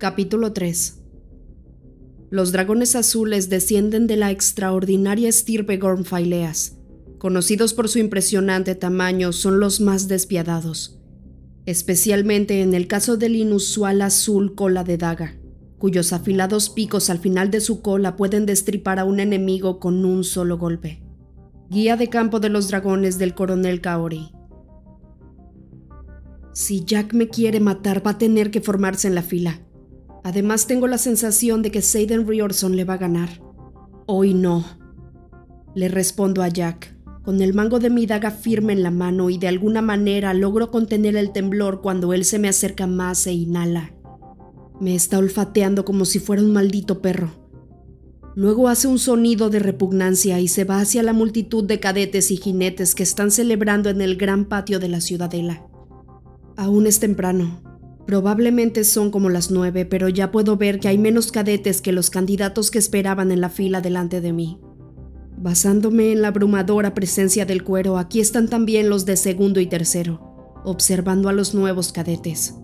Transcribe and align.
Capítulo 0.00 0.54
3 0.54 0.98
Los 2.30 2.52
dragones 2.52 2.96
azules 2.96 3.50
descienden 3.50 4.06
de 4.06 4.16
la 4.16 4.30
extraordinaria 4.30 5.28
estirpe 5.28 5.76
Gormfaileas. 5.76 6.78
Conocidos 7.18 7.74
por 7.74 7.86
su 7.90 7.98
impresionante 7.98 8.74
tamaño, 8.74 9.32
son 9.32 9.60
los 9.60 9.82
más 9.82 10.08
despiadados, 10.08 10.98
especialmente 11.66 12.62
en 12.62 12.72
el 12.72 12.86
caso 12.86 13.18
del 13.18 13.36
inusual 13.36 14.00
azul 14.00 14.54
cola 14.54 14.84
de 14.84 14.96
daga, 14.96 15.36
cuyos 15.76 16.14
afilados 16.14 16.70
picos 16.70 17.10
al 17.10 17.18
final 17.18 17.50
de 17.50 17.60
su 17.60 17.82
cola 17.82 18.16
pueden 18.16 18.46
destripar 18.46 19.00
a 19.00 19.04
un 19.04 19.20
enemigo 19.20 19.80
con 19.80 20.06
un 20.06 20.24
solo 20.24 20.56
golpe. 20.56 21.02
Guía 21.68 21.98
de 21.98 22.08
campo 22.08 22.40
de 22.40 22.48
los 22.48 22.68
dragones 22.68 23.18
del 23.18 23.34
coronel 23.34 23.82
Kaori. 23.82 24.32
Si 26.54 26.86
Jack 26.86 27.12
me 27.12 27.28
quiere 27.28 27.60
matar, 27.60 28.04
va 28.04 28.12
a 28.12 28.18
tener 28.18 28.50
que 28.50 28.62
formarse 28.62 29.06
en 29.06 29.14
la 29.14 29.22
fila. 29.22 29.60
Además, 30.22 30.66
tengo 30.66 30.86
la 30.86 30.98
sensación 30.98 31.62
de 31.62 31.70
que 31.70 31.82
Seiden 31.82 32.26
Riorson 32.26 32.76
le 32.76 32.84
va 32.84 32.94
a 32.94 32.98
ganar. 32.98 33.40
Hoy 34.06 34.34
no. 34.34 34.64
Le 35.74 35.88
respondo 35.88 36.42
a 36.42 36.48
Jack, 36.48 36.96
con 37.22 37.40
el 37.40 37.54
mango 37.54 37.78
de 37.78 37.90
mi 37.90 38.06
daga 38.06 38.30
firme 38.30 38.72
en 38.72 38.82
la 38.82 38.90
mano 38.90 39.30
y 39.30 39.38
de 39.38 39.48
alguna 39.48 39.82
manera 39.82 40.34
logro 40.34 40.70
contener 40.70 41.16
el 41.16 41.32
temblor 41.32 41.80
cuando 41.80 42.12
él 42.12 42.24
se 42.24 42.38
me 42.38 42.48
acerca 42.48 42.86
más 42.86 43.26
e 43.26 43.32
inhala. 43.32 43.92
Me 44.80 44.94
está 44.94 45.18
olfateando 45.18 45.84
como 45.84 46.04
si 46.04 46.18
fuera 46.18 46.42
un 46.42 46.52
maldito 46.52 47.00
perro. 47.00 47.30
Luego 48.34 48.68
hace 48.68 48.88
un 48.88 48.98
sonido 48.98 49.50
de 49.50 49.58
repugnancia 49.58 50.40
y 50.40 50.48
se 50.48 50.64
va 50.64 50.80
hacia 50.80 51.02
la 51.02 51.12
multitud 51.12 51.64
de 51.64 51.80
cadetes 51.80 52.30
y 52.30 52.36
jinetes 52.36 52.94
que 52.94 53.02
están 53.02 53.30
celebrando 53.30 53.90
en 53.90 54.00
el 54.00 54.16
gran 54.16 54.46
patio 54.46 54.78
de 54.78 54.88
la 54.88 55.00
ciudadela. 55.00 55.66
Aún 56.56 56.86
es 56.86 57.00
temprano. 57.00 57.69
Probablemente 58.06 58.84
son 58.84 59.10
como 59.10 59.28
las 59.30 59.50
nueve, 59.50 59.84
pero 59.84 60.08
ya 60.08 60.30
puedo 60.30 60.56
ver 60.56 60.80
que 60.80 60.88
hay 60.88 60.98
menos 60.98 61.30
cadetes 61.30 61.80
que 61.80 61.92
los 61.92 62.10
candidatos 62.10 62.70
que 62.70 62.78
esperaban 62.78 63.30
en 63.30 63.40
la 63.40 63.50
fila 63.50 63.80
delante 63.80 64.20
de 64.20 64.32
mí. 64.32 64.58
Basándome 65.36 66.12
en 66.12 66.22
la 66.22 66.28
abrumadora 66.28 66.92
presencia 66.92 67.46
del 67.46 67.64
cuero, 67.64 67.98
aquí 67.98 68.20
están 68.20 68.48
también 68.48 68.90
los 68.90 69.06
de 69.06 69.16
segundo 69.16 69.60
y 69.60 69.66
tercero, 69.66 70.60
observando 70.64 71.28
a 71.28 71.32
los 71.32 71.54
nuevos 71.54 71.92
cadetes. 71.92 72.56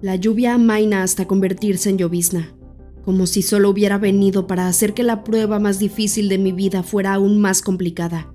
La 0.00 0.16
lluvia 0.16 0.54
amaina 0.54 1.02
hasta 1.02 1.26
convertirse 1.26 1.90
en 1.90 1.98
llovizna, 1.98 2.54
como 3.04 3.26
si 3.26 3.42
solo 3.42 3.70
hubiera 3.70 3.96
venido 3.96 4.46
para 4.46 4.68
hacer 4.68 4.92
que 4.92 5.02
la 5.02 5.24
prueba 5.24 5.58
más 5.58 5.78
difícil 5.78 6.28
de 6.28 6.38
mi 6.38 6.52
vida 6.52 6.82
fuera 6.82 7.14
aún 7.14 7.40
más 7.40 7.62
complicada. 7.62 8.34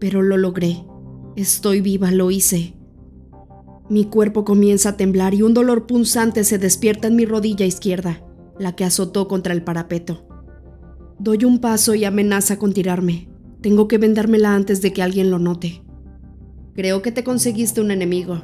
Pero 0.00 0.22
lo 0.22 0.36
logré. 0.36 0.84
Estoy 1.36 1.80
viva, 1.80 2.10
lo 2.10 2.30
hice. 2.30 2.74
Mi 3.92 4.06
cuerpo 4.06 4.46
comienza 4.46 4.88
a 4.88 4.96
temblar 4.96 5.34
y 5.34 5.42
un 5.42 5.52
dolor 5.52 5.86
punzante 5.86 6.44
se 6.44 6.56
despierta 6.56 7.08
en 7.08 7.14
mi 7.14 7.26
rodilla 7.26 7.66
izquierda, 7.66 8.24
la 8.58 8.74
que 8.74 8.86
azotó 8.86 9.28
contra 9.28 9.52
el 9.52 9.64
parapeto. 9.64 10.26
Doy 11.18 11.44
un 11.44 11.58
paso 11.58 11.94
y 11.94 12.06
amenaza 12.06 12.58
con 12.58 12.72
tirarme. 12.72 13.28
Tengo 13.60 13.88
que 13.88 13.98
vendármela 13.98 14.54
antes 14.54 14.80
de 14.80 14.94
que 14.94 15.02
alguien 15.02 15.30
lo 15.30 15.38
note. 15.38 15.84
Creo 16.74 17.02
que 17.02 17.12
te 17.12 17.22
conseguiste 17.22 17.82
un 17.82 17.90
enemigo, 17.90 18.40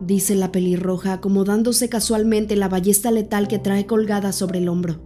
dice 0.00 0.34
la 0.34 0.50
pelirroja 0.50 1.12
acomodándose 1.12 1.90
casualmente 1.90 2.56
la 2.56 2.70
ballesta 2.70 3.10
letal 3.10 3.48
que 3.48 3.58
trae 3.58 3.84
colgada 3.84 4.32
sobre 4.32 4.60
el 4.60 4.70
hombro. 4.70 5.02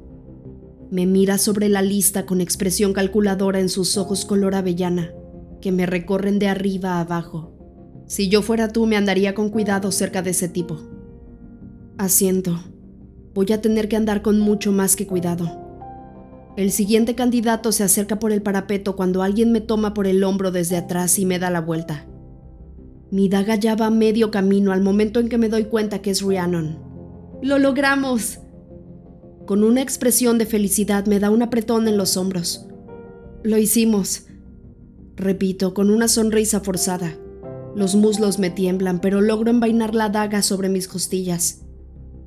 Me 0.93 1.05
mira 1.05 1.37
sobre 1.37 1.69
la 1.69 1.83
lista 1.83 2.27
con 2.27 2.41
expresión 2.41 2.93
calculadora 2.93 3.59
en 3.59 3.71
sus 3.71 3.97
ojos 3.97 4.25
color 4.25 4.55
avellana, 4.55 5.11
que 5.61 5.73
me 5.73 5.85
recorren 5.85 6.39
de 6.39 6.47
arriba 6.47 6.99
a 6.99 7.01
abajo. 7.01 7.52
Si 8.13 8.29
yo 8.29 8.43
fuera 8.43 8.69
tú, 8.69 8.85
me 8.85 8.99
andaría 8.99 9.35
con 9.35 9.49
cuidado 9.49 9.91
cerca 9.91 10.21
de 10.21 10.33
ese 10.33 10.47
tipo. 10.47 10.79
Asiento. 11.97 12.63
Voy 13.33 13.51
a 13.55 13.63
tener 13.63 13.89
que 13.89 13.97
andar 13.97 14.21
con 14.21 14.39
mucho 14.39 14.71
más 14.71 14.97
que 14.97 15.07
cuidado. 15.07 16.53
El 16.59 16.73
siguiente 16.73 17.15
candidato 17.15 17.73
se 17.73 17.85
acerca 17.85 18.19
por 18.19 18.31
el 18.31 18.43
parapeto 18.43 18.97
cuando 18.97 19.23
alguien 19.23 19.51
me 19.51 19.63
toma 19.63 19.95
por 19.95 20.07
el 20.07 20.25
hombro 20.25 20.51
desde 20.51 20.77
atrás 20.77 21.19
y 21.19 21.25
me 21.25 21.39
da 21.39 21.49
la 21.49 21.63
vuelta. 21.63 22.05
Mi 23.11 23.31
daga 23.31 23.55
ya 23.55 23.77
va 23.77 23.89
medio 23.89 24.31
camino 24.31 24.73
al 24.73 24.83
momento 24.83 25.19
en 25.19 25.31
que 25.31 25.39
me 25.39 25.49
doy 25.49 25.65
cuenta 25.65 26.03
que 26.03 26.11
es 26.11 26.21
Rhiannon. 26.21 26.81
¡Lo 27.41 27.59
logramos! 27.59 28.41
Con 29.47 29.65
una 29.65 29.81
expresión 29.81 30.37
de 30.37 30.45
felicidad 30.45 31.07
me 31.07 31.19
da 31.19 31.31
un 31.31 31.41
apretón 31.41 31.89
en 31.89 31.97
los 31.97 32.19
hombros. 32.19 32.67
Lo 33.43 33.57
hicimos. 33.57 34.27
Repito, 35.17 35.73
con 35.73 35.89
una 35.89 36.09
sonrisa 36.09 36.61
forzada. 36.61 37.17
Los 37.75 37.95
muslos 37.95 38.39
me 38.39 38.51
tiemblan, 38.51 39.01
pero 39.01 39.21
logro 39.21 39.51
envainar 39.51 39.95
la 39.95 40.09
daga 40.09 40.43
sobre 40.43 40.69
mis 40.69 40.89
costillas. 40.89 41.63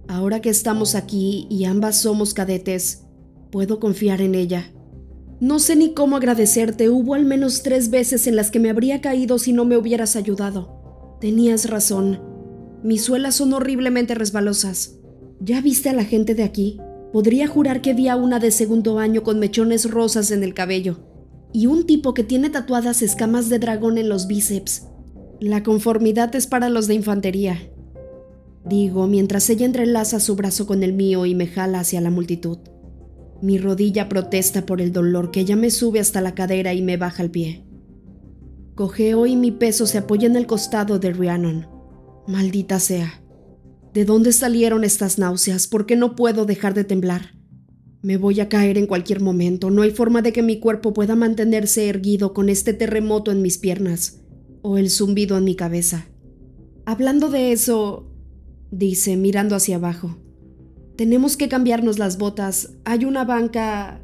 Ahora 0.08 0.42
que 0.42 0.50
estamos 0.50 0.96
aquí 0.96 1.48
y 1.50 1.66
ambas 1.66 2.00
somos 2.00 2.34
cadetes, 2.34 3.04
puedo 3.52 3.80
confiar 3.80 4.22
en 4.22 4.36
ella. 4.36 4.72
No 5.40 5.60
sé 5.60 5.76
ni 5.76 5.94
cómo 5.94 6.16
agradecerte, 6.16 6.90
hubo 6.90 7.14
al 7.14 7.26
menos 7.26 7.62
tres 7.62 7.90
veces 7.90 8.26
en 8.26 8.36
las 8.36 8.52
que 8.52 8.60
me 8.60 8.70
habría 8.70 9.02
caído 9.02 9.38
si 9.38 9.52
no 9.52 9.66
me 9.66 9.78
hubieras 9.78 10.16
ayudado. 10.16 11.18
Tenías 11.20 11.70
razón. 11.70 12.20
Mis 12.84 13.04
suelas 13.04 13.36
son 13.36 13.54
horriblemente 13.54 14.16
resbalosas. 14.16 15.00
¿Ya 15.40 15.62
viste 15.62 15.90
a 15.90 15.94
la 15.94 16.06
gente 16.06 16.36
de 16.36 16.44
aquí? 16.44 16.80
Podría 17.12 17.48
jurar 17.48 17.82
que 17.82 17.94
vi 17.94 18.08
a 18.08 18.16
una 18.16 18.40
de 18.40 18.52
segundo 18.52 19.00
año 19.00 19.24
con 19.24 19.40
mechones 19.40 19.90
rosas 19.90 20.32
en 20.32 20.44
el 20.44 20.54
cabello. 20.54 21.00
Y 21.54 21.68
un 21.68 21.86
tipo 21.86 22.14
que 22.14 22.24
tiene 22.24 22.50
tatuadas 22.50 23.02
escamas 23.02 23.50
de 23.50 23.60
dragón 23.60 23.98
en 23.98 24.10
los 24.10 24.28
bíceps. 24.28 24.88
La 25.42 25.64
conformidad 25.64 26.34
es 26.36 26.48
para 26.48 26.70
los 26.70 26.88
de 26.88 26.94
infantería, 26.94 27.60
digo 28.64 29.06
mientras 29.06 29.50
ella 29.50 29.66
entrelaza 29.66 30.22
su 30.22 30.38
brazo 30.38 30.66
con 30.66 30.82
el 30.82 30.94
mío 30.94 31.26
y 31.26 31.36
me 31.36 31.46
jala 31.46 31.82
hacia 31.82 32.00
la 32.00 32.10
multitud. 32.10 32.58
Mi 33.42 33.58
rodilla 33.58 34.08
protesta 34.08 34.66
por 34.66 34.80
el 34.80 34.94
dolor 34.94 35.32
que 35.32 35.44
ya 35.44 35.58
me 35.58 35.72
sube 35.72 36.00
hasta 36.00 36.22
la 36.22 36.36
cadera 36.36 36.74
y 36.74 36.82
me 36.82 36.96
baja 36.96 37.22
el 37.22 37.32
pie. 37.32 37.66
Cogeo 38.76 39.26
y 39.26 39.36
mi 39.36 39.52
peso 39.52 39.86
se 39.88 39.98
apoya 39.98 40.26
en 40.26 40.38
el 40.38 40.48
costado 40.48 41.00
de 41.00 41.12
Rhiannon. 41.12 41.68
Maldita 42.28 42.80
sea. 42.80 43.22
¿De 43.94 44.06
dónde 44.06 44.32
salieron 44.32 44.86
estas 44.86 45.20
náuseas? 45.20 45.68
¿Por 45.68 45.86
qué 45.86 45.98
no 45.98 46.16
puedo 46.16 46.46
dejar 46.46 46.74
de 46.74 46.86
temblar? 46.86 47.36
Me 48.02 48.16
voy 48.16 48.40
a 48.40 48.48
caer 48.48 48.78
en 48.78 48.88
cualquier 48.88 49.20
momento. 49.20 49.70
No 49.70 49.82
hay 49.82 49.92
forma 49.92 50.22
de 50.22 50.32
que 50.32 50.44
mi 50.44 50.62
cuerpo 50.62 50.94
pueda 50.94 51.18
mantenerse 51.18 51.90
erguido 51.90 52.34
con 52.34 52.48
este 52.48 52.74
terremoto 52.74 53.32
en 53.32 53.42
mis 53.42 53.58
piernas 53.58 54.25
o 54.68 54.80
el 54.80 54.90
zumbido 54.90 55.38
en 55.38 55.44
mi 55.44 55.56
cabeza. 55.56 56.08
Hablando 56.86 57.30
de 57.30 57.52
eso, 57.52 58.08
dice 58.72 59.16
mirando 59.16 59.56
hacia 59.56 59.76
abajo, 59.76 60.18
tenemos 60.96 61.38
que 61.38 61.48
cambiarnos 61.48 62.00
las 62.00 62.18
botas. 62.18 62.74
Hay 62.84 63.06
una 63.06 63.26
banca... 63.26 64.02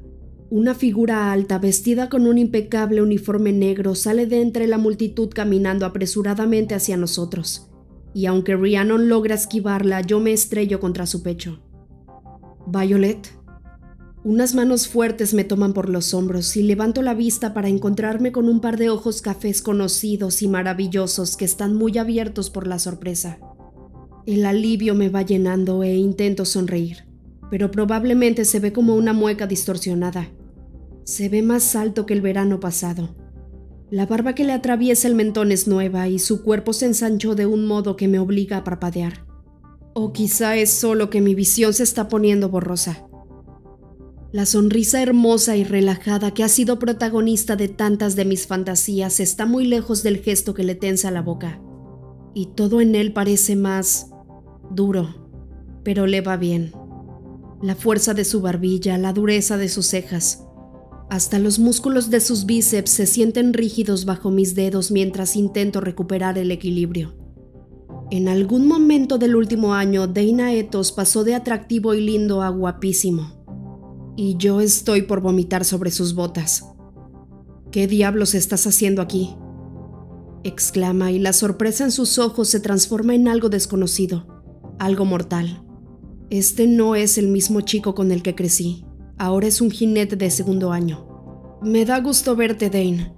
Una 0.51 0.75
figura 0.75 1.31
alta, 1.31 1.59
vestida 1.59 2.09
con 2.09 2.27
un 2.27 2.37
impecable 2.37 3.01
uniforme 3.01 3.53
negro, 3.53 3.95
sale 3.95 4.25
de 4.25 4.41
entre 4.41 4.67
la 4.67 4.77
multitud 4.77 5.29
caminando 5.33 5.85
apresuradamente 5.85 6.75
hacia 6.75 6.97
nosotros. 6.97 7.69
Y 8.13 8.25
aunque 8.25 8.57
Rhiannon 8.57 9.07
logra 9.07 9.35
esquivarla, 9.35 10.01
yo 10.01 10.19
me 10.19 10.33
estrello 10.33 10.81
contra 10.81 11.05
su 11.05 11.23
pecho. 11.23 11.61
Violet, 12.67 13.29
unas 14.23 14.53
manos 14.53 14.87
fuertes 14.87 15.33
me 15.33 15.43
toman 15.43 15.73
por 15.73 15.89
los 15.89 16.13
hombros 16.13 16.55
y 16.55 16.61
levanto 16.61 17.01
la 17.01 17.15
vista 17.15 17.55
para 17.55 17.69
encontrarme 17.69 18.31
con 18.31 18.47
un 18.47 18.61
par 18.61 18.77
de 18.77 18.89
ojos 18.89 19.21
cafés 19.21 19.63
conocidos 19.63 20.43
y 20.43 20.47
maravillosos 20.47 21.37
que 21.37 21.45
están 21.45 21.75
muy 21.75 21.97
abiertos 21.97 22.51
por 22.51 22.67
la 22.67 22.77
sorpresa. 22.77 23.39
El 24.27 24.45
alivio 24.45 24.93
me 24.93 25.09
va 25.09 25.23
llenando 25.23 25.81
e 25.81 25.95
intento 25.95 26.45
sonreír, 26.45 27.07
pero 27.49 27.71
probablemente 27.71 28.45
se 28.45 28.59
ve 28.59 28.71
como 28.71 28.95
una 28.95 29.13
mueca 29.13 29.47
distorsionada. 29.47 30.29
Se 31.03 31.27
ve 31.27 31.41
más 31.41 31.75
alto 31.75 32.05
que 32.05 32.13
el 32.13 32.21
verano 32.21 32.59
pasado. 32.59 33.15
La 33.89 34.05
barba 34.05 34.35
que 34.35 34.43
le 34.43 34.53
atraviesa 34.53 35.07
el 35.07 35.15
mentón 35.15 35.51
es 35.51 35.67
nueva 35.67 36.07
y 36.07 36.19
su 36.19 36.43
cuerpo 36.43 36.73
se 36.73 36.85
ensanchó 36.85 37.33
de 37.33 37.47
un 37.47 37.65
modo 37.65 37.95
que 37.95 38.07
me 38.07 38.19
obliga 38.19 38.57
a 38.57 38.63
parpadear. 38.63 39.25
O 39.93 40.13
quizá 40.13 40.55
es 40.55 40.69
solo 40.69 41.09
que 41.09 41.21
mi 41.21 41.33
visión 41.33 41.73
se 41.73 41.83
está 41.83 42.07
poniendo 42.07 42.49
borrosa. 42.49 43.07
La 44.33 44.45
sonrisa 44.45 45.01
hermosa 45.01 45.57
y 45.57 45.65
relajada 45.65 46.33
que 46.33 46.45
ha 46.45 46.47
sido 46.47 46.79
protagonista 46.79 47.57
de 47.57 47.67
tantas 47.67 48.15
de 48.15 48.23
mis 48.23 48.47
fantasías 48.47 49.19
está 49.19 49.45
muy 49.45 49.65
lejos 49.65 50.03
del 50.03 50.19
gesto 50.19 50.53
que 50.53 50.63
le 50.63 50.73
tensa 50.73 51.11
la 51.11 51.21
boca. 51.21 51.61
Y 52.33 52.45
todo 52.55 52.79
en 52.79 52.95
él 52.95 53.11
parece 53.11 53.57
más 53.57 54.09
duro, 54.69 55.27
pero 55.83 56.07
le 56.07 56.21
va 56.21 56.37
bien. 56.37 56.71
La 57.61 57.75
fuerza 57.75 58.13
de 58.13 58.23
su 58.23 58.39
barbilla, 58.39 58.97
la 58.97 59.11
dureza 59.11 59.57
de 59.57 59.67
sus 59.67 59.87
cejas. 59.87 60.45
Hasta 61.09 61.37
los 61.37 61.59
músculos 61.59 62.09
de 62.09 62.21
sus 62.21 62.45
bíceps 62.45 62.91
se 62.91 63.07
sienten 63.07 63.51
rígidos 63.51 64.05
bajo 64.05 64.31
mis 64.31 64.55
dedos 64.55 64.91
mientras 64.91 65.35
intento 65.35 65.81
recuperar 65.81 66.37
el 66.37 66.51
equilibrio. 66.51 67.17
En 68.11 68.29
algún 68.29 68.65
momento 68.65 69.17
del 69.17 69.35
último 69.35 69.73
año, 69.73 70.07
Dana 70.07 70.53
Etos 70.53 70.93
pasó 70.93 71.25
de 71.25 71.35
atractivo 71.35 71.93
y 71.93 71.99
lindo 71.99 72.41
a 72.41 72.47
guapísimo 72.47 73.40
y 74.15 74.37
yo 74.37 74.61
estoy 74.61 75.03
por 75.03 75.21
vomitar 75.21 75.65
sobre 75.65 75.91
sus 75.91 76.15
botas. 76.15 76.65
¿Qué 77.71 77.87
diablos 77.87 78.35
estás 78.35 78.67
haciendo 78.67 79.01
aquí? 79.01 79.35
exclama 80.43 81.11
y 81.11 81.19
la 81.19 81.33
sorpresa 81.33 81.83
en 81.83 81.91
sus 81.91 82.17
ojos 82.17 82.49
se 82.49 82.59
transforma 82.59 83.13
en 83.15 83.27
algo 83.27 83.49
desconocido, 83.49 84.43
algo 84.79 85.05
mortal. 85.05 85.63
Este 86.29 86.67
no 86.67 86.95
es 86.95 87.17
el 87.17 87.27
mismo 87.27 87.61
chico 87.61 87.93
con 87.93 88.11
el 88.11 88.23
que 88.23 88.35
crecí. 88.35 88.85
Ahora 89.17 89.47
es 89.47 89.61
un 89.61 89.69
jinete 89.69 90.15
de 90.15 90.31
segundo 90.31 90.71
año. 90.71 91.59
Me 91.61 91.85
da 91.85 91.99
gusto 91.99 92.35
verte, 92.35 92.69
Dane. 92.69 93.13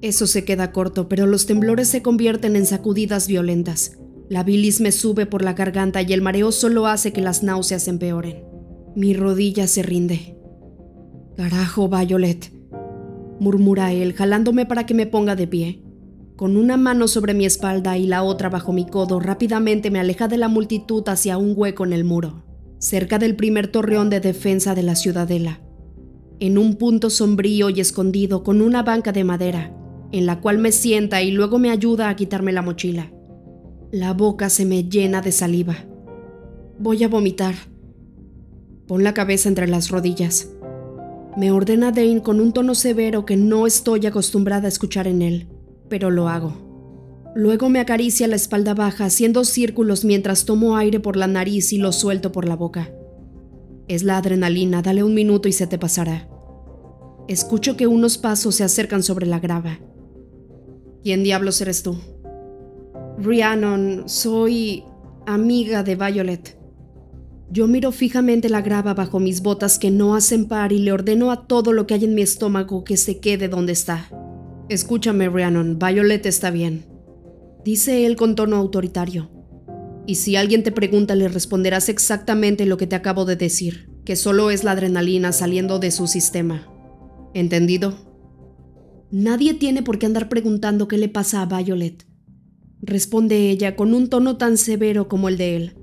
Eso 0.00 0.26
se 0.26 0.44
queda 0.44 0.72
corto, 0.72 1.08
pero 1.08 1.26
los 1.26 1.46
temblores 1.46 1.88
se 1.88 2.02
convierten 2.02 2.56
en 2.56 2.66
sacudidas 2.66 3.26
violentas. 3.26 3.98
La 4.28 4.42
bilis 4.42 4.80
me 4.80 4.92
sube 4.92 5.26
por 5.26 5.42
la 5.42 5.54
garganta 5.54 6.02
y 6.02 6.12
el 6.12 6.22
mareo 6.22 6.52
solo 6.52 6.86
hace 6.86 7.12
que 7.12 7.20
las 7.20 7.42
náuseas 7.42 7.88
empeoren. 7.88 8.55
Mi 8.96 9.12
rodilla 9.12 9.66
se 9.66 9.82
rinde. 9.82 10.38
Carajo, 11.36 11.86
Violet, 11.86 12.50
murmura 13.38 13.92
él, 13.92 14.14
jalándome 14.14 14.64
para 14.64 14.86
que 14.86 14.94
me 14.94 15.04
ponga 15.04 15.36
de 15.36 15.46
pie. 15.46 15.82
Con 16.34 16.56
una 16.56 16.78
mano 16.78 17.06
sobre 17.06 17.34
mi 17.34 17.44
espalda 17.44 17.98
y 17.98 18.06
la 18.06 18.22
otra 18.22 18.48
bajo 18.48 18.72
mi 18.72 18.86
codo, 18.86 19.20
rápidamente 19.20 19.90
me 19.90 20.00
aleja 20.00 20.28
de 20.28 20.38
la 20.38 20.48
multitud 20.48 21.06
hacia 21.10 21.36
un 21.36 21.52
hueco 21.54 21.84
en 21.84 21.92
el 21.92 22.04
muro, 22.04 22.46
cerca 22.78 23.18
del 23.18 23.36
primer 23.36 23.68
torreón 23.68 24.08
de 24.08 24.20
defensa 24.20 24.74
de 24.74 24.82
la 24.82 24.94
ciudadela. 24.94 25.60
En 26.40 26.56
un 26.56 26.76
punto 26.76 27.10
sombrío 27.10 27.68
y 27.68 27.80
escondido, 27.80 28.42
con 28.42 28.62
una 28.62 28.82
banca 28.82 29.12
de 29.12 29.24
madera, 29.24 29.76
en 30.10 30.24
la 30.24 30.40
cual 30.40 30.56
me 30.56 30.72
sienta 30.72 31.20
y 31.20 31.32
luego 31.32 31.58
me 31.58 31.68
ayuda 31.68 32.08
a 32.08 32.16
quitarme 32.16 32.52
la 32.52 32.62
mochila. 32.62 33.12
La 33.92 34.14
boca 34.14 34.48
se 34.48 34.64
me 34.64 34.84
llena 34.84 35.20
de 35.20 35.32
saliva. 35.32 35.76
Voy 36.78 37.04
a 37.04 37.08
vomitar. 37.08 37.75
Pon 38.86 39.02
la 39.02 39.14
cabeza 39.14 39.48
entre 39.48 39.66
las 39.66 39.90
rodillas. 39.90 40.48
Me 41.36 41.50
ordena 41.50 41.92
Dane 41.92 42.22
con 42.22 42.40
un 42.40 42.52
tono 42.52 42.74
severo 42.74 43.26
que 43.26 43.36
no 43.36 43.66
estoy 43.66 44.06
acostumbrada 44.06 44.66
a 44.66 44.68
escuchar 44.68 45.06
en 45.06 45.22
él, 45.22 45.48
pero 45.88 46.10
lo 46.10 46.28
hago. 46.28 46.66
Luego 47.34 47.68
me 47.68 47.80
acaricia 47.80 48.28
la 48.28 48.36
espalda 48.36 48.72
baja, 48.72 49.04
haciendo 49.04 49.44
círculos 49.44 50.04
mientras 50.04 50.46
tomo 50.46 50.76
aire 50.76 51.00
por 51.00 51.16
la 51.16 51.26
nariz 51.26 51.72
y 51.72 51.78
lo 51.78 51.92
suelto 51.92 52.32
por 52.32 52.48
la 52.48 52.56
boca. 52.56 52.90
Es 53.88 54.02
la 54.02 54.16
adrenalina, 54.16 54.80
dale 54.80 55.02
un 55.02 55.14
minuto 55.14 55.46
y 55.46 55.52
se 55.52 55.66
te 55.66 55.78
pasará. 55.78 56.28
Escucho 57.28 57.76
que 57.76 57.86
unos 57.86 58.18
pasos 58.18 58.54
se 58.54 58.64
acercan 58.64 59.02
sobre 59.02 59.26
la 59.26 59.40
grava. 59.40 59.80
¿Quién 61.02 61.24
diablos 61.24 61.60
eres 61.60 61.82
tú? 61.82 61.98
Rhiannon, 63.18 64.04
soy 64.06 64.84
amiga 65.26 65.82
de 65.82 65.96
Violet. 65.96 66.56
Yo 67.50 67.68
miro 67.68 67.92
fijamente 67.92 68.48
la 68.48 68.60
grava 68.60 68.94
bajo 68.94 69.20
mis 69.20 69.40
botas 69.40 69.78
que 69.78 69.90
no 69.90 70.14
hacen 70.14 70.46
par 70.46 70.72
y 70.72 70.78
le 70.78 70.92
ordeno 70.92 71.30
a 71.30 71.46
todo 71.46 71.72
lo 71.72 71.86
que 71.86 71.94
hay 71.94 72.04
en 72.04 72.14
mi 72.14 72.22
estómago 72.22 72.84
que 72.84 72.96
se 72.96 73.18
quede 73.18 73.48
donde 73.48 73.72
está. 73.72 74.08
Escúchame, 74.68 75.28
Rhiannon, 75.28 75.78
Violet 75.78 76.26
está 76.26 76.50
bien. 76.50 76.86
Dice 77.64 78.04
él 78.06 78.16
con 78.16 78.34
tono 78.34 78.56
autoritario. 78.56 79.30
Y 80.06 80.16
si 80.16 80.36
alguien 80.36 80.62
te 80.62 80.72
pregunta, 80.72 81.14
le 81.14 81.28
responderás 81.28 81.88
exactamente 81.88 82.66
lo 82.66 82.76
que 82.76 82.86
te 82.86 82.96
acabo 82.96 83.24
de 83.24 83.36
decir, 83.36 83.90
que 84.04 84.16
solo 84.16 84.50
es 84.50 84.64
la 84.64 84.72
adrenalina 84.72 85.32
saliendo 85.32 85.78
de 85.78 85.90
su 85.90 86.06
sistema. 86.06 86.68
¿Entendido? 87.34 87.94
Nadie 89.10 89.54
tiene 89.54 89.82
por 89.82 89.98
qué 89.98 90.06
andar 90.06 90.28
preguntando 90.28 90.88
qué 90.88 90.98
le 90.98 91.08
pasa 91.08 91.42
a 91.42 91.46
Violet 91.46 92.06
responde 92.86 93.50
ella 93.50 93.76
con 93.76 93.94
un 93.94 94.08
tono 94.08 94.36
tan 94.36 94.56
severo 94.56 95.08
como 95.08 95.28
el 95.28 95.36
de 95.36 95.56
él. 95.56 95.75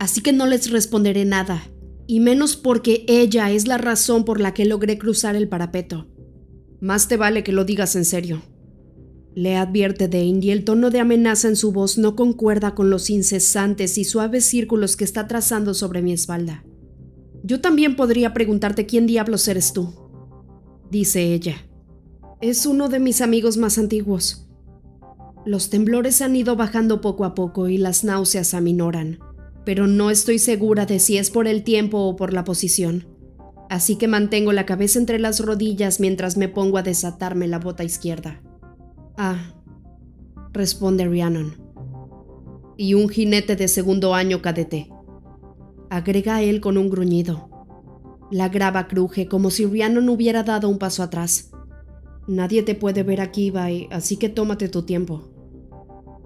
Así 0.00 0.22
que 0.22 0.32
no 0.32 0.46
les 0.46 0.70
responderé 0.70 1.26
nada, 1.26 1.62
y 2.06 2.20
menos 2.20 2.56
porque 2.56 3.04
ella 3.06 3.50
es 3.50 3.68
la 3.68 3.76
razón 3.76 4.24
por 4.24 4.40
la 4.40 4.54
que 4.54 4.64
logré 4.64 4.96
cruzar 4.96 5.36
el 5.36 5.46
parapeto. 5.46 6.08
Más 6.80 7.06
te 7.06 7.18
vale 7.18 7.44
que 7.44 7.52
lo 7.52 7.66
digas 7.66 7.94
en 7.96 8.06
serio. 8.06 8.40
Le 9.34 9.56
advierte 9.56 10.08
Dane 10.08 10.40
y 10.40 10.52
el 10.52 10.64
tono 10.64 10.88
de 10.88 11.00
amenaza 11.00 11.48
en 11.48 11.54
su 11.54 11.70
voz 11.70 11.98
no 11.98 12.16
concuerda 12.16 12.74
con 12.74 12.88
los 12.88 13.10
incesantes 13.10 13.98
y 13.98 14.04
suaves 14.04 14.46
círculos 14.46 14.96
que 14.96 15.04
está 15.04 15.28
trazando 15.28 15.74
sobre 15.74 16.00
mi 16.00 16.14
espalda. 16.14 16.64
Yo 17.44 17.60
también 17.60 17.94
podría 17.94 18.32
preguntarte 18.32 18.86
quién 18.86 19.06
diablos 19.06 19.46
eres 19.48 19.74
tú, 19.74 19.92
dice 20.90 21.34
ella. 21.34 21.56
Es 22.40 22.64
uno 22.64 22.88
de 22.88 23.00
mis 23.00 23.20
amigos 23.20 23.58
más 23.58 23.76
antiguos. 23.76 24.48
Los 25.44 25.68
temblores 25.68 26.22
han 26.22 26.34
ido 26.36 26.56
bajando 26.56 27.02
poco 27.02 27.26
a 27.26 27.34
poco 27.34 27.68
y 27.68 27.76
las 27.76 28.02
náuseas 28.02 28.54
aminoran, 28.54 29.18
pero 29.70 29.86
no 29.86 30.10
estoy 30.10 30.40
segura 30.40 30.84
de 30.84 30.98
si 30.98 31.16
es 31.16 31.30
por 31.30 31.46
el 31.46 31.62
tiempo 31.62 31.98
o 31.98 32.16
por 32.16 32.32
la 32.32 32.42
posición. 32.42 33.06
Así 33.68 33.94
que 33.94 34.08
mantengo 34.08 34.52
la 34.52 34.66
cabeza 34.66 34.98
entre 34.98 35.20
las 35.20 35.38
rodillas 35.38 36.00
mientras 36.00 36.36
me 36.36 36.48
pongo 36.48 36.76
a 36.76 36.82
desatarme 36.82 37.46
la 37.46 37.60
bota 37.60 37.84
izquierda. 37.84 38.42
Ah, 39.16 39.54
responde 40.52 41.06
Rhiannon. 41.06 41.54
Y 42.76 42.94
un 42.94 43.08
jinete 43.10 43.54
de 43.54 43.68
segundo 43.68 44.12
año 44.12 44.42
cadete. 44.42 44.90
Agrega 45.88 46.42
él 46.42 46.60
con 46.60 46.76
un 46.76 46.90
gruñido. 46.90 47.48
La 48.32 48.48
grava 48.48 48.88
cruje 48.88 49.28
como 49.28 49.52
si 49.52 49.66
Rhiannon 49.66 50.08
hubiera 50.08 50.42
dado 50.42 50.68
un 50.68 50.78
paso 50.78 51.04
atrás. 51.04 51.52
Nadie 52.26 52.64
te 52.64 52.74
puede 52.74 53.04
ver 53.04 53.20
aquí, 53.20 53.52
Bai, 53.52 53.86
así 53.92 54.16
que 54.16 54.28
tómate 54.28 54.68
tu 54.68 54.82
tiempo 54.82 55.30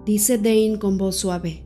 dice 0.05 0.37
Dane 0.37 0.77
con 0.79 0.97
voz 0.97 1.17
suave. 1.17 1.64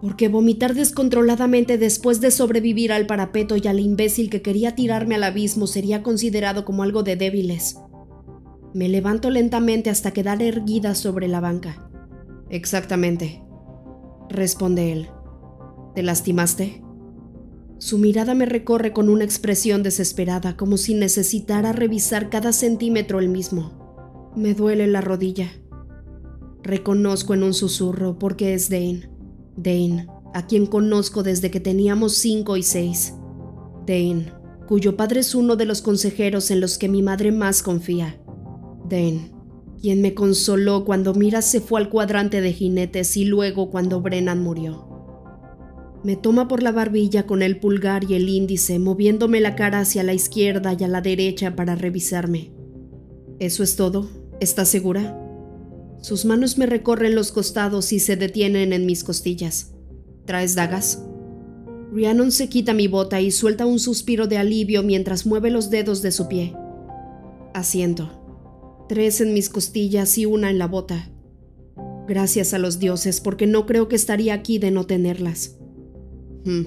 Porque 0.00 0.28
vomitar 0.28 0.74
descontroladamente 0.74 1.76
después 1.76 2.20
de 2.20 2.30
sobrevivir 2.30 2.92
al 2.92 3.06
parapeto 3.06 3.56
y 3.56 3.66
al 3.66 3.80
imbécil 3.80 4.30
que 4.30 4.40
quería 4.40 4.74
tirarme 4.74 5.16
al 5.16 5.24
abismo 5.24 5.66
sería 5.66 6.02
considerado 6.02 6.64
como 6.64 6.82
algo 6.82 7.02
de 7.02 7.16
débiles. 7.16 7.76
Me 8.72 8.88
levanto 8.88 9.30
lentamente 9.30 9.90
hasta 9.90 10.12
quedar 10.12 10.42
erguida 10.42 10.94
sobre 10.94 11.28
la 11.28 11.40
banca. 11.40 11.90
Exactamente, 12.48 13.42
responde 14.28 14.92
él. 14.92 15.08
¿Te 15.94 16.02
lastimaste? 16.02 16.82
Su 17.78 17.98
mirada 17.98 18.34
me 18.34 18.46
recorre 18.46 18.92
con 18.92 19.08
una 19.08 19.24
expresión 19.24 19.82
desesperada, 19.82 20.56
como 20.56 20.76
si 20.76 20.94
necesitara 20.94 21.72
revisar 21.72 22.28
cada 22.28 22.52
centímetro 22.52 23.18
el 23.18 23.28
mismo. 23.28 24.32
Me 24.36 24.54
duele 24.54 24.86
la 24.86 25.00
rodilla. 25.00 25.50
Reconozco 26.62 27.34
en 27.34 27.42
un 27.42 27.54
susurro 27.54 28.18
porque 28.18 28.54
es 28.54 28.68
Dane. 28.68 29.10
Dane, 29.62 30.06
a 30.32 30.46
quien 30.46 30.66
conozco 30.66 31.22
desde 31.22 31.50
que 31.50 31.60
teníamos 31.60 32.14
cinco 32.14 32.56
y 32.56 32.62
seis. 32.62 33.14
Dane, 33.86 34.32
cuyo 34.66 34.96
padre 34.96 35.20
es 35.20 35.34
uno 35.34 35.56
de 35.56 35.66
los 35.66 35.82
consejeros 35.82 36.50
en 36.50 36.60
los 36.60 36.78
que 36.78 36.88
mi 36.88 37.02
madre 37.02 37.32
más 37.32 37.62
confía. 37.62 38.20
Dane, 38.88 39.32
quien 39.80 40.00
me 40.00 40.14
consoló 40.14 40.84
cuando 40.84 41.14
Mira 41.14 41.42
se 41.42 41.60
fue 41.60 41.80
al 41.80 41.90
cuadrante 41.90 42.40
de 42.40 42.52
jinetes 42.52 43.16
y 43.16 43.24
luego 43.24 43.70
cuando 43.70 44.00
Brennan 44.00 44.42
murió. 44.42 44.88
Me 46.02 46.16
toma 46.16 46.48
por 46.48 46.62
la 46.62 46.72
barbilla 46.72 47.26
con 47.26 47.42
el 47.42 47.60
pulgar 47.60 48.04
y 48.04 48.14
el 48.14 48.28
índice, 48.30 48.78
moviéndome 48.78 49.40
la 49.40 49.54
cara 49.54 49.80
hacia 49.80 50.02
la 50.02 50.14
izquierda 50.14 50.74
y 50.78 50.84
a 50.84 50.88
la 50.88 51.02
derecha 51.02 51.54
para 51.54 51.74
revisarme. 51.74 52.54
¿Eso 53.38 53.62
es 53.62 53.76
todo? 53.76 54.08
¿Estás 54.40 54.68
segura? 54.68 55.19
Sus 56.00 56.24
manos 56.24 56.56
me 56.56 56.64
recorren 56.64 57.14
los 57.14 57.30
costados 57.30 57.92
y 57.92 58.00
se 58.00 58.16
detienen 58.16 58.72
en 58.72 58.86
mis 58.86 59.04
costillas. 59.04 59.74
¿Traes 60.24 60.54
dagas? 60.54 61.02
Rhiannon 61.92 62.32
se 62.32 62.48
quita 62.48 62.72
mi 62.72 62.88
bota 62.88 63.20
y 63.20 63.30
suelta 63.30 63.66
un 63.66 63.78
suspiro 63.78 64.26
de 64.26 64.38
alivio 64.38 64.82
mientras 64.82 65.26
mueve 65.26 65.50
los 65.50 65.68
dedos 65.68 66.00
de 66.00 66.12
su 66.12 66.26
pie. 66.26 66.54
Asiento. 67.52 68.10
Tres 68.88 69.20
en 69.20 69.34
mis 69.34 69.50
costillas 69.50 70.16
y 70.16 70.24
una 70.24 70.50
en 70.50 70.58
la 70.58 70.68
bota. 70.68 71.10
Gracias 72.08 72.54
a 72.54 72.58
los 72.58 72.78
dioses, 72.78 73.20
porque 73.20 73.46
no 73.46 73.66
creo 73.66 73.88
que 73.88 73.96
estaría 73.96 74.34
aquí 74.34 74.58
de 74.58 74.70
no 74.70 74.86
tenerlas. 74.86 75.58
Hmm. 76.44 76.64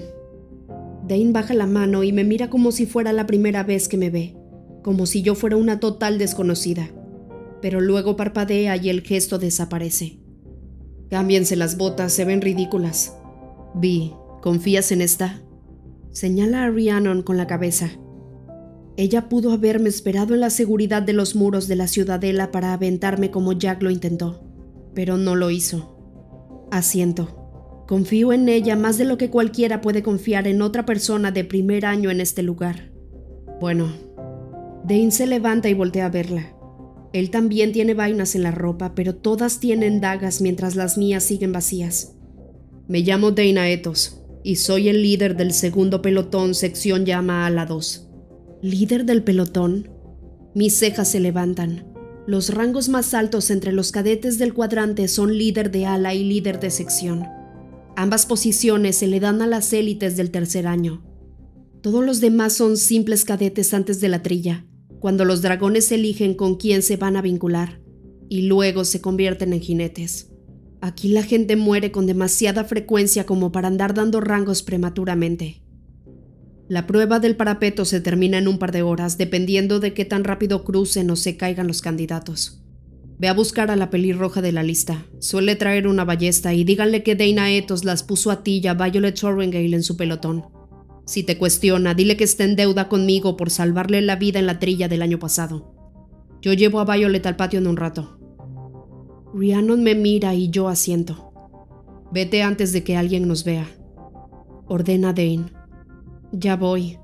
Dane 1.08 1.32
baja 1.32 1.54
la 1.54 1.66
mano 1.66 2.04
y 2.04 2.12
me 2.12 2.24
mira 2.24 2.48
como 2.48 2.70
si 2.70 2.86
fuera 2.86 3.12
la 3.12 3.26
primera 3.26 3.62
vez 3.62 3.88
que 3.88 3.96
me 3.96 4.10
ve, 4.10 4.36
como 4.82 5.06
si 5.06 5.22
yo 5.22 5.34
fuera 5.34 5.56
una 5.56 5.80
total 5.80 6.18
desconocida 6.18 6.88
pero 7.64 7.80
luego 7.80 8.14
parpadea 8.14 8.76
y 8.76 8.90
el 8.90 9.00
gesto 9.00 9.38
desaparece. 9.38 10.18
Cámbiense 11.08 11.56
las 11.56 11.78
botas, 11.78 12.12
se 12.12 12.26
ven 12.26 12.42
ridículas. 12.42 13.16
Vi, 13.74 14.12
¿confías 14.42 14.92
en 14.92 15.00
esta? 15.00 15.40
Señala 16.10 16.64
a 16.64 16.68
Rhiannon 16.68 17.22
con 17.22 17.38
la 17.38 17.46
cabeza. 17.46 17.88
Ella 18.98 19.30
pudo 19.30 19.50
haberme 19.50 19.88
esperado 19.88 20.34
en 20.34 20.40
la 20.40 20.50
seguridad 20.50 21.00
de 21.00 21.14
los 21.14 21.36
muros 21.36 21.66
de 21.66 21.76
la 21.76 21.88
ciudadela 21.88 22.50
para 22.50 22.74
aventarme 22.74 23.30
como 23.30 23.54
Jack 23.54 23.82
lo 23.82 23.88
intentó, 23.88 24.44
pero 24.92 25.16
no 25.16 25.34
lo 25.34 25.48
hizo. 25.48 26.66
Asiento. 26.70 27.86
Confío 27.88 28.34
en 28.34 28.46
ella 28.50 28.76
más 28.76 28.98
de 28.98 29.06
lo 29.06 29.16
que 29.16 29.30
cualquiera 29.30 29.80
puede 29.80 30.02
confiar 30.02 30.46
en 30.46 30.60
otra 30.60 30.84
persona 30.84 31.30
de 31.30 31.44
primer 31.44 31.86
año 31.86 32.10
en 32.10 32.20
este 32.20 32.42
lugar. 32.42 32.92
Bueno, 33.58 33.90
Dane 34.86 35.12
se 35.12 35.26
levanta 35.26 35.70
y 35.70 35.72
voltea 35.72 36.04
a 36.04 36.10
verla. 36.10 36.53
Él 37.14 37.30
también 37.30 37.70
tiene 37.70 37.94
vainas 37.94 38.34
en 38.34 38.42
la 38.42 38.50
ropa, 38.50 38.96
pero 38.96 39.14
todas 39.14 39.60
tienen 39.60 40.00
dagas 40.00 40.40
mientras 40.40 40.74
las 40.74 40.98
mías 40.98 41.22
siguen 41.22 41.52
vacías. 41.52 42.16
Me 42.88 43.02
llamo 43.02 43.30
Dana 43.30 43.70
Etos 43.70 44.20
y 44.42 44.56
soy 44.56 44.88
el 44.88 45.00
líder 45.00 45.36
del 45.36 45.52
segundo 45.52 46.02
pelotón 46.02 46.56
sección 46.56 47.06
llama 47.06 47.46
a 47.46 47.50
la 47.50 47.66
2. 47.66 48.08
¿Líder 48.62 49.04
del 49.04 49.22
pelotón? 49.22 49.90
Mis 50.56 50.76
cejas 50.76 51.08
se 51.08 51.20
levantan. 51.20 51.86
Los 52.26 52.52
rangos 52.52 52.88
más 52.88 53.14
altos 53.14 53.48
entre 53.52 53.70
los 53.70 53.92
cadetes 53.92 54.36
del 54.38 54.52
cuadrante 54.52 55.06
son 55.06 55.38
líder 55.38 55.70
de 55.70 55.86
ala 55.86 56.14
y 56.14 56.24
líder 56.24 56.58
de 56.58 56.70
sección. 56.70 57.26
Ambas 57.94 58.26
posiciones 58.26 58.96
se 58.96 59.06
le 59.06 59.20
dan 59.20 59.40
a 59.40 59.46
las 59.46 59.72
élites 59.72 60.16
del 60.16 60.32
tercer 60.32 60.66
año. 60.66 61.04
Todos 61.80 62.04
los 62.04 62.20
demás 62.20 62.54
son 62.54 62.76
simples 62.76 63.24
cadetes 63.24 63.72
antes 63.72 64.00
de 64.00 64.08
la 64.08 64.20
trilla, 64.20 64.66
cuando 65.04 65.26
los 65.26 65.42
dragones 65.42 65.92
eligen 65.92 66.32
con 66.32 66.54
quién 66.54 66.80
se 66.80 66.96
van 66.96 67.16
a 67.16 67.20
vincular, 67.20 67.78
y 68.30 68.46
luego 68.46 68.86
se 68.86 69.02
convierten 69.02 69.52
en 69.52 69.60
jinetes. 69.60 70.30
Aquí 70.80 71.08
la 71.08 71.22
gente 71.22 71.56
muere 71.56 71.92
con 71.92 72.06
demasiada 72.06 72.64
frecuencia 72.64 73.26
como 73.26 73.52
para 73.52 73.68
andar 73.68 73.92
dando 73.92 74.22
rangos 74.22 74.62
prematuramente. 74.62 75.60
La 76.68 76.86
prueba 76.86 77.20
del 77.20 77.36
parapeto 77.36 77.84
se 77.84 78.00
termina 78.00 78.38
en 78.38 78.48
un 78.48 78.58
par 78.58 78.72
de 78.72 78.80
horas, 78.80 79.18
dependiendo 79.18 79.78
de 79.78 79.92
qué 79.92 80.06
tan 80.06 80.24
rápido 80.24 80.64
crucen 80.64 81.10
o 81.10 81.16
se 81.16 81.36
caigan 81.36 81.66
los 81.66 81.82
candidatos. 81.82 82.64
Ve 83.18 83.28
a 83.28 83.34
buscar 83.34 83.70
a 83.70 83.76
la 83.76 83.90
pelirroja 83.90 84.40
de 84.40 84.52
la 84.52 84.62
lista. 84.62 85.04
Suele 85.18 85.54
traer 85.54 85.86
una 85.86 86.06
ballesta 86.06 86.54
y 86.54 86.64
díganle 86.64 87.02
que 87.02 87.14
Dana 87.14 87.52
Etos 87.52 87.84
las 87.84 88.04
puso 88.04 88.30
a 88.30 88.42
ti 88.42 88.62
y 88.64 88.68
a 88.68 88.72
Violet 88.72 89.16
Sorrengale 89.18 89.76
en 89.76 89.82
su 89.82 89.98
pelotón. 89.98 90.53
Si 91.04 91.22
te 91.22 91.36
cuestiona, 91.36 91.94
dile 91.94 92.16
que 92.16 92.24
está 92.24 92.44
en 92.44 92.56
deuda 92.56 92.88
conmigo 92.88 93.36
por 93.36 93.50
salvarle 93.50 94.00
la 94.00 94.16
vida 94.16 94.38
en 94.38 94.46
la 94.46 94.58
trilla 94.58 94.88
del 94.88 95.02
año 95.02 95.18
pasado. 95.18 95.74
Yo 96.40 96.52
llevo 96.52 96.80
a 96.80 96.84
Violet 96.84 97.26
al 97.26 97.36
patio 97.36 97.58
en 97.58 97.66
un 97.66 97.76
rato. 97.76 98.18
Rhiannon 99.34 99.82
me 99.82 99.94
mira 99.94 100.34
y 100.34 100.50
yo 100.50 100.68
asiento. 100.68 101.32
Vete 102.12 102.42
antes 102.42 102.72
de 102.72 102.84
que 102.84 102.96
alguien 102.96 103.26
nos 103.26 103.44
vea. 103.44 103.66
Ordena 104.66 105.12
Dane. 105.12 105.46
Ya 106.32 106.56
voy, 106.56 106.98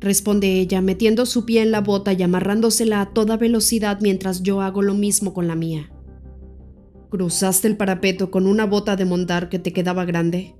responde 0.00 0.60
ella, 0.60 0.80
metiendo 0.80 1.26
su 1.26 1.44
pie 1.44 1.62
en 1.62 1.70
la 1.70 1.80
bota 1.80 2.12
y 2.12 2.22
amarrándosela 2.22 3.00
a 3.00 3.12
toda 3.12 3.36
velocidad 3.36 3.98
mientras 4.00 4.42
yo 4.42 4.60
hago 4.60 4.82
lo 4.82 4.94
mismo 4.94 5.34
con 5.34 5.46
la 5.46 5.54
mía. 5.54 5.92
¿Cruzaste 7.10 7.68
el 7.68 7.76
parapeto 7.76 8.30
con 8.30 8.46
una 8.46 8.66
bota 8.66 8.96
de 8.96 9.04
montar 9.04 9.48
que 9.48 9.58
te 9.58 9.72
quedaba 9.72 10.04
grande? 10.04 10.54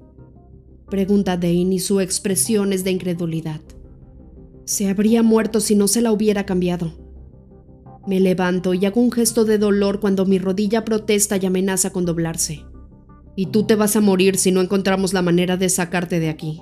Pregunta 0.90 1.36
Dane 1.36 1.76
y 1.76 1.78
su 1.78 2.00
expresión 2.00 2.72
es 2.72 2.82
de 2.82 2.90
incredulidad. 2.90 3.60
Se 4.64 4.88
habría 4.88 5.22
muerto 5.22 5.60
si 5.60 5.76
no 5.76 5.86
se 5.86 6.02
la 6.02 6.10
hubiera 6.10 6.44
cambiado. 6.44 6.92
Me 8.08 8.18
levanto 8.18 8.74
y 8.74 8.84
hago 8.86 9.00
un 9.00 9.12
gesto 9.12 9.44
de 9.44 9.58
dolor 9.58 10.00
cuando 10.00 10.26
mi 10.26 10.40
rodilla 10.40 10.84
protesta 10.84 11.36
y 11.36 11.46
amenaza 11.46 11.90
con 11.90 12.06
doblarse. 12.06 12.64
Y 13.36 13.46
tú 13.46 13.62
te 13.66 13.76
vas 13.76 13.94
a 13.94 14.00
morir 14.00 14.36
si 14.36 14.50
no 14.50 14.60
encontramos 14.60 15.12
la 15.12 15.22
manera 15.22 15.56
de 15.56 15.68
sacarte 15.68 16.18
de 16.18 16.28
aquí. 16.28 16.60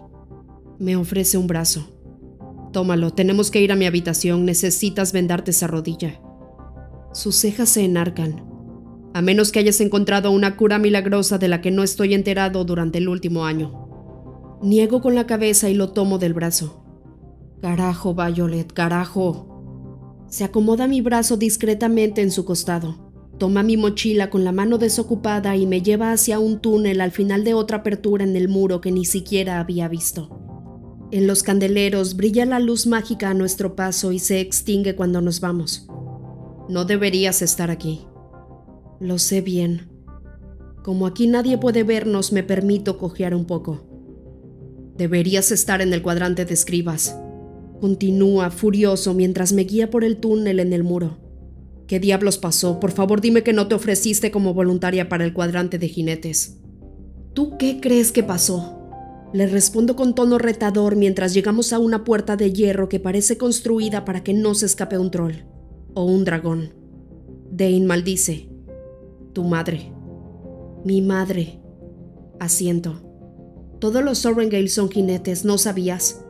Me 0.78 0.94
ofrece 0.94 1.38
un 1.38 1.46
brazo. 1.46 1.98
Tómalo, 2.74 3.12
tenemos 3.12 3.50
que 3.50 3.62
ir 3.62 3.72
a 3.72 3.76
mi 3.76 3.86
habitación, 3.86 4.44
necesitas 4.44 5.12
vendarte 5.14 5.52
esa 5.52 5.68
rodilla. 5.68 6.20
Sus 7.14 7.34
cejas 7.36 7.70
se 7.70 7.82
enarcan. 7.82 8.44
A 9.14 9.22
menos 9.22 9.52
que 9.52 9.60
hayas 9.60 9.80
encontrado 9.80 10.30
una 10.30 10.56
cura 10.56 10.78
milagrosa 10.78 11.38
de 11.38 11.48
la 11.48 11.62
que 11.62 11.70
no 11.70 11.82
estoy 11.82 12.12
enterado 12.12 12.64
durante 12.64 12.98
el 12.98 13.08
último 13.08 13.46
año. 13.46 13.87
Niego 14.60 15.00
con 15.00 15.14
la 15.14 15.26
cabeza 15.26 15.70
y 15.70 15.74
lo 15.74 15.90
tomo 15.90 16.18
del 16.18 16.34
brazo. 16.34 16.84
Carajo, 17.62 18.14
Violet, 18.14 18.72
carajo. 18.72 20.24
Se 20.28 20.42
acomoda 20.42 20.88
mi 20.88 21.00
brazo 21.00 21.36
discretamente 21.36 22.22
en 22.22 22.32
su 22.32 22.44
costado. 22.44 23.08
Toma 23.38 23.62
mi 23.62 23.76
mochila 23.76 24.30
con 24.30 24.42
la 24.42 24.50
mano 24.50 24.78
desocupada 24.78 25.54
y 25.56 25.66
me 25.66 25.80
lleva 25.80 26.10
hacia 26.10 26.40
un 26.40 26.58
túnel 26.58 27.00
al 27.00 27.12
final 27.12 27.44
de 27.44 27.54
otra 27.54 27.78
apertura 27.78 28.24
en 28.24 28.34
el 28.34 28.48
muro 28.48 28.80
que 28.80 28.90
ni 28.90 29.04
siquiera 29.04 29.60
había 29.60 29.86
visto. 29.86 30.28
En 31.12 31.28
los 31.28 31.44
candeleros 31.44 32.16
brilla 32.16 32.44
la 32.44 32.58
luz 32.58 32.86
mágica 32.86 33.30
a 33.30 33.34
nuestro 33.34 33.76
paso 33.76 34.10
y 34.10 34.18
se 34.18 34.40
extingue 34.40 34.96
cuando 34.96 35.20
nos 35.20 35.40
vamos. 35.40 35.86
No 36.68 36.84
deberías 36.84 37.42
estar 37.42 37.70
aquí. 37.70 38.06
Lo 38.98 39.18
sé 39.18 39.40
bien. 39.40 39.88
Como 40.82 41.06
aquí 41.06 41.28
nadie 41.28 41.58
puede 41.58 41.84
vernos, 41.84 42.32
me 42.32 42.42
permito 42.42 42.98
cojear 42.98 43.34
un 43.34 43.46
poco. 43.46 43.87
Deberías 44.98 45.52
estar 45.52 45.80
en 45.80 45.92
el 45.92 46.02
cuadrante 46.02 46.44
de 46.44 46.52
escribas. 46.52 47.16
Continúa, 47.80 48.50
furioso, 48.50 49.14
mientras 49.14 49.52
me 49.52 49.62
guía 49.62 49.90
por 49.90 50.02
el 50.02 50.16
túnel 50.16 50.58
en 50.58 50.72
el 50.72 50.82
muro. 50.82 51.18
¿Qué 51.86 52.00
diablos 52.00 52.36
pasó? 52.36 52.80
Por 52.80 52.90
favor 52.90 53.20
dime 53.20 53.44
que 53.44 53.52
no 53.52 53.68
te 53.68 53.76
ofreciste 53.76 54.32
como 54.32 54.54
voluntaria 54.54 55.08
para 55.08 55.24
el 55.24 55.32
cuadrante 55.32 55.78
de 55.78 55.88
jinetes. 55.88 56.58
¿Tú 57.32 57.56
qué 57.58 57.78
crees 57.80 58.10
que 58.10 58.24
pasó? 58.24 58.74
Le 59.32 59.46
respondo 59.46 59.94
con 59.94 60.16
tono 60.16 60.36
retador 60.36 60.96
mientras 60.96 61.32
llegamos 61.32 61.72
a 61.72 61.78
una 61.78 62.02
puerta 62.02 62.36
de 62.36 62.52
hierro 62.52 62.88
que 62.88 62.98
parece 62.98 63.38
construida 63.38 64.04
para 64.04 64.24
que 64.24 64.34
no 64.34 64.56
se 64.56 64.66
escape 64.66 64.98
un 64.98 65.12
troll 65.12 65.34
o 65.94 66.04
un 66.04 66.24
dragón. 66.24 66.74
Dane 67.52 67.86
maldice. 67.86 68.48
Tu 69.32 69.44
madre. 69.44 69.92
Mi 70.84 71.02
madre. 71.02 71.60
Asiento. 72.40 73.07
Todos 73.78 74.02
los 74.02 74.18
Sorrengale 74.18 74.68
son 74.68 74.90
jinetes, 74.90 75.44
¿no 75.44 75.58
sabías? 75.58 76.24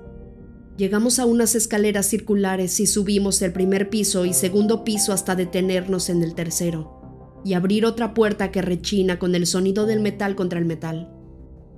Llegamos 0.77 1.19
a 1.19 1.27
unas 1.27 1.55
escaleras 1.55 2.07
circulares 2.07 2.79
y 2.79 2.87
subimos 2.87 3.43
el 3.43 3.53
primer 3.53 3.91
piso 3.91 4.25
y 4.27 4.33
segundo 4.33 4.85
piso 4.85 5.13
hasta 5.13 5.35
detenernos 5.35 6.09
en 6.11 6.23
el 6.23 6.35
tercero, 6.35 7.41
y 7.45 7.55
abrir 7.55 7.85
otra 7.85 8.15
puerta 8.15 8.51
que 8.53 8.63
rechina 8.63 9.19
con 9.19 9.35
el 9.35 9.47
sonido 9.47 9.87
del 9.87 10.01
metal 10.01 10.37
contra 10.37 10.59
el 10.59 10.67
metal. 10.67 11.13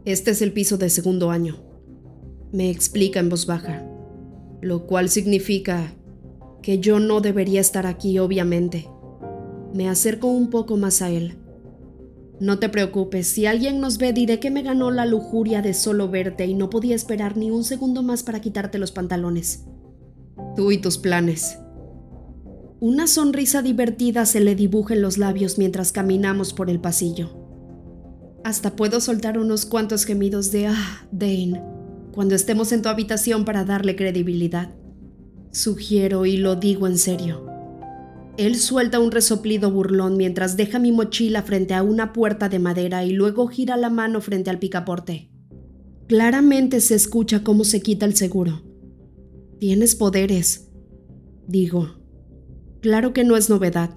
Este 0.05 0.33
es 0.33 0.43
el 0.43 0.53
piso 0.53 0.77
de 0.77 0.91
segundo 0.91 1.31
año, 1.31 1.71
me 2.53 2.69
explica 2.69 3.21
en 3.21 3.29
voz 3.29 3.47
baja, 3.47 3.87
lo 4.61 4.87
cual 4.87 5.09
significa 5.09 5.95
que 6.62 6.81
yo 6.81 6.99
no 6.99 7.21
debería 7.21 7.61
estar 7.61 7.87
aquí, 7.87 8.19
obviamente. 8.19 8.89
Me 9.73 9.89
acerco 9.89 10.27
un 10.27 10.50
poco 10.50 10.77
más 10.77 11.00
a 11.00 11.11
él. 11.11 11.39
No 12.41 12.59
te 12.59 12.71
preocupes, 12.71 13.27
si 13.27 13.45
alguien 13.45 13.81
nos 13.81 13.99
ve 13.99 14.15
diré 14.15 14.41
que 14.41 14.51
me 14.51 14.63
ganó 14.63 14.91
la 14.91 15.05
lujuria 15.05 15.61
de 15.61 15.75
solo 15.75 16.09
verte 16.09 16.47
y 16.47 16.55
no 16.55 16.71
podía 16.71 16.97
esperar 16.97 17.37
ni 17.37 17.51
un 17.51 17.65
segundo 17.65 18.03
más 18.03 18.23
para 18.23 18.41
quitarte 18.41 18.79
los 18.79 18.93
pantalones. 18.93 19.67
Tú 20.57 20.73
y 20.73 20.79
tus 20.79 20.97
planes. 20.97 21.59
Una 22.81 23.07
sonrisa 23.07 23.61
divertida 23.61 24.25
se 24.25 24.41
le 24.41 24.55
dibuja 24.55 24.95
en 24.95 25.03
los 25.03 25.19
labios 25.19 25.59
mientras 25.59 25.93
caminamos 25.93 26.55
por 26.55 26.71
el 26.71 26.81
pasillo. 26.81 27.29
Hasta 28.43 28.75
puedo 28.75 29.03
soltar 29.03 29.39
unos 29.39 29.67
cuantos 29.67 30.07
gemidos 30.07 30.51
de 30.51 30.69
ah, 30.69 31.07
Dane, 31.13 31.63
cuando 32.13 32.35
estemos 32.35 32.73
en 32.73 32.81
tu 32.81 32.89
habitación 32.89 33.45
para 33.45 33.67
darle 33.67 33.97
credibilidad. 33.97 34.75
Sugiero 35.53 36.25
y 36.25 36.39
lo 36.39 36.57
digo 36.57 36.87
en 36.87 36.97
serio. 36.97 37.51
Él 38.41 38.57
suelta 38.57 39.01
un 39.01 39.11
resoplido 39.11 39.71
burlón 39.71 40.17
mientras 40.17 40.57
deja 40.57 40.79
mi 40.79 40.93
mochila 40.93 41.43
frente 41.43 41.75
a 41.75 41.83
una 41.83 42.15
puerta 42.15 42.49
de 42.49 42.59
madera 42.59 43.05
y 43.05 43.13
luego 43.13 43.49
gira 43.49 43.77
la 43.77 43.91
mano 43.91 44.23
frente 44.23 44.49
al 44.49 44.59
picaporte. 44.59 45.31
Claramente 46.07 46.81
se 46.81 46.95
escucha 46.95 47.45
cómo 47.45 47.65
se 47.65 47.83
quita 47.83 48.07
el 48.07 48.17
seguro. 48.17 48.63
Tienes 49.59 49.95
poderes, 49.95 50.71
digo. 51.47 52.01
Claro 52.81 53.13
que 53.13 53.25
no 53.25 53.37
es 53.37 53.51
novedad. 53.51 53.91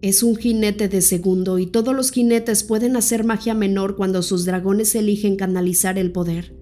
Es 0.00 0.22
un 0.22 0.36
jinete 0.36 0.88
de 0.88 1.02
segundo 1.02 1.58
y 1.58 1.66
todos 1.66 1.94
los 1.94 2.10
jinetes 2.10 2.64
pueden 2.64 2.96
hacer 2.96 3.22
magia 3.22 3.52
menor 3.52 3.96
cuando 3.96 4.22
sus 4.22 4.46
dragones 4.46 4.94
eligen 4.94 5.36
canalizar 5.36 5.98
el 5.98 6.10
poder. 6.10 6.56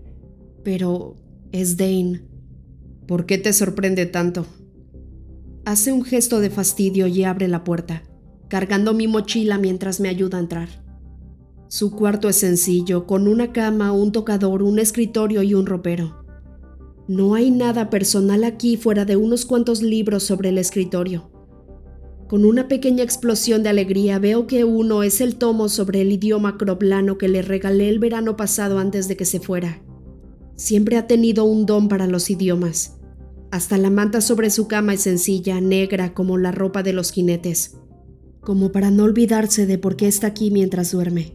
Pero 0.64 1.14
es 1.52 1.76
Dane. 1.76 2.24
¿Por 3.06 3.26
qué 3.26 3.38
te 3.38 3.52
sorprende 3.52 4.06
tanto? 4.06 4.44
Hace 5.70 5.92
un 5.92 6.02
gesto 6.02 6.40
de 6.40 6.50
fastidio 6.50 7.06
y 7.06 7.22
abre 7.22 7.46
la 7.46 7.62
puerta, 7.62 8.02
cargando 8.48 8.92
mi 8.92 9.06
mochila 9.06 9.56
mientras 9.56 10.00
me 10.00 10.08
ayuda 10.08 10.36
a 10.36 10.40
entrar. 10.40 10.68
Su 11.68 11.92
cuarto 11.92 12.28
es 12.28 12.34
sencillo, 12.34 13.06
con 13.06 13.28
una 13.28 13.52
cama, 13.52 13.92
un 13.92 14.10
tocador, 14.10 14.64
un 14.64 14.80
escritorio 14.80 15.44
y 15.44 15.54
un 15.54 15.66
ropero. 15.66 16.24
No 17.06 17.36
hay 17.36 17.52
nada 17.52 17.88
personal 17.88 18.42
aquí 18.42 18.76
fuera 18.78 19.04
de 19.04 19.14
unos 19.14 19.46
cuantos 19.46 19.80
libros 19.80 20.24
sobre 20.24 20.48
el 20.48 20.58
escritorio. 20.58 21.30
Con 22.26 22.44
una 22.44 22.66
pequeña 22.66 23.04
explosión 23.04 23.62
de 23.62 23.68
alegría 23.68 24.18
veo 24.18 24.48
que 24.48 24.64
uno 24.64 25.04
es 25.04 25.20
el 25.20 25.36
tomo 25.36 25.68
sobre 25.68 26.00
el 26.00 26.10
idioma 26.10 26.58
croplano 26.58 27.16
que 27.16 27.28
le 27.28 27.42
regalé 27.42 27.88
el 27.88 28.00
verano 28.00 28.36
pasado 28.36 28.80
antes 28.80 29.06
de 29.06 29.16
que 29.16 29.24
se 29.24 29.38
fuera. 29.38 29.80
Siempre 30.56 30.96
ha 30.96 31.06
tenido 31.06 31.44
un 31.44 31.64
don 31.64 31.86
para 31.86 32.08
los 32.08 32.28
idiomas 32.28 32.99
hasta 33.50 33.78
la 33.78 33.90
manta 33.90 34.20
sobre 34.20 34.50
su 34.50 34.68
cama 34.68 34.94
es 34.94 35.02
sencilla, 35.02 35.60
negra 35.60 36.14
como 36.14 36.38
la 36.38 36.52
ropa 36.52 36.82
de 36.82 36.92
los 36.92 37.10
jinetes, 37.10 37.76
como 38.40 38.70
para 38.70 38.90
no 38.90 39.04
olvidarse 39.04 39.66
de 39.66 39.76
por 39.76 39.96
qué 39.96 40.06
está 40.06 40.28
aquí 40.28 40.50
mientras 40.50 40.92
duerme. 40.92 41.34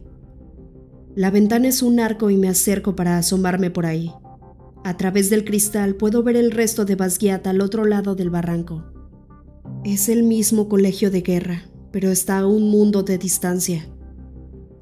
La 1.14 1.30
ventana 1.30 1.68
es 1.68 1.82
un 1.82 2.00
arco 2.00 2.30
y 2.30 2.36
me 2.36 2.48
acerco 2.48 2.96
para 2.96 3.18
asomarme 3.18 3.70
por 3.70 3.86
ahí. 3.86 4.12
A 4.84 4.96
través 4.96 5.30
del 5.30 5.44
cristal 5.44 5.96
puedo 5.96 6.22
ver 6.22 6.36
el 6.36 6.52
resto 6.52 6.84
de 6.84 6.94
Basquiat 6.94 7.46
al 7.46 7.60
otro 7.60 7.84
lado 7.84 8.14
del 8.14 8.30
barranco. 8.30 8.84
Es 9.84 10.08
el 10.08 10.22
mismo 10.22 10.68
colegio 10.68 11.10
de 11.10 11.20
guerra, 11.22 11.64
pero 11.90 12.10
está 12.10 12.38
a 12.38 12.46
un 12.46 12.70
mundo 12.70 13.02
de 13.02 13.18
distancia. 13.18 13.88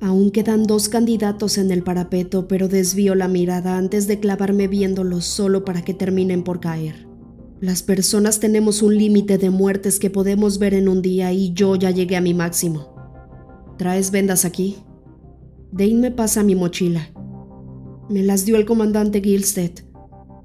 Aún 0.00 0.30
quedan 0.30 0.64
dos 0.64 0.88
candidatos 0.88 1.56
en 1.56 1.70
el 1.70 1.82
parapeto, 1.82 2.46
pero 2.46 2.68
desvío 2.68 3.14
la 3.14 3.26
mirada 3.26 3.76
antes 3.76 4.06
de 4.06 4.20
clavarme 4.20 4.68
viéndolos 4.68 5.24
solo 5.24 5.64
para 5.64 5.82
que 5.82 5.94
terminen 5.94 6.44
por 6.44 6.60
caer. 6.60 7.13
Las 7.64 7.82
personas 7.82 8.40
tenemos 8.40 8.82
un 8.82 8.94
límite 8.98 9.38
de 9.38 9.48
muertes 9.48 9.98
que 9.98 10.10
podemos 10.10 10.58
ver 10.58 10.74
en 10.74 10.86
un 10.86 11.00
día 11.00 11.32
y 11.32 11.54
yo 11.54 11.76
ya 11.76 11.90
llegué 11.90 12.14
a 12.14 12.20
mi 12.20 12.34
máximo. 12.34 12.94
¿Traes 13.78 14.10
vendas 14.10 14.44
aquí? 14.44 14.76
Dane 15.72 15.94
me 15.94 16.10
pasa 16.10 16.42
mi 16.42 16.54
mochila. 16.54 17.08
Me 18.10 18.22
las 18.22 18.44
dio 18.44 18.56
el 18.56 18.66
comandante 18.66 19.22
Gilstead. 19.22 19.70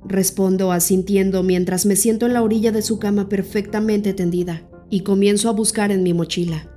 Respondo 0.05 0.71
asintiendo 0.71 1.43
mientras 1.43 1.85
me 1.85 1.97
siento 1.97 2.25
en 2.25 2.31
la 2.31 2.41
orilla 2.41 2.71
de 2.71 2.81
su 2.81 2.99
cama 2.99 3.27
perfectamente 3.27 4.13
tendida 4.13 4.69
y 4.89 5.01
comienzo 5.01 5.49
a 5.49 5.51
buscar 5.51 5.91
en 5.91 6.03
mi 6.03 6.13
mochila. 6.13 6.71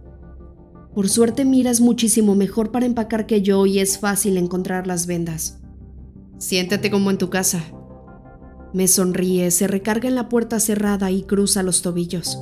Por 0.92 1.08
suerte 1.08 1.44
Mira 1.44 1.70
es 1.70 1.80
muchísimo 1.80 2.34
mejor 2.34 2.72
para 2.72 2.86
empacar 2.86 3.26
que 3.26 3.42
yo 3.42 3.64
y 3.64 3.78
es 3.78 3.96
fácil 3.96 4.36
encontrar 4.36 4.88
las 4.88 5.06
vendas. 5.06 5.60
Siéntate 6.38 6.90
como 6.90 7.12
en 7.12 7.18
tu 7.18 7.30
casa. 7.30 7.62
Me 8.72 8.88
sonríe, 8.88 9.50
se 9.50 9.66
recarga 9.66 10.08
en 10.08 10.14
la 10.14 10.28
puerta 10.28 10.58
cerrada 10.58 11.10
y 11.10 11.22
cruza 11.22 11.62
los 11.62 11.82
tobillos. 11.82 12.38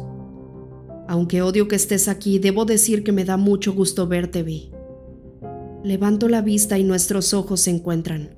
Aunque 1.08 1.42
odio 1.42 1.66
que 1.66 1.75
estés 1.75 2.06
aquí, 2.06 2.38
debo 2.38 2.64
decir 2.64 3.02
que 3.02 3.10
me 3.10 3.25
da 3.25 3.37
mucho 3.37 3.72
gusto 3.72 4.06
verte, 4.06 4.44
Vi. 4.44 4.70
Levanto 5.82 6.28
la 6.28 6.40
vista 6.40 6.78
y 6.78 6.84
nuestros 6.84 7.34
ojos 7.34 7.62
se 7.62 7.70
encuentran. 7.70 8.37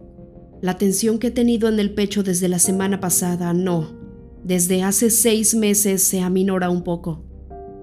La 0.63 0.79
tensión 0.79 1.19
que 1.19 1.27
he 1.27 1.31
tenido 1.33 1.69
en 1.69 1.81
el 1.81 1.93
pecho 1.93 2.23
desde 2.23 2.49
la 2.49 2.59
semana 2.59 3.01
pasada, 3.01 3.53
no, 3.53 3.91
desde 4.45 4.83
hace 4.83 5.11
seis 5.11 5.55
meses 5.55 6.03
se 6.03 6.21
aminora 6.21 6.71
un 6.71 6.83
poco. 6.83 7.25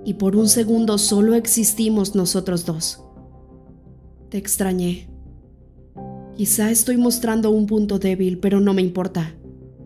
Y 0.05 0.15
por 0.15 0.35
un 0.35 0.49
segundo 0.49 0.97
solo 0.97 1.35
existimos 1.35 2.15
nosotros 2.15 2.65
dos. 2.65 3.03
Te 4.29 4.37
extrañé. 4.37 5.09
Quizá 6.35 6.71
estoy 6.71 6.97
mostrando 6.97 7.51
un 7.51 7.67
punto 7.67 7.99
débil, 7.99 8.39
pero 8.39 8.59
no 8.59 8.73
me 8.73 8.81
importa. 8.81 9.35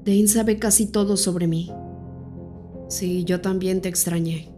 Dane 0.05 0.27
sabe 0.27 0.59
casi 0.59 0.87
todo 0.87 1.15
sobre 1.17 1.47
mí. 1.47 1.71
Sí, 2.89 3.23
yo 3.23 3.41
también 3.41 3.81
te 3.81 3.89
extrañé. 3.89 4.53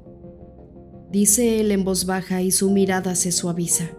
Dice 1.12 1.62
él 1.62 1.72
en 1.72 1.84
voz 1.84 2.06
baja 2.06 2.42
y 2.42 2.52
su 2.52 2.72
mirada 2.72 3.16
se 3.16 3.32
suaviza. 3.32 3.92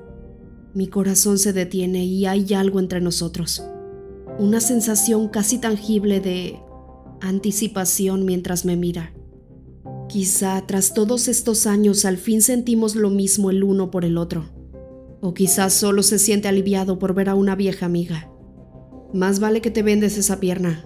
Mi 0.75 0.89
corazón 0.89 1.39
se 1.39 1.53
detiene 1.53 2.05
y 2.05 2.27
hay 2.27 2.53
algo 2.53 2.81
entre 2.81 3.01
nosotros. 3.01 3.65
Una 4.39 4.61
sensación 4.61 5.29
casi 5.29 5.59
tangible 5.59 6.21
de 6.21 6.59
anticipación 7.21 8.25
mientras 8.25 8.65
me 8.65 8.77
mira. 8.77 9.15
Quizá 10.09 10.63
tras 10.67 10.93
todos 10.93 11.29
estos 11.29 11.67
años 11.67 12.05
al 12.05 12.17
fin 12.17 12.43
sentimos 12.43 12.95
lo 12.95 13.09
mismo 13.09 13.51
el 13.51 13.65
uno 13.65 13.91
por 13.91 14.05
el 14.05 14.19
otro. 14.19 14.51
O 15.23 15.33
quizás 15.33 15.73
solo 15.73 16.03
se 16.03 16.19
siente 16.19 16.49
aliviado 16.49 16.99
por 16.99 17.15
ver 17.15 17.29
a 17.29 17.35
una 17.35 17.57
vieja 17.57 17.87
amiga. 17.87 18.31
Más 19.15 19.41
vale 19.41 19.63
que 19.63 19.71
te 19.71 19.83
vendes 19.83 20.19
esa 20.19 20.41
pierna. 20.41 20.85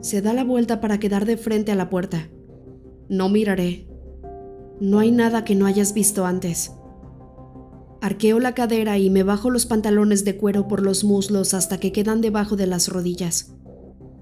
Se 0.00 0.22
da 0.22 0.32
la 0.32 0.44
vuelta 0.44 0.80
para 0.80 0.98
quedar 0.98 1.26
de 1.26 1.36
frente 1.36 1.72
a 1.72 1.74
la 1.74 1.90
puerta. 1.90 2.28
No 3.08 3.28
miraré. 3.28 3.86
No 4.80 4.98
hay 4.98 5.10
nada 5.10 5.44
que 5.44 5.54
no 5.54 5.66
hayas 5.66 5.92
visto 5.92 6.24
antes. 6.24 6.72
Arqueo 8.00 8.40
la 8.40 8.54
cadera 8.54 8.96
y 8.96 9.10
me 9.10 9.24
bajo 9.24 9.50
los 9.50 9.66
pantalones 9.66 10.24
de 10.24 10.36
cuero 10.38 10.68
por 10.68 10.82
los 10.82 11.04
muslos 11.04 11.52
hasta 11.52 11.78
que 11.78 11.92
quedan 11.92 12.22
debajo 12.22 12.56
de 12.56 12.66
las 12.66 12.88
rodillas. 12.88 13.54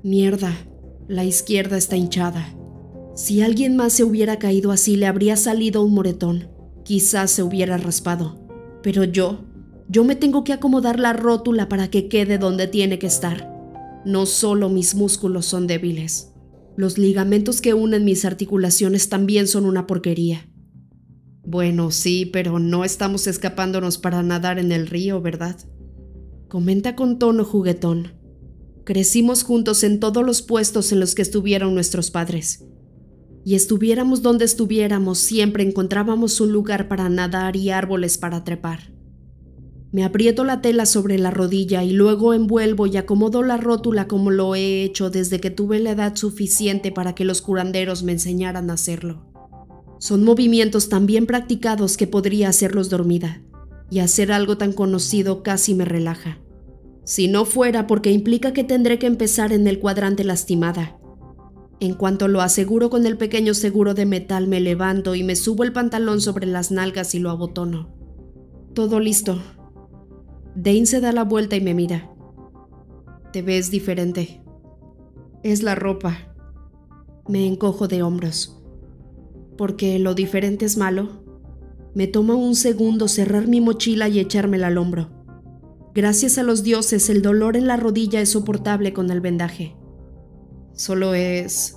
Mierda, 0.02 0.52
la 1.06 1.24
izquierda 1.24 1.76
está 1.76 1.96
hinchada. 1.96 2.54
Si 3.14 3.40
alguien 3.42 3.76
más 3.76 3.92
se 3.92 4.04
hubiera 4.04 4.38
caído 4.38 4.72
así 4.72 4.96
le 4.96 5.06
habría 5.06 5.36
salido 5.36 5.84
un 5.84 5.94
moretón. 5.94 6.48
Quizás 6.82 7.30
se 7.30 7.42
hubiera 7.42 7.76
raspado. 7.76 8.38
Pero 8.82 9.04
yo, 9.04 9.44
yo 9.88 10.02
me 10.02 10.16
tengo 10.16 10.42
que 10.42 10.52
acomodar 10.52 10.98
la 10.98 11.12
rótula 11.12 11.68
para 11.68 11.88
que 11.88 12.08
quede 12.08 12.38
donde 12.38 12.66
tiene 12.66 12.98
que 12.98 13.06
estar. 13.06 13.57
No 14.04 14.26
solo 14.26 14.68
mis 14.68 14.94
músculos 14.94 15.46
son 15.46 15.66
débiles. 15.66 16.32
Los 16.76 16.98
ligamentos 16.98 17.60
que 17.60 17.74
unen 17.74 18.04
mis 18.04 18.24
articulaciones 18.24 19.08
también 19.08 19.48
son 19.48 19.64
una 19.64 19.86
porquería. 19.86 20.48
Bueno, 21.44 21.90
sí, 21.90 22.26
pero 22.26 22.58
no 22.58 22.84
estamos 22.84 23.26
escapándonos 23.26 23.98
para 23.98 24.22
nadar 24.22 24.58
en 24.58 24.70
el 24.70 24.86
río, 24.86 25.20
¿verdad? 25.20 25.56
Comenta 26.48 26.94
con 26.94 27.18
tono 27.18 27.44
juguetón. 27.44 28.12
Crecimos 28.84 29.42
juntos 29.42 29.82
en 29.82 29.98
todos 29.98 30.24
los 30.24 30.42
puestos 30.42 30.92
en 30.92 31.00
los 31.00 31.14
que 31.14 31.22
estuvieron 31.22 31.74
nuestros 31.74 32.10
padres. 32.10 32.64
Y 33.44 33.54
estuviéramos 33.54 34.22
donde 34.22 34.44
estuviéramos, 34.44 35.18
siempre 35.18 35.62
encontrábamos 35.62 36.40
un 36.40 36.52
lugar 36.52 36.86
para 36.86 37.08
nadar 37.08 37.56
y 37.56 37.70
árboles 37.70 38.18
para 38.18 38.44
trepar. 38.44 38.97
Me 39.90 40.04
aprieto 40.04 40.44
la 40.44 40.60
tela 40.60 40.84
sobre 40.84 41.18
la 41.18 41.30
rodilla 41.30 41.82
y 41.82 41.92
luego 41.92 42.34
envuelvo 42.34 42.86
y 42.86 42.98
acomodo 42.98 43.42
la 43.42 43.56
rótula 43.56 44.06
como 44.06 44.30
lo 44.30 44.54
he 44.54 44.84
hecho 44.84 45.08
desde 45.08 45.40
que 45.40 45.50
tuve 45.50 45.78
la 45.78 45.92
edad 45.92 46.14
suficiente 46.14 46.92
para 46.92 47.14
que 47.14 47.24
los 47.24 47.40
curanderos 47.40 48.02
me 48.02 48.12
enseñaran 48.12 48.68
a 48.68 48.74
hacerlo. 48.74 49.24
Son 49.98 50.24
movimientos 50.24 50.90
tan 50.90 51.06
bien 51.06 51.26
practicados 51.26 51.96
que 51.96 52.06
podría 52.06 52.50
hacerlos 52.50 52.90
dormida, 52.90 53.42
y 53.90 54.00
hacer 54.00 54.30
algo 54.30 54.58
tan 54.58 54.74
conocido 54.74 55.42
casi 55.42 55.74
me 55.74 55.86
relaja. 55.86 56.38
Si 57.04 57.26
no 57.26 57.46
fuera 57.46 57.86
porque 57.86 58.12
implica 58.12 58.52
que 58.52 58.64
tendré 58.64 58.98
que 58.98 59.06
empezar 59.06 59.52
en 59.52 59.66
el 59.66 59.78
cuadrante 59.78 60.22
lastimada. 60.22 60.98
En 61.80 61.94
cuanto 61.94 62.28
lo 62.28 62.42
aseguro 62.42 62.90
con 62.90 63.06
el 63.06 63.16
pequeño 63.16 63.54
seguro 63.54 63.94
de 63.94 64.04
metal, 64.04 64.48
me 64.48 64.60
levanto 64.60 65.14
y 65.14 65.24
me 65.24 65.34
subo 65.34 65.64
el 65.64 65.72
pantalón 65.72 66.20
sobre 66.20 66.46
las 66.46 66.70
nalgas 66.70 67.14
y 67.14 67.20
lo 67.20 67.30
abotono. 67.30 67.94
Todo 68.74 69.00
listo. 69.00 69.40
Dane 70.60 70.86
se 70.86 71.00
da 71.00 71.12
la 71.12 71.22
vuelta 71.24 71.54
y 71.56 71.60
me 71.60 71.72
mira. 71.72 72.10
Te 73.32 73.42
ves 73.42 73.70
diferente. 73.70 74.42
Es 75.42 75.62
la 75.62 75.74
ropa. 75.74 76.34
Me 77.28 77.46
encojo 77.46 77.86
de 77.86 78.02
hombros 78.02 78.58
porque 79.58 79.98
lo 79.98 80.14
diferente 80.14 80.64
es 80.64 80.78
malo. 80.78 81.08
Me 81.94 82.06
toma 82.06 82.36
un 82.36 82.54
segundo 82.54 83.08
cerrar 83.08 83.48
mi 83.48 83.60
mochila 83.60 84.08
y 84.08 84.20
echármela 84.20 84.68
al 84.68 84.78
hombro. 84.78 85.10
Gracias 85.94 86.38
a 86.38 86.44
los 86.44 86.62
dioses, 86.62 87.10
el 87.10 87.22
dolor 87.22 87.56
en 87.56 87.66
la 87.66 87.76
rodilla 87.76 88.20
es 88.20 88.30
soportable 88.30 88.92
con 88.92 89.10
el 89.10 89.20
vendaje. 89.20 89.76
Solo 90.72 91.12
es... 91.12 91.74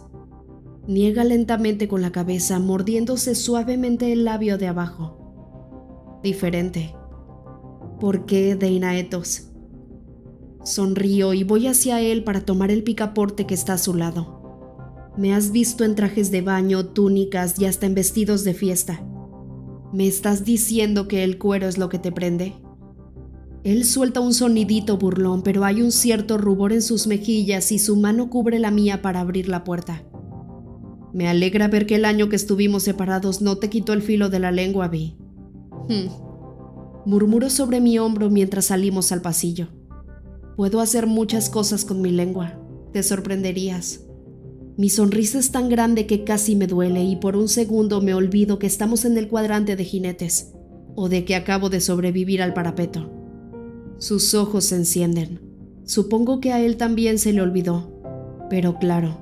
Niega 0.87 1.23
lentamente 1.23 1.87
con 1.87 2.01
la 2.01 2.11
cabeza, 2.11 2.59
mordiéndose 2.59 3.35
suavemente 3.35 4.11
el 4.13 4.25
labio 4.25 4.57
de 4.57 4.67
abajo. 4.67 6.19
Diferente. 6.23 6.95
¿Por 8.01 8.25
qué, 8.25 8.55
Deinaetos? 8.55 9.51
Sonrío 10.63 11.35
y 11.35 11.43
voy 11.43 11.67
hacia 11.67 12.01
él 12.01 12.23
para 12.23 12.41
tomar 12.41 12.71
el 12.71 12.81
picaporte 12.81 13.45
que 13.45 13.53
está 13.53 13.73
a 13.73 13.77
su 13.77 13.93
lado. 13.93 15.11
Me 15.19 15.35
has 15.35 15.51
visto 15.51 15.83
en 15.83 15.93
trajes 15.93 16.31
de 16.31 16.41
baño, 16.41 16.87
túnicas 16.87 17.59
y 17.59 17.65
hasta 17.65 17.85
en 17.85 17.93
vestidos 17.93 18.43
de 18.43 18.55
fiesta. 18.55 19.05
¿Me 19.93 20.07
estás 20.07 20.43
diciendo 20.45 21.07
que 21.07 21.23
el 21.23 21.37
cuero 21.37 21.67
es 21.67 21.77
lo 21.77 21.89
que 21.89 21.99
te 21.99 22.11
prende? 22.11 22.55
Él 23.63 23.85
suelta 23.85 24.19
un 24.19 24.33
sonidito 24.33 24.97
burlón, 24.97 25.43
pero 25.43 25.63
hay 25.63 25.83
un 25.83 25.91
cierto 25.91 26.39
rubor 26.39 26.73
en 26.73 26.81
sus 26.81 27.05
mejillas 27.05 27.71
y 27.71 27.77
su 27.77 27.97
mano 27.97 28.31
cubre 28.31 28.57
la 28.57 28.71
mía 28.71 29.03
para 29.03 29.19
abrir 29.19 29.47
la 29.47 29.63
puerta. 29.63 30.03
Me 31.13 31.27
alegra 31.27 31.67
ver 31.67 31.85
que 31.85 31.97
el 31.97 32.05
año 32.05 32.29
que 32.29 32.35
estuvimos 32.35 32.81
separados 32.81 33.43
no 33.43 33.59
te 33.59 33.69
quitó 33.69 33.93
el 33.93 34.01
filo 34.01 34.29
de 34.29 34.39
la 34.39 34.51
lengua, 34.51 34.87
Vi. 34.87 35.17
Hmm. 35.87 36.30
Murmuro 37.05 37.49
sobre 37.49 37.81
mi 37.81 37.97
hombro 37.99 38.29
mientras 38.29 38.65
salimos 38.65 39.11
al 39.11 39.21
pasillo. 39.21 39.67
Puedo 40.55 40.81
hacer 40.81 41.07
muchas 41.07 41.49
cosas 41.49 41.85
con 41.85 42.01
mi 42.01 42.11
lengua. 42.11 42.59
Te 42.93 43.03
sorprenderías. 43.03 44.01
Mi 44.77 44.89
sonrisa 44.89 45.39
es 45.39 45.51
tan 45.51 45.69
grande 45.69 46.05
que 46.05 46.23
casi 46.23 46.55
me 46.55 46.67
duele 46.67 47.03
y 47.03 47.15
por 47.15 47.35
un 47.35 47.47
segundo 47.47 48.01
me 48.01 48.13
olvido 48.13 48.59
que 48.59 48.67
estamos 48.67 49.05
en 49.05 49.17
el 49.17 49.27
cuadrante 49.27 49.75
de 49.75 49.83
jinetes 49.83 50.53
o 50.95 51.09
de 51.09 51.25
que 51.25 51.35
acabo 51.35 51.69
de 51.69 51.81
sobrevivir 51.81 52.41
al 52.41 52.53
parapeto. 52.53 53.11
Sus 53.97 54.33
ojos 54.33 54.65
se 54.65 54.75
encienden. 54.75 55.39
Supongo 55.85 56.39
que 56.39 56.51
a 56.53 56.61
él 56.61 56.77
también 56.77 57.17
se 57.17 57.33
le 57.33 57.41
olvidó. 57.41 57.91
Pero 58.49 58.77
claro, 58.77 59.17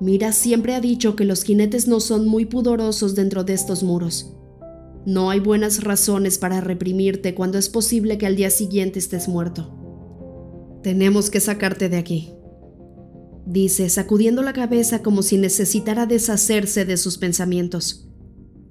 Mira 0.00 0.32
siempre 0.32 0.74
ha 0.74 0.80
dicho 0.80 1.14
que 1.14 1.24
los 1.24 1.44
jinetes 1.44 1.86
no 1.86 2.00
son 2.00 2.26
muy 2.26 2.44
pudorosos 2.44 3.14
dentro 3.14 3.44
de 3.44 3.54
estos 3.54 3.82
muros. 3.82 4.34
No 5.06 5.30
hay 5.30 5.40
buenas 5.40 5.84
razones 5.84 6.38
para 6.38 6.60
reprimirte 6.60 7.34
cuando 7.34 7.58
es 7.58 7.68
posible 7.68 8.18
que 8.18 8.26
al 8.26 8.36
día 8.36 8.50
siguiente 8.50 8.98
estés 8.98 9.28
muerto. 9.28 10.80
Tenemos 10.82 11.30
que 11.30 11.40
sacarte 11.40 11.88
de 11.88 11.98
aquí 11.98 12.34
dice, 13.46 13.88
sacudiendo 13.88 14.42
la 14.42 14.52
cabeza 14.52 15.02
como 15.02 15.22
si 15.22 15.36
necesitara 15.36 16.06
deshacerse 16.06 16.84
de 16.84 16.96
sus 16.96 17.18
pensamientos. 17.18 18.08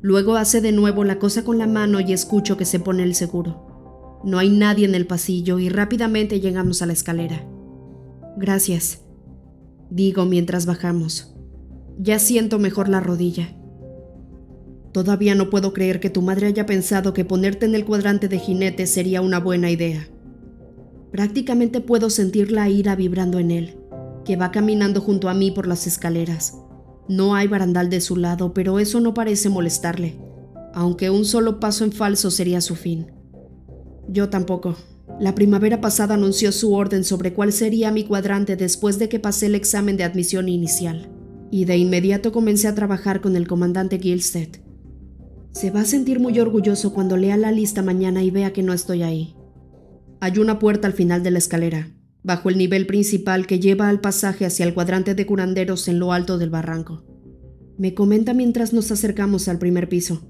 Luego 0.02 0.36
hace 0.36 0.62
de 0.62 0.72
nuevo 0.72 1.04
la 1.04 1.20
cosa 1.20 1.44
con 1.44 1.58
la 1.58 1.68
mano 1.68 2.00
y 2.00 2.12
escucho 2.12 2.58
que 2.58 2.66
se 2.66 2.80
pone 2.80 3.04
el 3.04 3.16
seguro. 3.16 4.22
No 4.26 4.40
hay 4.40 4.50
nadie 4.50 4.86
en 4.86 4.96
el 4.96 5.08
pasillo 5.08 5.60
y 5.60 5.70
rápidamente 5.70 6.40
llegamos 6.40 6.82
a 6.82 6.86
la 6.86 6.94
escalera. 6.94 7.48
Gracias, 8.38 9.02
digo 9.90 10.26
mientras 10.26 10.66
bajamos. 10.66 11.36
Ya 11.98 12.20
siento 12.20 12.58
mejor 12.58 12.90
la 12.90 13.00
rodilla. 13.00 13.56
Todavía 14.94 15.36
no 15.36 15.50
puedo 15.50 15.74
creer 15.74 16.00
que 16.00 16.10
tu 16.10 16.22
madre 16.22 16.48
haya 16.48 16.66
pensado 16.66 17.14
que 17.14 17.26
ponerte 17.26 17.66
en 17.66 17.76
el 17.76 17.84
cuadrante 17.84 18.28
de 18.28 18.40
jinete 18.40 18.88
sería 18.88 19.22
una 19.22 19.40
buena 19.40 19.70
idea. 19.70 20.08
Prácticamente 21.12 21.82
puedo 21.82 22.10
sentir 22.10 22.52
la 22.52 22.70
ira 22.70 22.96
vibrando 22.96 23.40
en 23.40 23.52
él 23.52 23.78
que 24.24 24.36
va 24.36 24.52
caminando 24.52 25.02
junto 25.02 25.30
a 25.30 25.34
mí 25.34 25.52
por 25.52 25.68
las 25.68 25.88
escaleras. 25.88 26.58
No 27.08 27.36
hay 27.36 27.48
barandal 27.48 27.90
de 27.90 28.02
su 28.02 28.16
lado, 28.16 28.54
pero 28.54 28.80
eso 28.80 29.00
no 29.00 29.14
parece 29.14 29.50
molestarle, 29.50 30.18
aunque 30.74 31.10
un 31.10 31.26
solo 31.26 31.60
paso 31.60 31.84
en 31.84 31.92
falso 31.92 32.32
sería 32.32 32.62
su 32.62 32.76
fin. 32.76 33.12
Yo 34.08 34.30
tampoco. 34.30 34.76
La 35.20 35.36
primavera 35.36 35.82
pasada 35.82 36.16
anunció 36.16 36.52
su 36.52 36.74
orden 36.74 37.04
sobre 37.04 37.34
cuál 37.34 37.52
sería 37.52 37.92
mi 37.92 38.06
cuadrante 38.06 38.56
después 38.56 39.00
de 39.00 39.10
que 39.10 39.20
pasé 39.20 39.48
el 39.48 39.56
examen 39.56 39.98
de 39.98 40.06
admisión 40.06 40.50
inicial, 40.50 41.10
y 41.52 41.66
de 41.66 41.78
inmediato 41.78 42.32
comencé 42.32 42.68
a 42.68 42.76
trabajar 42.76 43.22
con 43.22 43.36
el 43.36 43.48
comandante 43.48 44.00
Gilstead. 44.00 44.63
Se 45.54 45.70
va 45.70 45.82
a 45.82 45.86
sentir 45.86 46.20
muy 46.20 46.40
orgulloso 46.40 46.94
cuando 46.94 47.16
lea 47.16 47.38
la 47.38 47.52
lista 47.52 47.84
mañana 47.84 48.24
y 48.24 48.32
vea 48.32 48.54
que 48.54 48.64
no 48.64 48.74
estoy 48.74 49.04
ahí. 49.04 49.36
Hay 50.20 50.40
una 50.40 50.58
puerta 50.58 50.88
al 50.88 50.94
final 50.94 51.22
de 51.22 51.30
la 51.30 51.38
escalera, 51.38 51.92
bajo 52.24 52.50
el 52.50 52.58
nivel 52.58 52.88
principal 52.88 53.46
que 53.46 53.60
lleva 53.60 53.88
al 53.88 54.02
pasaje 54.02 54.46
hacia 54.46 54.66
el 54.66 54.74
cuadrante 54.74 55.14
de 55.14 55.26
curanderos 55.28 55.88
en 55.88 56.00
lo 56.00 56.12
alto 56.12 56.40
del 56.40 56.50
barranco. 56.50 57.06
Me 57.78 57.94
comenta 57.94 58.34
mientras 58.34 58.74
nos 58.74 58.92
acercamos 58.92 59.48
al 59.48 59.60
primer 59.60 59.90
piso. 59.90 60.28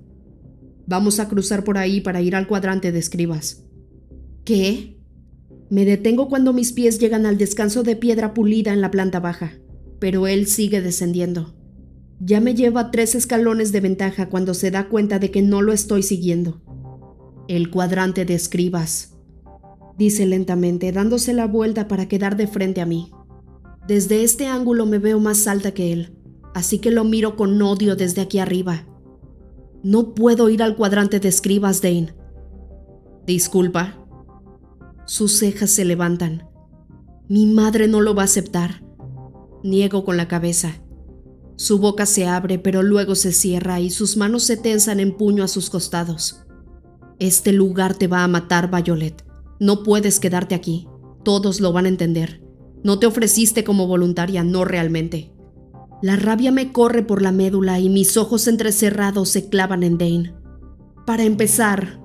Vamos 0.88 1.22
a 1.22 1.30
cruzar 1.30 1.64
por 1.64 1.78
ahí 1.78 2.02
para 2.02 2.22
ir 2.22 2.36
al 2.36 2.48
cuadrante 2.48 2.92
de 2.92 3.00
escribas. 3.00 3.64
¿Qué? 4.44 5.00
Me 5.70 5.86
detengo 5.86 6.28
cuando 6.28 6.52
mis 6.52 6.74
pies 6.74 7.00
llegan 7.00 7.26
al 7.26 7.38
descanso 7.38 7.84
de 7.84 7.96
piedra 7.96 8.34
pulida 8.34 8.74
en 8.74 8.82
la 8.82 8.92
planta 8.92 9.22
baja, 9.22 9.54
pero 10.00 10.28
él 10.28 10.48
sigue 10.48 10.82
descendiendo. 10.82 11.56
Ya 12.26 12.40
me 12.40 12.56
lleva 12.56 12.90
tres 12.90 13.16
escalones 13.16 13.74
de 13.74 13.82
ventaja 13.82 14.30
cuando 14.30 14.54
se 14.54 14.72
da 14.72 14.88
cuenta 14.88 15.20
de 15.20 15.30
que 15.30 15.42
no 15.42 15.62
lo 15.62 15.74
estoy 15.74 16.04
siguiendo. 16.04 16.62
El 17.50 17.70
cuadrante 17.70 18.24
de 18.24 18.34
escribas, 18.34 19.18
dice 19.98 20.26
lentamente, 20.26 20.94
dándose 20.94 21.34
la 21.34 21.48
vuelta 21.48 21.90
para 21.90 22.08
quedar 22.08 22.38
de 22.38 22.48
frente 22.48 22.80
a 22.80 22.86
mí. 22.86 23.12
Desde 23.90 24.24
este 24.24 24.48
ángulo 24.48 24.86
me 24.86 25.00
veo 25.00 25.20
más 25.20 25.48
alta 25.48 25.74
que 25.74 25.92
él, 25.92 26.16
así 26.54 26.80
que 26.80 26.92
lo 26.92 27.04
miro 27.04 27.36
con 27.36 27.62
odio 27.62 27.98
desde 27.98 28.22
aquí 28.22 28.40
arriba. 28.40 28.88
No 29.84 30.16
puedo 30.16 30.50
ir 30.50 30.64
al 30.64 30.78
cuadrante 30.78 31.20
de 31.20 31.28
escribas, 31.28 31.82
Dane. 31.82 32.16
Disculpa, 33.28 33.98
sus 35.06 35.40
cejas 35.40 35.72
se 35.72 35.84
levantan. 35.84 36.48
Mi 37.28 37.48
madre 37.48 37.90
no 37.90 38.00
lo 38.00 38.16
va 38.16 38.22
a 38.22 38.26
aceptar. 38.26 38.82
Niego 39.62 40.06
con 40.06 40.16
la 40.16 40.30
cabeza. 40.30 40.83
Su 41.56 41.80
boca 41.80 42.06
se 42.06 42.26
abre, 42.26 42.60
pero 42.60 42.84
luego 42.84 43.16
se 43.16 43.32
cierra 43.32 43.80
y 43.80 43.90
sus 43.90 44.18
manos 44.18 44.44
se 44.44 44.58
tensan 44.58 45.00
en 45.00 45.16
puño 45.16 45.44
a 45.44 45.48
sus 45.48 45.70
costados. 45.70 46.42
Este 47.20 47.52
lugar 47.54 47.94
te 47.94 48.08
va 48.08 48.24
a 48.24 48.28
matar, 48.28 48.70
Violet. 48.72 49.24
No 49.60 49.84
puedes 49.84 50.20
quedarte 50.20 50.56
aquí. 50.56 50.88
Todos 51.24 51.62
lo 51.62 51.72
van 51.72 51.86
a 51.86 51.90
entender. 51.90 52.44
No 52.84 53.00
te 53.00 53.06
ofreciste 53.06 53.64
como 53.64 53.88
voluntaria, 53.88 54.44
no 54.44 54.66
realmente. 54.66 55.32
La 56.02 56.18
rabia 56.18 56.52
me 56.52 56.74
corre 56.74 57.02
por 57.02 57.22
la 57.22 57.32
médula 57.32 57.80
y 57.80 57.88
mis 57.88 58.18
ojos 58.18 58.48
entrecerrados 58.50 59.30
se 59.30 59.48
clavan 59.48 59.84
en 59.84 59.98
Dane. 59.98 60.34
Para 61.06 61.24
empezar, 61.24 62.02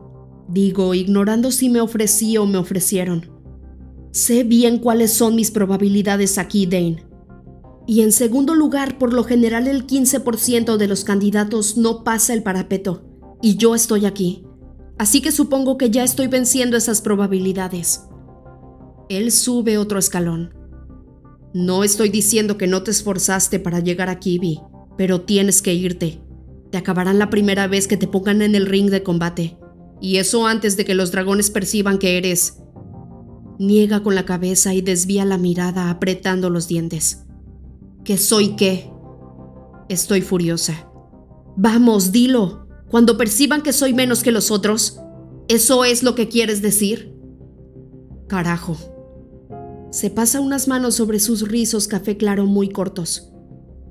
digo, 0.47 0.95
ignorando 0.95 1.51
si 1.51 1.69
me 1.69 1.81
ofrecí 1.81 2.37
o 2.37 2.47
me 2.47 2.59
ofrecieron. 2.59 3.33
Sé 4.13 4.45
bien 4.45 4.79
cuáles 4.79 5.13
son 5.13 5.35
mis 5.35 5.51
probabilidades 5.51 6.39
aquí, 6.39 6.67
Dane. 6.67 7.08
Y 7.89 8.03
en 8.03 8.13
segundo 8.13 8.55
lugar, 8.55 8.99
por 8.99 9.15
lo 9.15 9.25
general 9.25 9.67
el 9.67 9.87
15% 9.87 10.77
de 10.77 10.87
los 10.89 11.05
candidatos 11.05 11.79
no 11.79 12.05
pasa 12.05 12.35
el 12.35 12.43
parapeto, 12.43 13.03
y 13.41 13.57
yo 13.57 13.75
estoy 13.75 14.05
aquí. 14.05 14.45
Así 14.99 15.23
que 15.23 15.33
supongo 15.33 15.79
que 15.79 15.89
ya 15.89 16.05
estoy 16.05 16.27
venciendo 16.27 16.77
esas 16.77 17.01
probabilidades. 17.01 18.03
Él 19.09 19.33
sube 19.33 19.79
otro 19.79 19.99
escalón. 19.99 20.53
No 21.55 21.83
estoy 21.83 22.11
diciendo 22.11 22.59
que 22.59 22.67
no 22.67 22.83
te 22.83 22.91
esforzaste 22.91 23.59
para 23.59 23.81
llegar 23.81 24.11
aquí, 24.11 24.39
Vi, 24.39 24.61
pero 24.99 25.23
tienes 25.23 25.63
que 25.63 25.73
irte. 25.73 26.21
Te 26.71 26.77
acabarán 26.77 27.19
la 27.19 27.31
primera 27.31 27.69
vez 27.69 27.89
que 27.89 27.97
te 27.97 28.07
pongan 28.07 28.43
en 28.43 28.55
el 28.55 28.67
ring 28.67 28.91
de 28.91 29.03
combate. 29.03 29.57
Y 29.99 30.19
eso 30.19 30.47
antes 30.47 30.77
de 30.77 30.85
que 30.85 30.95
los 30.95 31.11
dragones 31.11 31.49
perciban 31.51 31.97
que 31.97 32.19
eres... 32.19 32.59
Niega 33.59 34.03
con 34.03 34.15
la 34.15 34.27
cabeza 34.27 34.75
y 34.75 34.83
desvía 34.83 35.25
la 35.25 35.39
mirada 35.39 35.89
apretando 35.89 36.51
los 36.51 36.69
dientes. 36.69 37.25
¿Que 38.09 38.17
soy 38.17 38.57
qué? 38.57 38.91
Estoy 39.91 40.23
furiosa. 40.23 40.91
Vamos, 41.59 42.11
dilo. 42.11 42.67
Cuando 42.91 43.19
perciban 43.19 43.61
que 43.61 43.75
soy 43.75 43.93
menos 43.93 44.23
que 44.23 44.33
los 44.33 44.51
otros, 44.51 44.99
¿eso 45.49 45.85
es 45.85 46.03
lo 46.03 46.15
que 46.15 46.27
quieres 46.27 46.63
decir? 46.63 47.13
Carajo. 48.27 48.79
Se 49.91 50.09
pasa 50.09 50.41
unas 50.41 50.69
manos 50.69 50.95
sobre 50.95 51.21
sus 51.21 51.47
rizos 51.49 51.87
café 51.87 52.17
claro 52.17 52.47
muy 52.47 52.71
cortos. 52.71 53.31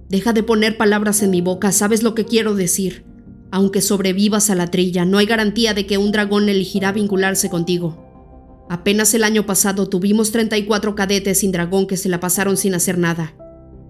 Deja 0.09 0.33
de 0.33 0.41
poner 0.41 0.77
palabras 0.77 1.21
en 1.21 1.29
mi 1.29 1.41
boca, 1.41 1.71
sabes 1.71 2.01
lo 2.01 2.15
que 2.15 2.25
quiero 2.25 2.55
decir. 2.55 3.05
Aunque 3.51 3.81
sobrevivas 3.81 4.49
a 4.49 4.55
la 4.55 4.71
trilla, 4.71 5.05
no 5.05 5.19
hay 5.19 5.27
garantía 5.27 5.75
de 5.75 5.85
que 5.85 5.99
un 5.99 6.11
dragón 6.11 6.49
elegirá 6.49 6.91
vincularse 6.91 7.51
contigo. 7.51 8.65
Apenas 8.67 9.13
el 9.13 9.23
año 9.23 9.45
pasado 9.45 9.87
tuvimos 9.87 10.31
34 10.31 10.95
cadetes 10.95 11.41
sin 11.41 11.51
dragón 11.51 11.85
que 11.85 11.97
se 11.97 12.09
la 12.09 12.19
pasaron 12.19 12.57
sin 12.57 12.73
hacer 12.73 12.97
nada, 12.97 13.35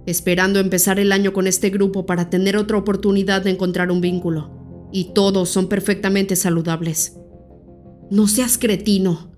esperando 0.07 0.59
empezar 0.59 0.99
el 0.99 1.11
año 1.11 1.33
con 1.33 1.47
este 1.47 1.69
grupo 1.69 2.05
para 2.05 2.29
tener 2.29 2.55
otra 2.55 2.77
oportunidad 2.77 3.41
de 3.43 3.51
encontrar 3.51 3.91
un 3.91 3.99
vínculo. 3.99 4.89
Y 4.91 5.13
todos 5.13 5.49
son 5.49 5.67
perfectamente 5.67 6.37
saludables. 6.37 7.17
No 8.09 8.29
seas 8.29 8.57
cretino. 8.57 9.33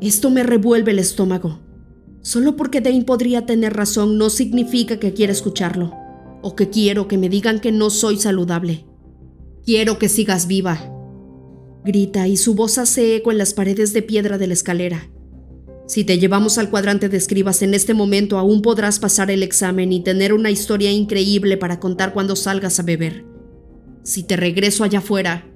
Esto 0.00 0.30
me 0.30 0.42
revuelve 0.42 0.90
el 0.90 0.98
estómago. 0.98 1.60
Solo 2.22 2.56
porque 2.56 2.80
Dane 2.80 3.04
podría 3.04 3.46
tener 3.46 3.72
razón 3.72 4.18
no 4.18 4.30
significa 4.30 4.98
que 4.98 5.14
quiera 5.14 5.32
escucharlo, 5.32 5.94
o 6.42 6.56
que 6.56 6.70
quiero 6.70 7.06
que 7.06 7.16
me 7.16 7.28
digan 7.28 7.60
que 7.60 7.70
no 7.70 7.88
soy 7.88 8.18
saludable. 8.18 8.86
Quiero 9.64 9.98
que 10.00 10.08
sigas 10.08 10.48
viva. 10.48 10.92
Grita 11.84 12.26
y 12.26 12.36
su 12.36 12.54
voz 12.56 12.78
hace 12.78 13.14
eco 13.14 13.30
en 13.30 13.38
las 13.38 13.54
paredes 13.54 13.92
de 13.92 14.02
piedra 14.02 14.38
de 14.38 14.48
la 14.48 14.54
escalera. 14.54 15.08
Si 15.90 16.04
te 16.04 16.20
llevamos 16.20 16.56
al 16.56 16.70
cuadrante 16.70 17.08
de 17.08 17.16
escribas 17.16 17.62
en 17.62 17.74
este 17.74 17.94
momento, 17.94 18.38
aún 18.38 18.62
podrás 18.62 19.00
pasar 19.00 19.28
el 19.28 19.42
examen 19.42 19.92
y 19.92 20.04
tener 20.04 20.32
una 20.32 20.52
historia 20.52 20.92
increíble 20.92 21.56
para 21.56 21.80
contar 21.80 22.12
cuando 22.12 22.36
salgas 22.36 22.78
a 22.78 22.84
beber. 22.84 23.24
Si 24.04 24.22
te 24.22 24.36
regreso 24.36 24.84
allá 24.84 25.00
afuera, 25.00 25.50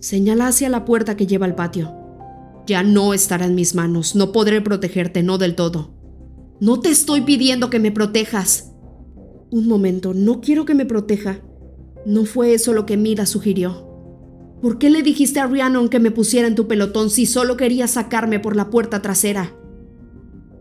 señala 0.00 0.48
hacia 0.48 0.68
la 0.70 0.84
puerta 0.84 1.16
que 1.16 1.28
lleva 1.28 1.46
al 1.46 1.54
patio. 1.54 1.94
Ya 2.66 2.82
no 2.82 3.14
estará 3.14 3.46
en 3.46 3.54
mis 3.54 3.76
manos, 3.76 4.16
no 4.16 4.32
podré 4.32 4.60
protegerte, 4.60 5.22
no 5.22 5.38
del 5.38 5.54
todo. 5.54 5.94
No 6.58 6.80
te 6.80 6.88
estoy 6.88 7.20
pidiendo 7.20 7.70
que 7.70 7.78
me 7.78 7.92
protejas. 7.92 8.72
Un 9.52 9.68
momento, 9.68 10.14
no 10.14 10.40
quiero 10.40 10.64
que 10.64 10.74
me 10.74 10.84
proteja. 10.84 11.42
No 12.04 12.24
fue 12.24 12.54
eso 12.54 12.72
lo 12.72 12.86
que 12.86 12.96
Mira 12.96 13.24
sugirió. 13.24 13.86
¿Por 14.60 14.78
qué 14.78 14.90
le 14.90 15.04
dijiste 15.04 15.38
a 15.38 15.46
Rhiannon 15.46 15.88
que 15.88 16.00
me 16.00 16.10
pusiera 16.10 16.48
en 16.48 16.56
tu 16.56 16.66
pelotón 16.66 17.08
si 17.08 17.24
solo 17.24 17.56
quería 17.56 17.86
sacarme 17.86 18.40
por 18.40 18.56
la 18.56 18.68
puerta 18.68 19.00
trasera? 19.00 19.54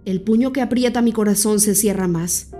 El 0.06 0.22
puño 0.22 0.54
que 0.54 0.62
aprieta 0.62 1.02
mi 1.02 1.12
corazón 1.12 1.60
se 1.60 1.76
cierra 1.76 2.08
más. 2.08 2.52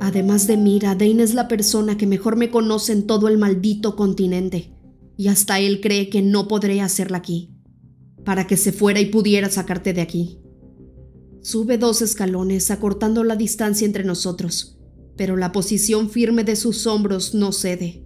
Además 0.00 0.46
de 0.46 0.56
Mira, 0.56 0.94
Dane 0.94 1.22
es 1.22 1.34
la 1.34 1.48
persona 1.48 1.96
que 1.96 2.06
mejor 2.06 2.36
me 2.36 2.50
conoce 2.50 2.92
en 2.92 3.06
todo 3.06 3.28
el 3.28 3.38
maldito 3.38 3.94
continente, 3.94 4.72
y 5.16 5.28
hasta 5.28 5.60
él 5.60 5.80
cree 5.80 6.08
que 6.08 6.22
no 6.22 6.48
podré 6.48 6.80
hacerla 6.80 7.18
aquí, 7.18 7.50
para 8.24 8.46
que 8.46 8.56
se 8.56 8.72
fuera 8.72 9.00
y 9.00 9.06
pudiera 9.06 9.50
sacarte 9.50 9.92
de 9.92 10.00
aquí. 10.00 10.38
Sube 11.40 11.78
dos 11.78 12.02
escalones, 12.02 12.70
acortando 12.70 13.24
la 13.24 13.36
distancia 13.36 13.84
entre 13.84 14.04
nosotros 14.04 14.78
pero 15.16 15.36
la 15.36 15.52
posición 15.52 16.10
firme 16.10 16.44
de 16.44 16.56
sus 16.56 16.86
hombros 16.86 17.34
no 17.34 17.52
cede. 17.52 18.04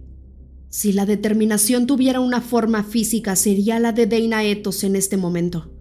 Si 0.69 0.91
la 0.91 1.05
determinación 1.05 1.87
tuviera 1.87 2.19
una 2.19 2.41
forma 2.41 2.83
física, 2.83 3.35
sería 3.35 3.79
la 3.79 3.93
de 3.93 4.05
Dana 4.05 4.43
Etos 4.43 4.83
en 4.83 4.95
este 4.95 5.17
momento. 5.17 5.71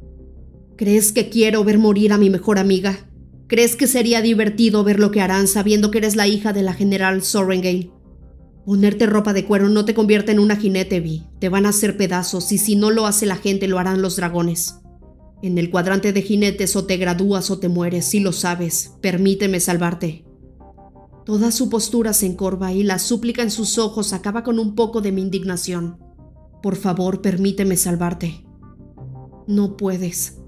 ¿Crees 0.77 1.13
que 1.13 1.31
quiero 1.31 1.65
ver 1.65 1.79
morir 1.79 2.13
a 2.13 2.19
mi 2.19 2.29
mejor 2.29 2.59
amiga? 2.59 3.09
¿Crees 3.47 3.77
que 3.77 3.87
sería 3.87 4.21
divertido 4.21 4.85
ver 4.85 5.01
lo 5.01 5.11
que 5.11 5.23
harán 5.23 5.49
sabiendo 5.49 5.91
que 5.91 5.99
eres 5.99 6.17
la 6.17 6.27
hija 6.27 6.53
de 6.53 6.63
la 6.63 6.75
general 6.75 7.23
Sorengale? 7.23 7.91
Ponerte 8.67 9.07
ropa 9.07 9.33
de 9.33 9.47
cuero 9.47 9.71
no 9.71 9.87
te 9.87 9.95
convierte 9.95 10.33
en 10.33 10.39
una 10.39 10.57
jinete, 10.57 11.01
Vi. 11.01 11.25
Te 11.39 11.49
van 11.49 11.65
a 11.65 11.71
hacer 11.71 11.97
pedazos 11.97 12.53
y 12.53 12.59
si 12.59 12.77
no 12.77 12.91
lo 12.91 13.07
hace 13.07 13.25
la 13.25 13.37
gente, 13.37 13.69
lo 13.69 13.79
harán 13.79 14.03
los 14.03 14.17
dragones. 14.17 14.81
En 15.43 15.57
el 15.57 15.71
cuadrante 15.71 16.13
de 16.13 16.21
jinetes 16.21 16.77
o 16.77 16.85
te 16.85 16.99
gradúas 16.99 17.51
o 17.51 17.59
te 17.59 17.69
mueres, 17.71 18.05
si 18.05 18.21
lo 18.21 18.33
sabes. 18.33 18.93
Permíteme 19.01 19.61
salvarte. 19.61 20.27
Toda 21.25 21.53
su 21.53 21.71
postura 21.71 22.13
se 22.13 22.27
encorva 22.27 22.75
y 22.75 22.83
la 22.83 22.99
súplica 22.99 23.43
en 23.43 23.51
sus 23.51 23.79
ojos 23.79 24.13
acaba 24.13 24.43
con 24.43 24.59
un 24.59 24.75
poco 24.75 25.01
de 25.01 25.13
mi 25.13 25.23
indignación. 25.23 25.99
Por 26.63 26.77
favor, 26.77 27.23
permíteme 27.23 27.77
salvarte. 27.77 28.45
No 29.47 29.77
puedes. 29.79 30.39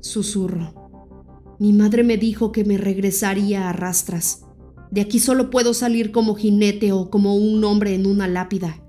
Susurro. 0.00 1.56
Mi 1.58 1.72
madre 1.72 2.04
me 2.04 2.16
dijo 2.16 2.52
que 2.52 2.64
me 2.64 2.78
regresaría 2.78 3.68
a 3.68 3.72
rastras. 3.72 4.44
De 4.90 5.00
aquí 5.00 5.18
solo 5.18 5.50
puedo 5.50 5.74
salir 5.74 6.12
como 6.12 6.34
jinete 6.34 6.92
o 6.92 7.10
como 7.10 7.34
un 7.34 7.62
hombre 7.64 7.94
en 7.94 8.06
una 8.06 8.28
lápida. 8.28 8.82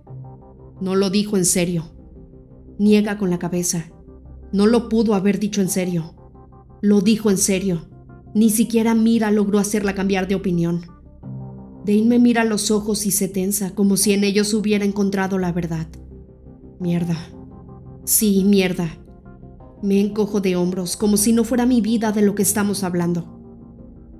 No 0.79 0.95
lo 0.95 1.09
dijo 1.09 1.35
en 1.35 1.45
serio. 1.45 1.85
Niega 2.77 3.17
con 3.17 3.29
la 3.29 3.39
cabeza. 3.39 3.91
No 4.53 4.67
lo 4.67 4.87
pudo 4.87 5.13
haber 5.13 5.39
dicho 5.39 5.61
en 5.61 5.69
serio. 5.69 6.15
Lo 6.81 7.01
dijo 7.01 7.29
en 7.29 7.37
serio. 7.37 7.89
Ni 8.33 8.49
siquiera 8.49 8.95
Mira 8.95 9.31
logró 9.31 9.59
hacerla 9.59 9.95
cambiar 9.95 10.27
de 10.27 10.35
opinión. 10.35 10.85
Dane 11.85 12.03
me 12.03 12.19
mira 12.19 12.43
a 12.43 12.45
los 12.45 12.71
ojos 12.71 13.05
y 13.05 13.11
se 13.11 13.27
tensa, 13.27 13.73
como 13.73 13.97
si 13.97 14.13
en 14.13 14.23
ellos 14.23 14.53
hubiera 14.53 14.85
encontrado 14.85 15.39
la 15.39 15.51
verdad. 15.51 15.87
Mierda. 16.79 17.17
Sí, 18.05 18.43
mierda. 18.43 18.89
Me 19.81 20.01
encojo 20.01 20.41
de 20.41 20.55
hombros, 20.55 20.97
como 20.97 21.15
si 21.15 21.31
no 21.31 21.43
fuera 21.43 21.65
mi 21.65 21.79
vida 21.79 22.11
de 22.11 22.21
lo 22.21 22.35
que 22.35 22.43
estamos 22.43 22.83
hablando. 22.83 23.39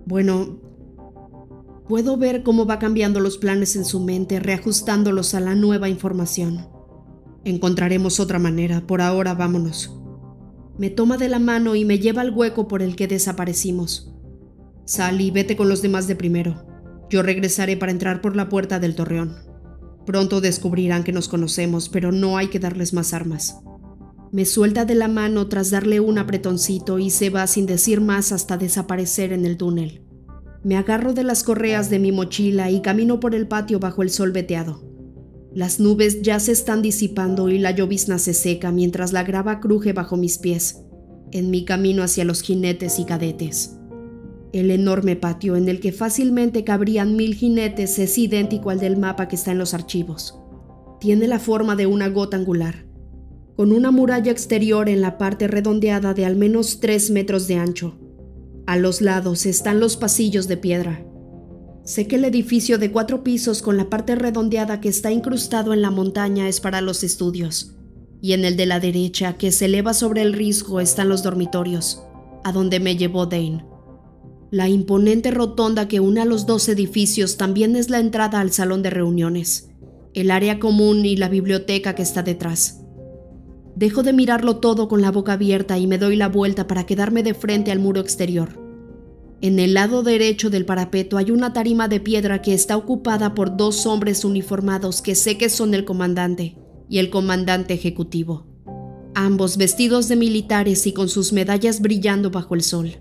Bueno, 0.06 0.60
puedo 1.88 2.18
ver 2.18 2.44
cómo 2.44 2.66
va 2.66 2.80
cambiando 2.80 3.20
los 3.20 3.38
planes 3.38 3.76
en 3.76 3.84
su 3.84 4.00
mente, 4.00 4.40
reajustándolos 4.40 5.34
a 5.36 5.40
la 5.40 5.56
nueva 5.56 5.90
información. 5.90 6.68
Encontraremos 7.44 8.20
otra 8.20 8.40
manera, 8.40 8.88
por 8.88 9.02
ahora 9.02 9.34
vámonos. 9.34 10.00
Me 10.78 10.90
toma 10.90 11.18
de 11.18 11.28
la 11.28 11.40
mano 11.40 11.76
y 11.76 11.84
me 11.84 12.00
lleva 12.00 12.22
al 12.22 12.34
hueco 12.34 12.68
por 12.70 12.82
el 12.82 12.96
que 12.96 13.08
desaparecimos. 13.08 14.14
Sal 14.86 15.20
y 15.20 15.30
vete 15.30 15.58
con 15.58 15.68
los 15.68 15.82
demás 15.82 16.08
de 16.08 16.16
primero. 16.16 16.66
Yo 17.10 17.22
regresaré 17.22 17.76
para 17.76 17.92
entrar 17.92 18.22
por 18.22 18.36
la 18.36 18.48
puerta 18.48 18.80
del 18.80 18.96
torreón. 18.96 19.36
Pronto 20.06 20.42
descubrirán 20.42 21.04
que 21.04 21.12
nos 21.12 21.28
conocemos, 21.28 21.90
pero 21.90 22.12
no 22.12 22.38
hay 22.38 22.48
que 22.48 22.60
darles 22.60 22.94
más 22.94 23.14
armas. 23.14 23.62
Me 24.32 24.46
suelta 24.46 24.86
de 24.86 24.94
la 24.94 25.08
mano 25.08 25.48
tras 25.48 25.72
darle 25.72 26.00
un 26.00 26.20
apretoncito 26.20 27.00
y 27.00 27.10
se 27.10 27.32
va 27.32 27.48
sin 27.48 27.66
decir 27.66 28.00
más 28.00 28.32
hasta 28.32 28.58
desaparecer 28.58 29.34
en 29.34 29.44
el 29.44 29.58
túnel. 29.58 30.04
Me 30.64 30.78
agarro 30.78 31.14
de 31.14 31.24
las 31.24 31.42
correas 31.42 31.90
de 31.90 31.98
mi 31.98 32.12
mochila 32.12 32.70
y 32.70 32.82
camino 32.82 33.20
por 33.20 33.34
el 33.34 33.48
patio 33.48 33.80
bajo 33.80 34.04
el 34.04 34.12
sol 34.12 34.32
veteado. 34.32 34.84
Las 35.52 35.80
nubes 35.80 36.22
ya 36.22 36.40
se 36.40 36.52
están 36.52 36.84
disipando 36.84 37.50
y 37.50 37.58
la 37.58 37.72
llovizna 37.72 38.20
se 38.20 38.36
seca 38.36 38.72
mientras 38.72 39.14
la 39.14 39.24
grava 39.24 39.60
cruje 39.60 39.94
bajo 39.94 40.16
mis 40.16 40.38
pies, 40.38 40.84
en 41.32 41.50
mi 41.50 41.66
camino 41.66 42.04
hacia 42.04 42.24
los 42.24 42.44
jinetes 42.44 43.00
y 43.00 43.06
cadetes. 43.06 43.78
El 44.54 44.70
enorme 44.70 45.16
patio 45.16 45.56
en 45.56 45.68
el 45.70 45.80
que 45.80 45.92
fácilmente 45.92 46.64
cabrían 46.64 47.16
mil 47.16 47.34
jinetes 47.34 47.98
es 47.98 48.16
idéntico 48.20 48.70
al 48.70 48.80
del 48.80 48.98
mapa 48.98 49.28
que 49.28 49.36
está 49.36 49.54
en 49.54 49.58
los 49.58 49.74
archivos. 49.74 50.38
Tiene 51.00 51.28
la 51.28 51.40
forma 51.40 51.76
de 51.76 51.88
una 51.88 52.10
gota 52.10 52.38
angular 52.38 52.89
con 53.60 53.74
una 53.74 53.92
muralla 53.92 54.32
exterior 54.32 54.88
en 54.88 55.02
la 55.02 55.18
parte 55.18 55.46
redondeada 55.50 56.14
de 56.14 56.24
al 56.24 56.38
menos 56.38 56.80
3 56.80 57.12
metros 57.12 57.46
de 57.50 57.56
ancho. 57.56 58.00
A 58.66 58.78
los 58.78 59.02
lados 59.02 59.46
están 59.46 59.82
los 59.82 59.98
pasillos 59.98 60.48
de 60.48 60.56
piedra. 60.56 61.06
Sé 61.84 62.08
que 62.08 62.16
el 62.16 62.24
edificio 62.24 62.78
de 62.78 62.90
cuatro 62.90 63.22
pisos 63.22 63.62
con 63.62 63.76
la 63.76 63.90
parte 63.90 64.16
redondeada 64.16 64.80
que 64.80 64.88
está 64.88 65.12
incrustado 65.12 65.74
en 65.74 65.82
la 65.82 65.92
montaña 65.92 66.48
es 66.48 66.62
para 66.62 66.80
los 66.80 67.04
estudios, 67.04 67.76
y 68.22 68.32
en 68.32 68.46
el 68.46 68.56
de 68.56 68.66
la 68.66 68.80
derecha, 68.80 69.36
que 69.36 69.52
se 69.52 69.66
eleva 69.66 69.94
sobre 69.94 70.22
el 70.22 70.32
risco, 70.32 70.80
están 70.80 71.10
los 71.10 71.22
dormitorios, 71.22 72.02
a 72.46 72.54
donde 72.54 72.80
me 72.80 72.96
llevó 72.96 73.26
Dane. 73.26 73.66
La 74.52 74.70
imponente 74.70 75.32
rotonda 75.32 75.90
que 75.90 76.00
une 76.00 76.22
a 76.22 76.26
los 76.26 76.46
dos 76.46 76.70
edificios 76.70 77.36
también 77.36 77.76
es 77.76 77.90
la 77.90 78.00
entrada 78.00 78.40
al 78.40 78.54
salón 78.54 78.84
de 78.84 78.90
reuniones, 78.90 79.70
el 80.14 80.32
área 80.32 80.60
común 80.60 81.06
y 81.06 81.18
la 81.18 81.28
biblioteca 81.28 81.94
que 81.94 82.04
está 82.04 82.24
detrás. 82.24 82.79
Dejo 83.80 84.04
de 84.04 84.12
mirarlo 84.12 84.58
todo 84.58 84.90
con 84.90 85.02
la 85.02 85.10
boca 85.10 85.32
abierta 85.32 85.78
y 85.78 85.88
me 85.88 85.98
doy 85.98 86.18
la 86.18 86.28
vuelta 86.28 86.68
para 86.68 86.86
quedarme 86.86 87.24
de 87.24 87.34
frente 87.34 87.72
al 87.72 87.80
muro 87.80 88.02
exterior. 88.02 88.60
En 89.40 89.58
el 89.58 89.74
lado 89.74 90.04
derecho 90.04 90.50
del 90.50 90.66
parapeto 90.66 91.16
hay 91.16 91.32
una 91.32 91.54
tarima 91.54 91.88
de 91.88 92.02
piedra 92.02 92.42
que 92.42 92.54
está 92.54 92.76
ocupada 92.76 93.34
por 93.34 93.56
dos 93.56 93.86
hombres 93.86 94.26
uniformados 94.26 95.02
que 95.02 95.16
sé 95.16 95.38
que 95.38 95.48
son 95.48 95.74
el 95.74 95.86
comandante 95.86 96.58
y 96.90 96.98
el 96.98 97.10
comandante 97.10 97.74
ejecutivo, 97.74 98.48
ambos 99.16 99.56
vestidos 99.56 100.10
de 100.10 100.18
militares 100.18 100.86
y 100.86 100.92
con 100.92 101.08
sus 101.08 101.32
medallas 101.32 101.80
brillando 101.80 102.32
bajo 102.32 102.56
el 102.56 102.64
sol. 102.64 102.98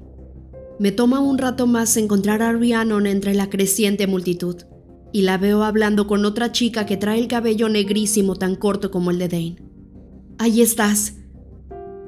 Me 0.79 0.93
toma 0.93 1.19
un 1.19 1.39
rato 1.39 1.67
más 1.67 1.97
encontrar 1.97 2.41
a 2.41 2.53
Rhiannon 2.53 3.09
entre 3.09 3.35
la 3.35 3.51
creciente 3.51 4.07
multitud, 4.07 4.55
y 5.13 5.23
la 5.23 5.39
veo 5.39 5.65
hablando 5.65 6.07
con 6.07 6.25
otra 6.25 6.53
chica 6.53 6.87
que 6.87 6.97
trae 6.97 7.19
el 7.19 7.27
cabello 7.27 7.69
negrísimo 7.69 8.37
tan 8.37 8.55
corto 8.55 8.93
como 8.93 9.11
el 9.11 9.19
de 9.19 9.27
Dane. 9.27 9.68
Ahí 10.39 10.63
estás. 10.63 11.15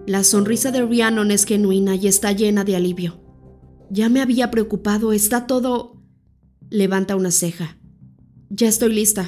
La 0.06 0.22
sonrisa 0.22 0.70
de 0.70 0.82
Rhiannon 0.86 1.32
es 1.32 1.44
genuina 1.44 1.96
y 1.96 2.06
está 2.06 2.30
llena 2.30 2.62
de 2.62 2.76
alivio. 2.76 3.20
Ya 3.90 4.08
me 4.08 4.20
había 4.20 4.50
preocupado, 4.50 5.12
está 5.12 5.46
todo... 5.48 6.00
Levanta 6.70 7.16
una 7.16 7.32
ceja. 7.32 7.76
Ya 8.48 8.68
estoy 8.68 8.92
lista. 8.92 9.26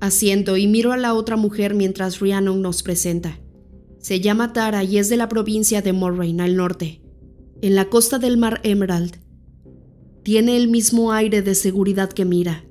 Asiento 0.00 0.56
y 0.56 0.66
miro 0.66 0.92
a 0.92 0.96
la 0.96 1.12
otra 1.12 1.36
mujer 1.36 1.74
mientras 1.74 2.20
Rhiannon 2.20 2.62
nos 2.62 2.82
presenta. 2.82 3.38
Se 3.98 4.20
llama 4.20 4.54
Tara 4.54 4.84
y 4.84 4.96
es 4.96 5.10
de 5.10 5.18
la 5.18 5.28
provincia 5.28 5.82
de 5.82 5.92
Moraine, 5.92 6.42
al 6.42 6.56
norte, 6.56 7.02
en 7.60 7.74
la 7.74 7.90
costa 7.90 8.18
del 8.18 8.38
mar 8.38 8.60
Emerald. 8.62 9.16
Tiene 10.22 10.56
el 10.56 10.68
mismo 10.68 11.12
aire 11.12 11.42
de 11.42 11.54
seguridad 11.54 12.10
que 12.10 12.24
Mira, 12.24 12.64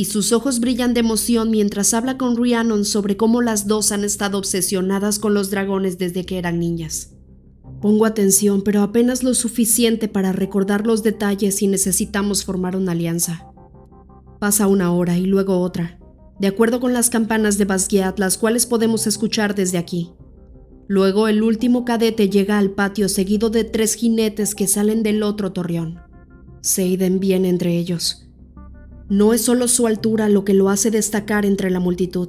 y 0.00 0.06
sus 0.06 0.32
ojos 0.32 0.60
brillan 0.60 0.94
de 0.94 1.00
emoción 1.00 1.50
mientras 1.50 1.92
habla 1.92 2.16
con 2.16 2.34
Rhiannon 2.34 2.86
sobre 2.86 3.18
cómo 3.18 3.42
las 3.42 3.66
dos 3.66 3.92
han 3.92 4.02
estado 4.02 4.38
obsesionadas 4.38 5.18
con 5.18 5.34
los 5.34 5.50
dragones 5.50 5.98
desde 5.98 6.24
que 6.24 6.38
eran 6.38 6.58
niñas. 6.58 7.12
Pongo 7.82 8.06
atención, 8.06 8.62
pero 8.62 8.80
apenas 8.80 9.22
lo 9.22 9.34
suficiente 9.34 10.08
para 10.08 10.32
recordar 10.32 10.86
los 10.86 11.02
detalles 11.02 11.60
y 11.60 11.66
necesitamos 11.66 12.46
formar 12.46 12.76
una 12.76 12.92
alianza. 12.92 13.52
Pasa 14.38 14.68
una 14.68 14.90
hora 14.90 15.18
y 15.18 15.26
luego 15.26 15.60
otra, 15.60 15.98
de 16.38 16.48
acuerdo 16.48 16.80
con 16.80 16.94
las 16.94 17.10
campanas 17.10 17.58
de 17.58 17.66
Basquiat, 17.66 18.18
las 18.18 18.38
cuales 18.38 18.64
podemos 18.64 19.06
escuchar 19.06 19.54
desde 19.54 19.76
aquí. 19.76 20.12
Luego 20.88 21.28
el 21.28 21.42
último 21.42 21.84
cadete 21.84 22.30
llega 22.30 22.56
al 22.56 22.70
patio 22.70 23.10
seguido 23.10 23.50
de 23.50 23.64
tres 23.64 23.96
jinetes 23.96 24.54
que 24.54 24.66
salen 24.66 25.02
del 25.02 25.22
otro 25.22 25.52
torreón. 25.52 26.00
Seiden 26.62 27.20
viene 27.20 27.50
entre 27.50 27.76
ellos. 27.76 28.29
No 29.10 29.34
es 29.34 29.42
solo 29.42 29.66
su 29.66 29.88
altura 29.88 30.28
lo 30.28 30.44
que 30.44 30.54
lo 30.54 30.68
hace 30.68 30.92
destacar 30.92 31.44
entre 31.44 31.68
la 31.68 31.80
multitud, 31.80 32.28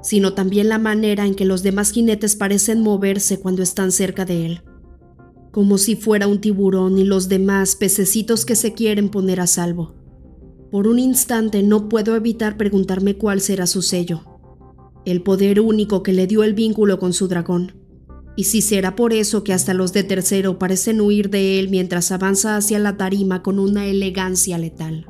sino 0.00 0.32
también 0.32 0.68
la 0.68 0.78
manera 0.78 1.26
en 1.26 1.34
que 1.34 1.44
los 1.44 1.64
demás 1.64 1.90
jinetes 1.90 2.36
parecen 2.36 2.82
moverse 2.82 3.40
cuando 3.40 3.64
están 3.64 3.90
cerca 3.90 4.24
de 4.24 4.46
él. 4.46 4.62
Como 5.50 5.76
si 5.76 5.96
fuera 5.96 6.28
un 6.28 6.40
tiburón 6.40 6.98
y 6.98 7.04
los 7.04 7.28
demás 7.28 7.74
pececitos 7.74 8.44
que 8.44 8.54
se 8.54 8.74
quieren 8.74 9.08
poner 9.08 9.40
a 9.40 9.48
salvo. 9.48 9.96
Por 10.70 10.86
un 10.86 11.00
instante 11.00 11.64
no 11.64 11.88
puedo 11.88 12.14
evitar 12.14 12.56
preguntarme 12.56 13.16
cuál 13.18 13.40
será 13.40 13.66
su 13.66 13.82
sello, 13.82 14.22
el 15.04 15.22
poder 15.22 15.60
único 15.60 16.04
que 16.04 16.12
le 16.12 16.28
dio 16.28 16.44
el 16.44 16.54
vínculo 16.54 17.00
con 17.00 17.12
su 17.12 17.26
dragón, 17.26 17.74
y 18.36 18.44
si 18.44 18.62
será 18.62 18.94
por 18.94 19.12
eso 19.12 19.42
que 19.42 19.52
hasta 19.52 19.74
los 19.74 19.92
de 19.92 20.04
tercero 20.04 20.60
parecen 20.60 21.00
huir 21.00 21.28
de 21.28 21.58
él 21.58 21.70
mientras 21.70 22.12
avanza 22.12 22.56
hacia 22.56 22.78
la 22.78 22.96
tarima 22.96 23.42
con 23.42 23.58
una 23.58 23.86
elegancia 23.86 24.58
letal. 24.58 25.06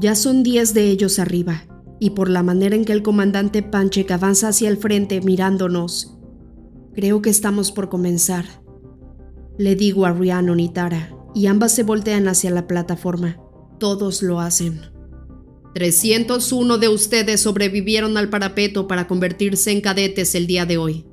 Ya 0.00 0.14
son 0.14 0.44
diez 0.44 0.74
de 0.74 0.90
ellos 0.90 1.18
arriba, 1.18 1.64
y 1.98 2.10
por 2.10 2.30
la 2.30 2.44
manera 2.44 2.76
en 2.76 2.84
que 2.84 2.92
el 2.92 3.02
comandante 3.02 3.62
Panchek 3.62 4.10
avanza 4.12 4.48
hacia 4.48 4.68
el 4.68 4.76
frente 4.76 5.20
mirándonos, 5.20 6.16
creo 6.94 7.20
que 7.20 7.30
estamos 7.30 7.72
por 7.72 7.88
comenzar. 7.88 8.44
Le 9.58 9.74
digo 9.74 10.06
a 10.06 10.12
Rhiannon 10.12 10.60
y 10.60 10.68
Tara, 10.68 11.16
y 11.34 11.46
ambas 11.46 11.72
se 11.72 11.82
voltean 11.82 12.28
hacia 12.28 12.50
la 12.50 12.68
plataforma. 12.68 13.40
Todos 13.80 14.22
lo 14.22 14.38
hacen. 14.40 14.82
301 15.74 16.78
de 16.78 16.88
ustedes 16.88 17.40
sobrevivieron 17.40 18.16
al 18.16 18.30
parapeto 18.30 18.86
para 18.86 19.08
convertirse 19.08 19.72
en 19.72 19.80
cadetes 19.80 20.34
el 20.36 20.46
día 20.46 20.64
de 20.64 20.78
hoy. 20.78 21.06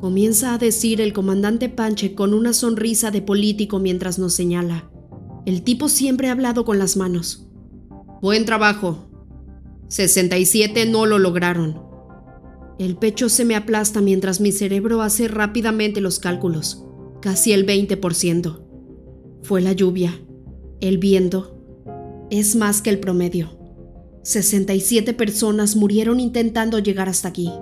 Comienza 0.00 0.52
a 0.52 0.58
decir 0.58 1.00
el 1.00 1.12
comandante 1.12 1.68
Panche 1.68 2.14
con 2.14 2.34
una 2.34 2.52
sonrisa 2.52 3.10
de 3.10 3.22
político 3.22 3.78
mientras 3.78 4.18
nos 4.18 4.34
señala. 4.34 4.90
El 5.46 5.62
tipo 5.62 5.88
siempre 5.88 6.28
ha 6.28 6.32
hablado 6.32 6.64
con 6.64 6.78
las 6.78 6.96
manos. 6.96 7.43
Buen 8.24 8.46
trabajo. 8.46 9.06
67 9.88 10.86
no 10.86 11.04
lo 11.04 11.18
lograron. 11.18 11.82
El 12.78 12.96
pecho 12.96 13.28
se 13.28 13.44
me 13.44 13.54
aplasta 13.54 14.00
mientras 14.00 14.40
mi 14.40 14.50
cerebro 14.50 15.02
hace 15.02 15.28
rápidamente 15.28 16.00
los 16.00 16.20
cálculos. 16.20 16.86
Casi 17.20 17.52
el 17.52 17.66
20%. 17.66 18.62
Fue 19.42 19.60
la 19.60 19.74
lluvia, 19.74 20.18
el 20.80 20.96
viento. 20.96 21.60
Es 22.30 22.56
más 22.56 22.80
que 22.80 22.88
el 22.88 22.98
promedio. 22.98 23.58
67 24.22 25.12
personas 25.12 25.76
murieron 25.76 26.18
intentando 26.18 26.78
llegar 26.78 27.10
hasta 27.10 27.28
aquí. 27.28 27.52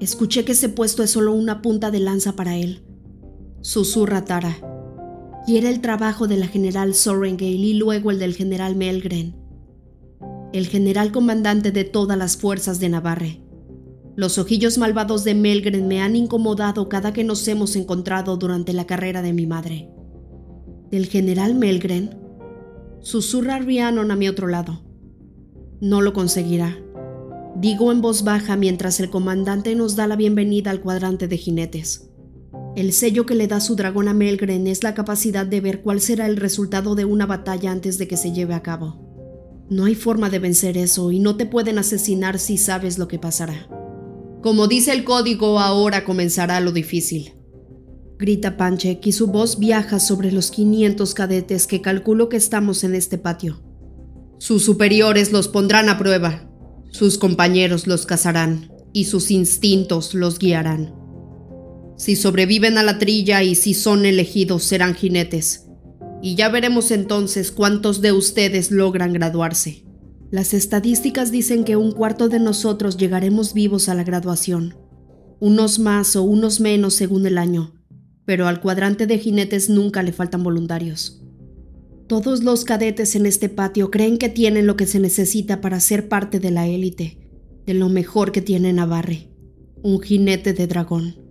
Escuché 0.00 0.46
que 0.46 0.52
ese 0.52 0.70
puesto 0.70 1.02
es 1.02 1.10
solo 1.10 1.34
una 1.34 1.60
punta 1.60 1.90
de 1.90 2.00
lanza 2.00 2.36
para 2.36 2.56
él. 2.56 2.86
Susurra 3.60 4.24
Tara. 4.24 4.56
Y 5.46 5.58
era 5.58 5.68
el 5.68 5.82
trabajo 5.82 6.26
de 6.26 6.38
la 6.38 6.46
general 6.46 6.94
Sorengale 6.94 7.50
y 7.50 7.74
luego 7.74 8.10
el 8.10 8.18
del 8.18 8.34
general 8.34 8.76
Melgren 8.76 9.43
el 10.54 10.68
general 10.68 11.10
comandante 11.10 11.72
de 11.72 11.82
todas 11.82 12.16
las 12.16 12.36
fuerzas 12.36 12.78
de 12.78 12.88
Navarre. 12.88 13.40
Los 14.14 14.38
ojillos 14.38 14.78
malvados 14.78 15.24
de 15.24 15.34
Melgren 15.34 15.88
me 15.88 16.00
han 16.00 16.14
incomodado 16.14 16.88
cada 16.88 17.12
que 17.12 17.24
nos 17.24 17.48
hemos 17.48 17.74
encontrado 17.74 18.36
durante 18.36 18.72
la 18.72 18.86
carrera 18.86 19.20
de 19.20 19.32
mi 19.32 19.48
madre. 19.48 19.90
¿Del 20.92 21.06
general 21.06 21.56
Melgren? 21.56 22.20
Susurra 23.00 23.58
Rhiannon 23.58 24.12
a 24.12 24.14
mi 24.14 24.28
otro 24.28 24.46
lado. 24.46 24.84
No 25.80 26.02
lo 26.02 26.12
conseguirá. 26.12 26.78
Digo 27.56 27.90
en 27.90 28.00
voz 28.00 28.22
baja 28.22 28.56
mientras 28.56 29.00
el 29.00 29.10
comandante 29.10 29.74
nos 29.74 29.96
da 29.96 30.06
la 30.06 30.14
bienvenida 30.14 30.70
al 30.70 30.80
cuadrante 30.80 31.26
de 31.26 31.36
jinetes. 31.36 32.12
El 32.76 32.92
sello 32.92 33.26
que 33.26 33.34
le 33.34 33.48
da 33.48 33.58
su 33.58 33.74
dragón 33.74 34.06
a 34.06 34.14
Melgren 34.14 34.68
es 34.68 34.84
la 34.84 34.94
capacidad 34.94 35.46
de 35.46 35.60
ver 35.60 35.82
cuál 35.82 36.00
será 36.00 36.26
el 36.26 36.36
resultado 36.36 36.94
de 36.94 37.06
una 37.06 37.26
batalla 37.26 37.72
antes 37.72 37.98
de 37.98 38.06
que 38.06 38.16
se 38.16 38.30
lleve 38.30 38.54
a 38.54 38.62
cabo. 38.62 39.03
No 39.70 39.86
hay 39.86 39.94
forma 39.94 40.30
de 40.30 40.38
vencer 40.38 40.76
eso 40.76 41.10
y 41.10 41.18
no 41.18 41.36
te 41.36 41.46
pueden 41.46 41.78
asesinar 41.78 42.38
si 42.38 42.58
sabes 42.58 42.98
lo 42.98 43.08
que 43.08 43.18
pasará. 43.18 43.68
Como 44.42 44.68
dice 44.68 44.92
el 44.92 45.04
código, 45.04 45.58
ahora 45.58 46.04
comenzará 46.04 46.60
lo 46.60 46.72
difícil. 46.72 47.32
grita 48.18 48.56
Panchek 48.56 49.06
y 49.06 49.12
su 49.12 49.26
voz 49.26 49.58
viaja 49.58 49.98
sobre 49.98 50.30
los 50.32 50.50
500 50.50 51.14
cadetes 51.14 51.66
que 51.66 51.80
calculo 51.80 52.28
que 52.28 52.36
estamos 52.36 52.84
en 52.84 52.94
este 52.94 53.18
patio. 53.18 53.62
Sus 54.38 54.64
superiores 54.64 55.32
los 55.32 55.48
pondrán 55.48 55.88
a 55.88 55.98
prueba, 55.98 56.50
sus 56.90 57.18
compañeros 57.18 57.86
los 57.86 58.04
cazarán 58.06 58.70
y 58.92 59.04
sus 59.04 59.30
instintos 59.30 60.14
los 60.14 60.38
guiarán. 60.38 60.94
Si 61.96 62.14
sobreviven 62.16 62.76
a 62.76 62.82
la 62.82 62.98
trilla 62.98 63.42
y 63.42 63.54
si 63.54 63.72
son 63.72 64.04
elegidos 64.04 64.64
serán 64.64 64.94
jinetes. 64.94 65.63
Y 66.24 66.36
ya 66.36 66.48
veremos 66.48 66.90
entonces 66.90 67.52
cuántos 67.52 68.00
de 68.00 68.12
ustedes 68.12 68.70
logran 68.70 69.12
graduarse. 69.12 69.84
Las 70.30 70.54
estadísticas 70.54 71.30
dicen 71.30 71.64
que 71.64 71.76
un 71.76 71.92
cuarto 71.92 72.30
de 72.30 72.40
nosotros 72.40 72.96
llegaremos 72.96 73.52
vivos 73.52 73.90
a 73.90 73.94
la 73.94 74.04
graduación. 74.04 74.74
Unos 75.38 75.78
más 75.78 76.16
o 76.16 76.22
unos 76.22 76.60
menos 76.60 76.94
según 76.94 77.26
el 77.26 77.36
año, 77.36 77.74
pero 78.24 78.48
al 78.48 78.62
cuadrante 78.62 79.06
de 79.06 79.18
jinetes 79.18 79.68
nunca 79.68 80.02
le 80.02 80.14
faltan 80.14 80.42
voluntarios. 80.42 81.22
Todos 82.06 82.42
los 82.42 82.64
cadetes 82.64 83.16
en 83.16 83.26
este 83.26 83.50
patio 83.50 83.90
creen 83.90 84.16
que 84.16 84.30
tienen 84.30 84.66
lo 84.66 84.76
que 84.76 84.86
se 84.86 85.00
necesita 85.00 85.60
para 85.60 85.78
ser 85.78 86.08
parte 86.08 86.40
de 86.40 86.50
la 86.50 86.66
élite, 86.66 87.18
de 87.66 87.74
lo 87.74 87.90
mejor 87.90 88.32
que 88.32 88.40
tiene 88.40 88.72
Navarre, 88.72 89.28
un 89.82 90.00
jinete 90.00 90.54
de 90.54 90.66
dragón. 90.68 91.23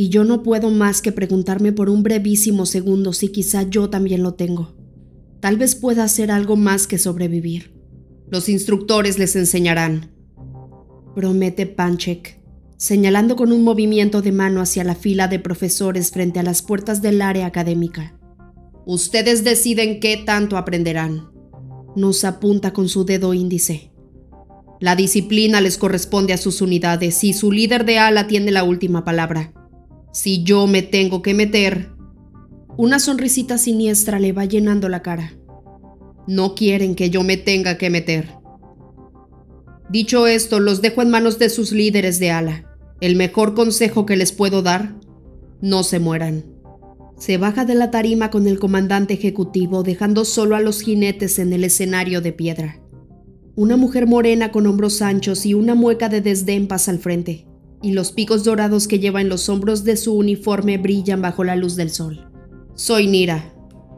Y 0.00 0.10
yo 0.10 0.22
no 0.22 0.44
puedo 0.44 0.70
más 0.70 1.02
que 1.02 1.10
preguntarme 1.10 1.72
por 1.72 1.90
un 1.90 2.04
brevísimo 2.04 2.66
segundo 2.66 3.12
si 3.12 3.30
quizá 3.30 3.64
yo 3.64 3.90
también 3.90 4.22
lo 4.22 4.34
tengo. 4.34 4.76
Tal 5.40 5.56
vez 5.56 5.74
pueda 5.74 6.04
hacer 6.04 6.30
algo 6.30 6.54
más 6.54 6.86
que 6.86 6.98
sobrevivir. 6.98 7.74
Los 8.30 8.48
instructores 8.48 9.18
les 9.18 9.34
enseñarán. 9.34 10.12
Promete 11.16 11.66
Panchek, 11.66 12.40
señalando 12.76 13.34
con 13.34 13.50
un 13.50 13.64
movimiento 13.64 14.22
de 14.22 14.30
mano 14.30 14.60
hacia 14.60 14.84
la 14.84 14.94
fila 14.94 15.26
de 15.26 15.40
profesores 15.40 16.12
frente 16.12 16.38
a 16.38 16.44
las 16.44 16.62
puertas 16.62 17.02
del 17.02 17.20
área 17.20 17.46
académica. 17.46 18.16
Ustedes 18.86 19.42
deciden 19.42 19.98
qué 19.98 20.16
tanto 20.24 20.56
aprenderán. 20.56 21.32
Nos 21.96 22.22
apunta 22.22 22.72
con 22.72 22.88
su 22.88 23.04
dedo 23.04 23.34
índice. 23.34 23.90
La 24.78 24.94
disciplina 24.94 25.60
les 25.60 25.76
corresponde 25.76 26.34
a 26.34 26.38
sus 26.38 26.60
unidades 26.60 27.24
y 27.24 27.32
su 27.32 27.50
líder 27.50 27.84
de 27.84 27.98
ala 27.98 28.28
tiene 28.28 28.52
la 28.52 28.62
última 28.62 29.04
palabra. 29.04 29.57
Si 30.20 30.42
yo 30.42 30.66
me 30.66 30.82
tengo 30.82 31.22
que 31.22 31.32
meter... 31.32 31.90
Una 32.76 32.98
sonrisita 32.98 33.56
siniestra 33.56 34.18
le 34.18 34.32
va 34.32 34.46
llenando 34.46 34.88
la 34.88 35.00
cara. 35.00 35.38
No 36.26 36.56
quieren 36.56 36.96
que 36.96 37.08
yo 37.08 37.22
me 37.22 37.36
tenga 37.36 37.78
que 37.78 37.88
meter. 37.88 38.34
Dicho 39.88 40.26
esto, 40.26 40.58
los 40.58 40.82
dejo 40.82 41.02
en 41.02 41.10
manos 41.10 41.38
de 41.38 41.48
sus 41.48 41.70
líderes 41.70 42.18
de 42.18 42.32
ala. 42.32 42.68
El 43.00 43.14
mejor 43.14 43.54
consejo 43.54 44.06
que 44.06 44.16
les 44.16 44.32
puedo 44.32 44.60
dar, 44.60 44.96
no 45.60 45.84
se 45.84 46.00
mueran. 46.00 46.46
Se 47.16 47.36
baja 47.36 47.64
de 47.64 47.76
la 47.76 47.92
tarima 47.92 48.28
con 48.32 48.48
el 48.48 48.58
comandante 48.58 49.14
ejecutivo, 49.14 49.84
dejando 49.84 50.24
solo 50.24 50.56
a 50.56 50.60
los 50.60 50.80
jinetes 50.80 51.38
en 51.38 51.52
el 51.52 51.62
escenario 51.62 52.20
de 52.20 52.32
piedra. 52.32 52.80
Una 53.54 53.76
mujer 53.76 54.08
morena 54.08 54.50
con 54.50 54.66
hombros 54.66 55.00
anchos 55.00 55.46
y 55.46 55.54
una 55.54 55.76
mueca 55.76 56.08
de 56.08 56.20
desdén 56.22 56.66
pasa 56.66 56.90
al 56.90 56.98
frente 56.98 57.47
y 57.82 57.92
los 57.92 58.12
picos 58.12 58.44
dorados 58.44 58.88
que 58.88 58.98
lleva 58.98 59.20
en 59.20 59.28
los 59.28 59.48
hombros 59.48 59.84
de 59.84 59.96
su 59.96 60.14
uniforme 60.14 60.78
brillan 60.78 61.22
bajo 61.22 61.44
la 61.44 61.56
luz 61.56 61.76
del 61.76 61.90
sol. 61.90 62.28
Soy 62.74 63.06
Nira, 63.06 63.54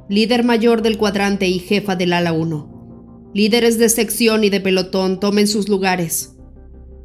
líder 0.08 0.44
mayor 0.44 0.82
del 0.82 0.98
cuadrante 0.98 1.48
y 1.48 1.58
jefa 1.58 1.96
del 1.96 2.12
ala 2.12 2.32
1. 2.32 3.30
Líderes 3.32 3.78
de 3.78 3.88
sección 3.88 4.42
y 4.42 4.50
de 4.50 4.60
pelotón 4.60 5.20
tomen 5.20 5.46
sus 5.46 5.68
lugares. 5.68 6.36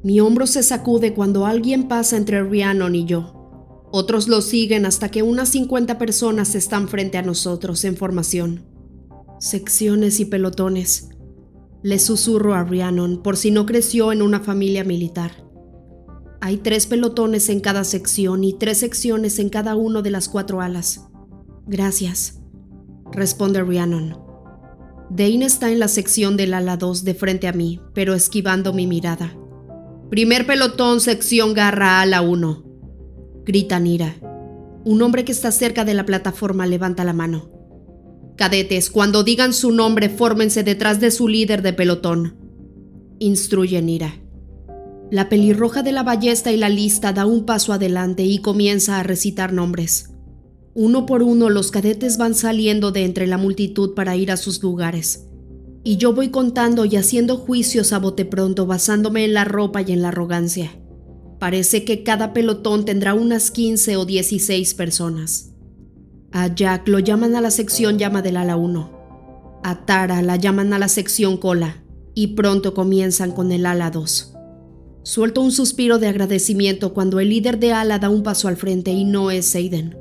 Mi 0.03 0.19
hombro 0.19 0.47
se 0.47 0.63
sacude 0.63 1.13
cuando 1.13 1.45
alguien 1.45 1.87
pasa 1.87 2.17
entre 2.17 2.43
Rhiannon 2.43 2.95
y 2.95 3.05
yo. 3.05 3.87
Otros 3.91 4.27
lo 4.27 4.41
siguen 4.41 4.85
hasta 4.85 5.09
que 5.09 5.23
unas 5.23 5.49
50 5.49 5.97
personas 5.97 6.55
están 6.55 6.89
frente 6.89 7.17
a 7.17 7.21
nosotros 7.21 7.83
en 7.85 7.95
formación. 7.95 8.65
Secciones 9.39 10.19
y 10.19 10.25
pelotones. 10.25 11.09
Le 11.83 11.99
susurro 11.99 12.55
a 12.55 12.63
Rhiannon 12.63 13.21
por 13.21 13.37
si 13.37 13.51
no 13.51 13.65
creció 13.65 14.11
en 14.11 14.21
una 14.21 14.39
familia 14.39 14.83
militar. 14.83 15.44
Hay 16.45 16.57
tres 16.57 16.85
pelotones 16.85 17.49
en 17.49 17.59
cada 17.59 17.83
sección 17.83 18.43
y 18.43 18.53
tres 18.53 18.77
secciones 18.77 19.39
en 19.39 19.49
cada 19.49 19.75
uno 19.75 20.03
de 20.03 20.11
las 20.11 20.29
cuatro 20.29 20.61
alas. 20.61 21.07
Gracias, 21.65 22.39
responde 23.11 23.63
Rhiannon. 23.63 24.19
Dane 25.09 25.43
está 25.43 25.71
en 25.71 25.79
la 25.79 25.87
sección 25.87 26.37
del 26.37 26.53
ala 26.53 26.77
2 26.77 27.03
de 27.03 27.15
frente 27.15 27.47
a 27.47 27.51
mí, 27.51 27.81
pero 27.95 28.13
esquivando 28.13 28.73
mi 28.73 28.85
mirada. 28.85 29.35
Primer 30.11 30.45
pelotón, 30.45 31.01
sección 31.01 31.55
garra 31.55 32.01
ala 32.01 32.21
1. 32.21 32.63
Grita 33.43 33.79
Nira. 33.79 34.15
Un 34.83 35.01
hombre 35.01 35.25
que 35.25 35.31
está 35.31 35.51
cerca 35.51 35.83
de 35.83 35.95
la 35.95 36.05
plataforma 36.05 36.67
levanta 36.67 37.03
la 37.03 37.13
mano. 37.13 37.49
Cadetes, 38.37 38.91
cuando 38.91 39.23
digan 39.23 39.51
su 39.51 39.71
nombre, 39.71 40.09
fórmense 40.09 40.61
detrás 40.61 40.99
de 40.99 41.09
su 41.09 41.27
líder 41.27 41.63
de 41.63 41.73
pelotón. 41.73 42.37
Instruye 43.17 43.81
Nira. 43.81 44.24
La 45.11 45.29
pelirroja 45.29 45.83
de 45.83 45.91
la 45.91 46.01
ballesta 46.01 46.51
y 46.51 46.57
la 46.57 46.69
lista 46.69 47.13
da 47.13 47.27
un 47.27 47.45
paso 47.45 47.73
adelante 47.73 48.23
y 48.23 48.39
comienza 48.39 48.99
a 48.99 49.03
recitar 49.03 49.53
nombres. 49.53 50.11
Uno 50.73 51.05
por 51.05 51.21
uno 51.21 51.49
los 51.49 51.69
cadetes 51.69 52.17
van 52.17 52.33
saliendo 52.33 52.91
de 52.91 53.05
entre 53.05 53.27
la 53.27 53.37
multitud 53.37 53.93
para 53.93 54.15
ir 54.15 54.31
a 54.31 54.37
sus 54.37 54.61
lugares. 54.63 55.27
Y 55.83 55.97
yo 55.97 56.13
voy 56.13 56.29
contando 56.29 56.85
y 56.85 56.95
haciendo 56.95 57.37
juicios 57.37 57.93
a 57.93 57.99
bote 57.99 58.25
pronto 58.25 58.65
basándome 58.65 59.25
en 59.25 59.35
la 59.35 59.45
ropa 59.45 59.83
y 59.83 59.91
en 59.91 60.01
la 60.01 60.07
arrogancia. 60.07 60.71
Parece 61.39 61.85
que 61.85 62.01
cada 62.01 62.33
pelotón 62.33 62.85
tendrá 62.85 63.13
unas 63.13 63.51
15 63.51 63.97
o 63.97 64.05
16 64.05 64.73
personas. 64.73 65.51
A 66.31 66.53
Jack 66.53 66.87
lo 66.87 66.97
llaman 66.99 67.35
a 67.35 67.41
la 67.41 67.51
sección 67.51 67.99
llama 67.99 68.23
del 68.23 68.37
ala 68.37 68.55
1. 68.55 69.61
A 69.63 69.85
Tara 69.85 70.23
la 70.23 70.35
llaman 70.35 70.73
a 70.73 70.79
la 70.79 70.87
sección 70.87 71.37
cola. 71.37 71.83
Y 72.15 72.27
pronto 72.27 72.73
comienzan 72.73 73.31
con 73.31 73.51
el 73.51 73.65
ala 73.65 73.91
2. 73.91 74.34
Suelto 75.05 75.41
un 75.41 75.51
suspiro 75.51 75.99
de 75.99 76.07
agradecimiento 76.07 76.95
cuando 76.95 77.19
el 77.19 77.29
líder 77.29 77.59
de 77.59 77.71
ala 77.71 77.99
da 77.99 78.09
un 78.09 78.23
paso 78.23 78.47
al 78.47 78.57
frente 78.57 78.89
y 78.89 79.03
no 79.03 79.29
es 79.29 79.45
Seiden. 79.45 79.95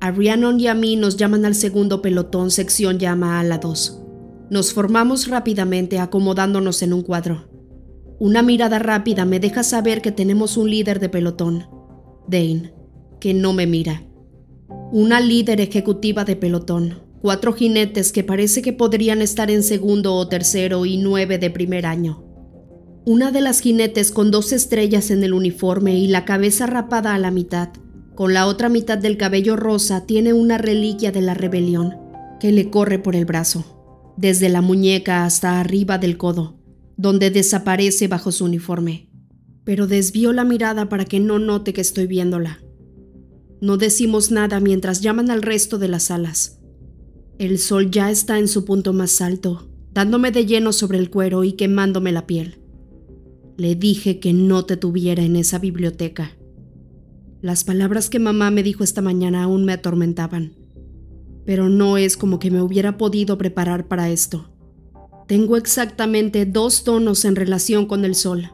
A 0.00 0.10
Rhiannon 0.10 0.60
y 0.60 0.66
a 0.66 0.74
mí 0.74 0.96
nos 0.96 1.16
llaman 1.16 1.46
al 1.46 1.54
segundo 1.54 2.02
pelotón, 2.02 2.50
sección 2.50 2.98
llama 2.98 3.40
ala 3.40 3.56
2. 3.56 4.02
Nos 4.50 4.74
formamos 4.74 5.28
rápidamente 5.28 5.98
acomodándonos 5.98 6.82
en 6.82 6.92
un 6.92 7.00
cuadro. 7.00 7.48
Una 8.18 8.42
mirada 8.42 8.78
rápida 8.78 9.24
me 9.24 9.40
deja 9.40 9.62
saber 9.62 10.02
que 10.02 10.12
tenemos 10.12 10.58
un 10.58 10.68
líder 10.68 11.00
de 11.00 11.08
pelotón, 11.08 11.64
Dane, 12.28 12.74
que 13.18 13.32
no 13.32 13.54
me 13.54 13.66
mira. 13.66 14.02
Una 14.92 15.20
líder 15.20 15.58
ejecutiva 15.62 16.26
de 16.26 16.36
pelotón, 16.36 17.00
cuatro 17.22 17.54
jinetes 17.54 18.12
que 18.12 18.24
parece 18.24 18.60
que 18.60 18.74
podrían 18.74 19.22
estar 19.22 19.50
en 19.50 19.62
segundo 19.62 20.12
o 20.12 20.28
tercero 20.28 20.84
y 20.84 20.98
nueve 20.98 21.38
de 21.38 21.48
primer 21.48 21.86
año. 21.86 22.31
Una 23.04 23.32
de 23.32 23.40
las 23.40 23.58
jinetes 23.58 24.12
con 24.12 24.30
dos 24.30 24.52
estrellas 24.52 25.10
en 25.10 25.24
el 25.24 25.32
uniforme 25.32 25.98
y 25.98 26.06
la 26.06 26.24
cabeza 26.24 26.66
rapada 26.66 27.14
a 27.14 27.18
la 27.18 27.32
mitad, 27.32 27.70
con 28.14 28.32
la 28.32 28.46
otra 28.46 28.68
mitad 28.68 28.96
del 28.96 29.16
cabello 29.16 29.56
rosa, 29.56 30.06
tiene 30.06 30.32
una 30.32 30.56
reliquia 30.56 31.10
de 31.10 31.20
la 31.20 31.34
rebelión 31.34 31.96
que 32.38 32.52
le 32.52 32.70
corre 32.70 33.00
por 33.00 33.16
el 33.16 33.24
brazo, 33.24 34.14
desde 34.16 34.48
la 34.48 34.60
muñeca 34.60 35.24
hasta 35.24 35.58
arriba 35.58 35.98
del 35.98 36.16
codo, 36.16 36.60
donde 36.96 37.32
desaparece 37.32 38.06
bajo 38.06 38.30
su 38.30 38.44
uniforme. 38.44 39.10
Pero 39.64 39.88
desvío 39.88 40.32
la 40.32 40.44
mirada 40.44 40.88
para 40.88 41.04
que 41.04 41.18
no 41.18 41.40
note 41.40 41.72
que 41.72 41.80
estoy 41.80 42.06
viéndola. 42.06 42.60
No 43.60 43.78
decimos 43.78 44.30
nada 44.30 44.60
mientras 44.60 45.00
llaman 45.00 45.28
al 45.28 45.42
resto 45.42 45.78
de 45.78 45.88
las 45.88 46.12
alas. 46.12 46.60
El 47.38 47.58
sol 47.58 47.90
ya 47.90 48.12
está 48.12 48.38
en 48.38 48.46
su 48.46 48.64
punto 48.64 48.92
más 48.92 49.20
alto, 49.20 49.68
dándome 49.92 50.30
de 50.30 50.46
lleno 50.46 50.72
sobre 50.72 50.98
el 50.98 51.10
cuero 51.10 51.42
y 51.42 51.54
quemándome 51.54 52.12
la 52.12 52.28
piel. 52.28 52.61
Le 53.62 53.76
dije 53.76 54.18
que 54.18 54.32
no 54.32 54.64
te 54.64 54.76
tuviera 54.76 55.22
en 55.22 55.36
esa 55.36 55.60
biblioteca. 55.60 56.32
Las 57.42 57.62
palabras 57.62 58.10
que 58.10 58.18
mamá 58.18 58.50
me 58.50 58.64
dijo 58.64 58.82
esta 58.82 59.02
mañana 59.02 59.44
aún 59.44 59.64
me 59.64 59.72
atormentaban, 59.72 60.56
pero 61.46 61.68
no 61.68 61.96
es 61.96 62.16
como 62.16 62.40
que 62.40 62.50
me 62.50 62.60
hubiera 62.60 62.98
podido 62.98 63.38
preparar 63.38 63.86
para 63.86 64.10
esto. 64.10 64.50
Tengo 65.28 65.56
exactamente 65.56 66.44
dos 66.44 66.82
tonos 66.82 67.24
en 67.24 67.36
relación 67.36 67.86
con 67.86 68.04
el 68.04 68.16
sol, 68.16 68.50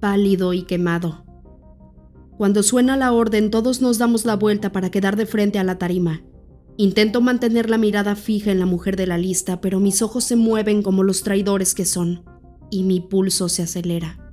pálido 0.00 0.52
y 0.52 0.62
quemado. 0.62 1.24
Cuando 2.38 2.62
suena 2.62 2.96
la 2.96 3.10
orden 3.10 3.50
todos 3.50 3.82
nos 3.82 3.98
damos 3.98 4.24
la 4.24 4.36
vuelta 4.36 4.70
para 4.70 4.88
quedar 4.88 5.16
de 5.16 5.26
frente 5.26 5.58
a 5.58 5.64
la 5.64 5.78
tarima. 5.78 6.22
Intento 6.76 7.20
mantener 7.20 7.68
la 7.68 7.76
mirada 7.76 8.14
fija 8.14 8.52
en 8.52 8.60
la 8.60 8.66
mujer 8.66 8.94
de 8.94 9.08
la 9.08 9.18
lista, 9.18 9.60
pero 9.60 9.80
mis 9.80 10.00
ojos 10.00 10.22
se 10.22 10.36
mueven 10.36 10.84
como 10.84 11.02
los 11.02 11.24
traidores 11.24 11.74
que 11.74 11.84
son, 11.84 12.22
y 12.70 12.84
mi 12.84 13.00
pulso 13.00 13.48
se 13.48 13.64
acelera. 13.64 14.23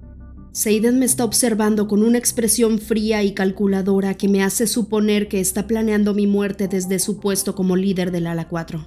Seiden 0.54 1.00
me 1.00 1.06
está 1.06 1.24
observando 1.24 1.88
con 1.88 2.04
una 2.04 2.18
expresión 2.18 2.78
fría 2.80 3.24
y 3.24 3.34
calculadora 3.34 4.16
que 4.16 4.28
me 4.28 4.44
hace 4.44 4.68
suponer 4.68 5.30
que 5.30 5.40
está 5.40 5.66
planeando 5.66 6.14
mi 6.14 6.28
muerte 6.28 6.68
desde 6.68 7.00
su 7.00 7.22
puesto 7.22 7.56
como 7.56 7.78
líder 7.78 8.12
del 8.12 8.28
ala 8.28 8.50
4. 8.50 8.86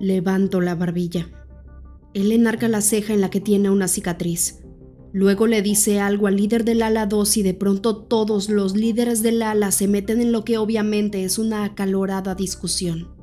Levanto 0.00 0.60
la 0.60 0.74
barbilla. 0.74 1.28
Él 2.14 2.32
enarca 2.32 2.66
la 2.66 2.80
ceja 2.80 3.14
en 3.14 3.20
la 3.20 3.30
que 3.30 3.40
tiene 3.40 3.70
una 3.70 3.86
cicatriz. 3.86 4.58
Luego 5.12 5.46
le 5.46 5.62
dice 5.62 6.00
algo 6.00 6.26
al 6.26 6.36
líder 6.36 6.64
del 6.64 6.82
ala 6.82 7.06
2 7.06 7.36
y 7.36 7.42
de 7.44 7.54
pronto 7.54 7.98
todos 7.98 8.48
los 8.50 8.74
líderes 8.74 9.22
del 9.22 9.42
ala 9.42 9.70
se 9.70 9.86
meten 9.86 10.20
en 10.20 10.32
lo 10.32 10.44
que 10.44 10.58
obviamente 10.58 11.22
es 11.22 11.38
una 11.38 11.64
acalorada 11.64 12.34
discusión. 12.34 13.14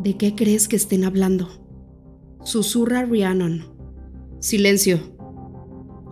¿De 0.00 0.16
qué 0.16 0.34
crees 0.34 0.68
que 0.68 0.76
estén 0.76 1.04
hablando? 1.04 1.50
Susurra 2.44 3.04
Rhiannon. 3.04 3.66
Silencio. 4.40 5.11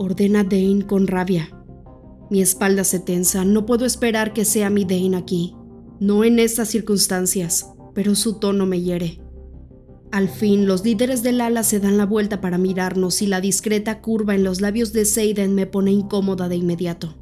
Ordena 0.03 0.45
Dane 0.45 0.87
con 0.87 1.07
rabia. 1.07 1.51
Mi 2.31 2.41
espalda 2.41 2.85
se 2.85 3.01
tensa, 3.01 3.45
no 3.45 3.67
puedo 3.67 3.85
esperar 3.85 4.33
que 4.33 4.47
sea 4.47 4.71
mi 4.71 4.87
Dane 4.87 5.15
aquí. 5.15 5.55
No 6.01 6.25
en 6.25 6.39
estas 6.39 6.69
circunstancias, 6.69 7.71
pero 7.95 8.15
su 8.15 8.39
tono 8.39 8.65
me 8.65 8.81
hiere. 8.81 9.21
Al 10.11 10.31
fin, 10.31 10.67
los 10.67 10.87
líderes 10.87 11.23
del 11.23 11.43
ala 11.43 11.65
se 11.65 11.81
dan 11.81 11.99
la 11.99 12.07
vuelta 12.07 12.41
para 12.41 12.57
mirarnos 12.57 13.21
y 13.21 13.27
la 13.27 13.43
discreta 13.43 14.01
curva 14.01 14.35
en 14.35 14.43
los 14.43 14.63
labios 14.63 14.95
de 14.95 15.05
Seiden 15.05 15.55
me 15.55 15.67
pone 15.67 15.93
incómoda 15.93 16.49
de 16.49 16.57
inmediato. 16.57 17.19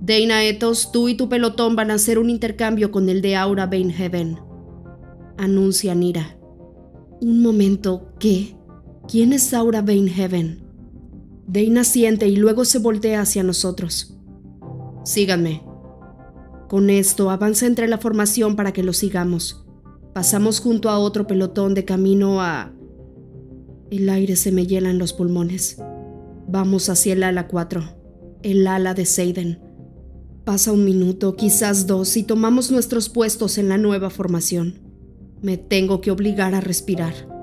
Dana 0.00 0.44
Ethos, 0.44 0.92
tú 0.92 1.08
y 1.08 1.16
tu 1.16 1.28
pelotón 1.28 1.74
van 1.74 1.90
a 1.90 1.94
hacer 1.94 2.20
un 2.20 2.30
intercambio 2.30 2.92
con 2.92 3.08
el 3.08 3.20
de 3.20 3.34
Aura 3.34 3.66
Bainheaven. 3.66 4.38
Anuncia 5.38 5.92
Nira. 5.96 6.38
Un 7.20 7.42
momento, 7.42 8.12
¿qué? 8.20 8.56
¿Quién 9.08 9.32
es 9.32 9.52
Aura 9.52 9.82
Bainheaven? 9.82 10.65
Dana 11.46 11.84
siente 11.84 12.26
y 12.28 12.36
luego 12.36 12.64
se 12.64 12.78
voltea 12.78 13.20
hacia 13.20 13.42
nosotros. 13.42 14.16
Síganme. 15.04 15.62
Con 16.68 16.90
esto 16.90 17.30
avanza 17.30 17.66
entre 17.66 17.86
la 17.86 17.98
formación 17.98 18.56
para 18.56 18.72
que 18.72 18.82
lo 18.82 18.92
sigamos. 18.92 19.64
Pasamos 20.12 20.60
junto 20.60 20.88
a 20.88 20.98
otro 20.98 21.26
pelotón 21.26 21.74
de 21.74 21.84
camino 21.84 22.40
a... 22.40 22.72
El 23.90 24.08
aire 24.08 24.34
se 24.34 24.50
me 24.50 24.66
hiela 24.66 24.90
en 24.90 24.98
los 24.98 25.12
pulmones. 25.12 25.80
Vamos 26.48 26.88
hacia 26.88 27.12
el 27.12 27.22
ala 27.22 27.46
4, 27.46 27.82
el 28.42 28.66
ala 28.66 28.94
de 28.94 29.04
Seiden. 29.04 29.60
Pasa 30.44 30.72
un 30.72 30.84
minuto, 30.84 31.36
quizás 31.36 31.86
dos, 31.86 32.16
y 32.16 32.24
tomamos 32.24 32.70
nuestros 32.70 33.08
puestos 33.08 33.58
en 33.58 33.68
la 33.68 33.78
nueva 33.78 34.10
formación. 34.10 34.80
Me 35.42 35.56
tengo 35.56 36.00
que 36.00 36.10
obligar 36.10 36.54
a 36.54 36.60
respirar. 36.60 37.35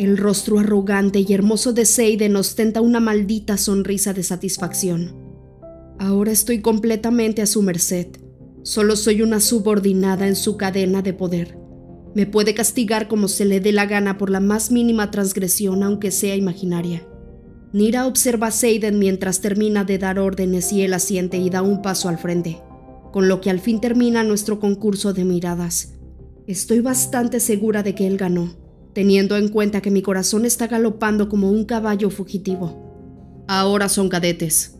El 0.00 0.16
rostro 0.16 0.58
arrogante 0.58 1.22
y 1.28 1.34
hermoso 1.34 1.74
de 1.74 1.84
Seiden 1.84 2.34
ostenta 2.36 2.80
una 2.80 3.00
maldita 3.00 3.58
sonrisa 3.58 4.14
de 4.14 4.22
satisfacción. 4.22 5.14
Ahora 5.98 6.32
estoy 6.32 6.62
completamente 6.62 7.42
a 7.42 7.46
su 7.46 7.60
merced. 7.60 8.06
Solo 8.62 8.96
soy 8.96 9.20
una 9.20 9.40
subordinada 9.40 10.26
en 10.26 10.36
su 10.36 10.56
cadena 10.56 11.02
de 11.02 11.12
poder. 11.12 11.58
Me 12.14 12.24
puede 12.24 12.54
castigar 12.54 13.08
como 13.08 13.28
se 13.28 13.44
le 13.44 13.60
dé 13.60 13.72
la 13.72 13.84
gana 13.84 14.16
por 14.16 14.30
la 14.30 14.40
más 14.40 14.70
mínima 14.70 15.10
transgresión, 15.10 15.82
aunque 15.82 16.10
sea 16.10 16.34
imaginaria. 16.34 17.06
Nira 17.74 18.06
observa 18.06 18.46
a 18.46 18.52
Seiden 18.52 18.98
mientras 18.98 19.42
termina 19.42 19.84
de 19.84 19.98
dar 19.98 20.18
órdenes 20.18 20.72
y 20.72 20.80
él 20.80 20.94
asiente 20.94 21.36
y 21.36 21.50
da 21.50 21.60
un 21.60 21.82
paso 21.82 22.08
al 22.08 22.16
frente, 22.16 22.62
con 23.12 23.28
lo 23.28 23.42
que 23.42 23.50
al 23.50 23.60
fin 23.60 23.82
termina 23.82 24.24
nuestro 24.24 24.60
concurso 24.60 25.12
de 25.12 25.26
miradas. 25.26 25.92
Estoy 26.46 26.80
bastante 26.80 27.38
segura 27.38 27.82
de 27.82 27.94
que 27.94 28.06
él 28.06 28.16
ganó, 28.16 28.59
teniendo 28.94 29.36
en 29.36 29.48
cuenta 29.48 29.80
que 29.80 29.90
mi 29.90 30.02
corazón 30.02 30.44
está 30.44 30.66
galopando 30.66 31.28
como 31.28 31.50
un 31.50 31.64
caballo 31.64 32.10
fugitivo. 32.10 33.44
Ahora 33.48 33.88
son 33.88 34.08
cadetes. 34.08 34.76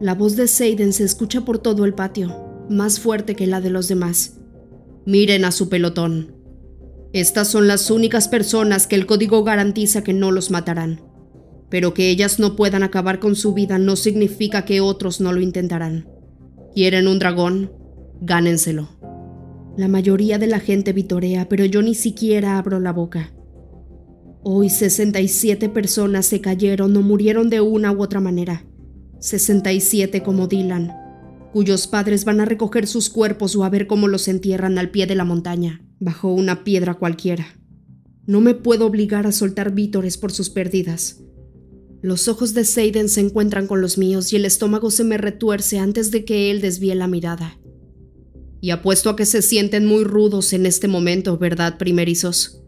La 0.00 0.14
voz 0.14 0.36
de 0.36 0.48
Seiden 0.48 0.92
se 0.92 1.04
escucha 1.04 1.44
por 1.44 1.58
todo 1.58 1.84
el 1.84 1.94
patio, 1.94 2.34
más 2.68 3.00
fuerte 3.00 3.36
que 3.36 3.46
la 3.46 3.60
de 3.60 3.70
los 3.70 3.88
demás 3.88 4.38
Miren 5.04 5.44
a 5.44 5.50
su 5.50 5.68
pelotón. 5.68 6.36
Estas 7.12 7.48
son 7.48 7.66
las 7.66 7.90
únicas 7.90 8.28
personas 8.28 8.86
que 8.86 8.94
el 8.94 9.06
código 9.06 9.42
garantiza 9.42 10.04
que 10.04 10.12
no 10.12 10.30
los 10.30 10.52
matarán. 10.52 11.00
Pero 11.68 11.92
que 11.92 12.08
ellas 12.08 12.38
no 12.38 12.54
puedan 12.54 12.84
acabar 12.84 13.18
con 13.18 13.34
su 13.34 13.52
vida 13.52 13.78
no 13.78 13.96
significa 13.96 14.64
que 14.64 14.80
otros 14.80 15.20
no 15.20 15.32
lo 15.32 15.40
intentarán. 15.40 16.08
¿Quieren 16.72 17.08
un 17.08 17.18
dragón? 17.18 17.72
Gánenselo. 18.20 18.90
La 19.76 19.88
mayoría 19.88 20.38
de 20.38 20.46
la 20.46 20.60
gente 20.60 20.92
vitorea, 20.92 21.48
pero 21.48 21.64
yo 21.64 21.80
ni 21.80 21.94
siquiera 21.94 22.58
abro 22.58 22.78
la 22.78 22.92
boca. 22.92 23.32
Hoy 24.42 24.68
67 24.68 25.70
personas 25.70 26.26
se 26.26 26.42
cayeron 26.42 26.94
o 26.94 27.00
murieron 27.00 27.48
de 27.48 27.62
una 27.62 27.90
u 27.90 28.02
otra 28.02 28.20
manera. 28.20 28.66
67 29.20 30.22
como 30.22 30.46
Dylan, 30.46 30.92
cuyos 31.52 31.86
padres 31.86 32.26
van 32.26 32.40
a 32.40 32.44
recoger 32.44 32.86
sus 32.86 33.08
cuerpos 33.08 33.56
o 33.56 33.64
a 33.64 33.70
ver 33.70 33.86
cómo 33.86 34.08
los 34.08 34.28
entierran 34.28 34.78
al 34.78 34.90
pie 34.90 35.06
de 35.06 35.14
la 35.14 35.24
montaña, 35.24 35.80
bajo 36.00 36.34
una 36.34 36.64
piedra 36.64 36.94
cualquiera. 36.94 37.46
No 38.26 38.42
me 38.42 38.54
puedo 38.54 38.86
obligar 38.86 39.26
a 39.26 39.32
soltar 39.32 39.72
vítores 39.72 40.18
por 40.18 40.32
sus 40.32 40.50
pérdidas. 40.50 41.22
Los 42.02 42.28
ojos 42.28 42.52
de 42.52 42.64
Seiden 42.64 43.08
se 43.08 43.20
encuentran 43.20 43.66
con 43.66 43.80
los 43.80 43.96
míos 43.96 44.32
y 44.32 44.36
el 44.36 44.44
estómago 44.44 44.90
se 44.90 45.04
me 45.04 45.16
retuerce 45.16 45.78
antes 45.78 46.10
de 46.10 46.24
que 46.24 46.50
él 46.50 46.60
desvíe 46.60 46.94
la 46.94 47.06
mirada. 47.06 47.56
Y 48.62 48.70
apuesto 48.70 49.10
a 49.10 49.16
que 49.16 49.26
se 49.26 49.42
sienten 49.42 49.84
muy 49.84 50.04
rudos 50.04 50.52
en 50.52 50.66
este 50.66 50.86
momento, 50.86 51.36
¿verdad, 51.36 51.78
primerizos? 51.78 52.62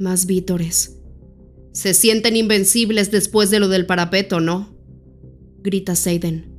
Más 0.00 0.24
vítores. 0.24 0.98
Se 1.72 1.92
sienten 1.92 2.36
invencibles 2.36 3.10
después 3.10 3.50
de 3.50 3.60
lo 3.60 3.68
del 3.68 3.84
parapeto, 3.84 4.40
¿no? 4.40 4.74
grita 5.62 5.94
Seiden. 5.94 6.54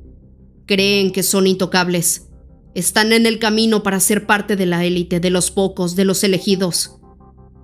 Creen 0.64 1.10
que 1.10 1.24
son 1.24 1.48
intocables. 1.48 2.28
Están 2.76 3.12
en 3.12 3.26
el 3.26 3.40
camino 3.40 3.82
para 3.82 3.98
ser 3.98 4.26
parte 4.26 4.54
de 4.54 4.66
la 4.66 4.84
élite, 4.84 5.18
de 5.18 5.30
los 5.30 5.50
pocos, 5.50 5.96
de 5.96 6.04
los 6.04 6.22
elegidos. 6.22 7.00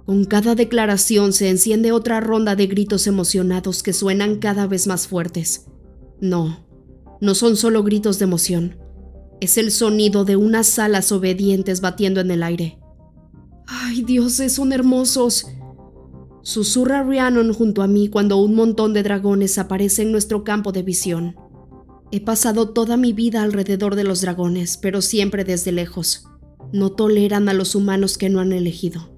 Con 0.05 0.25
cada 0.25 0.57
declaración 0.57 1.33
se 1.33 1.49
enciende 1.49 1.93
otra 1.93 2.21
ronda 2.21 2.57
de 2.57 2.67
gritos 2.67 3.07
emocionados 3.07 3.85
que 3.85 3.93
suenan 3.93 4.41
cada 4.41 4.67
vez 4.67 4.89
más 4.89 5.07
fuertes. 5.07 5.67
No, 6.21 6.67
no 7.21 7.37
son 7.37 7.57
solo 7.57 7.85
gritos 7.85 8.19
de 8.19 8.25
emoción. 8.25 8.82
Es 9.43 9.59
el 9.59 9.73
sonido 9.73 10.25
de 10.25 10.37
unas 10.37 10.79
alas 10.79 11.11
obedientes 11.11 11.81
batiendo 11.81 12.21
en 12.21 12.31
el 12.31 12.45
aire. 12.45 12.79
¡Ay, 13.67 14.03
dioses, 14.03 14.53
son 14.53 14.73
hermosos! 14.73 15.49
Susurra 16.43 17.03
Rhiannon 17.03 17.53
junto 17.53 17.83
a 17.83 17.89
mí 17.89 18.07
cuando 18.07 18.37
un 18.37 18.55
montón 18.55 18.93
de 18.93 19.03
dragones 19.03 19.59
aparece 19.59 20.03
en 20.03 20.13
nuestro 20.13 20.45
campo 20.45 20.71
de 20.71 20.85
visión. 20.85 21.35
He 22.13 22.21
pasado 22.21 22.69
toda 22.69 22.97
mi 22.97 23.13
vida 23.13 23.43
alrededor 23.43 23.97
de 23.97 24.05
los 24.05 24.21
dragones, 24.21 24.77
pero 24.77 25.03
siempre 25.03 25.43
desde 25.43 25.73
lejos. 25.73 26.29
No 26.73 26.93
toleran 26.93 27.49
a 27.49 27.53
los 27.53 27.75
humanos 27.75 28.19
que 28.19 28.31
no 28.31 28.39
han 28.39 28.53
elegido. 28.53 29.13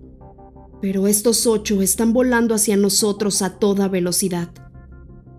Pero 0.81 1.07
estos 1.07 1.47
ocho 1.47 1.83
están 1.83 2.15
volando 2.15 2.55
hacia 2.55 2.79
nosotros 2.79 3.43
a 3.43 3.59
toda 3.59 3.89
velocidad. 3.89 4.49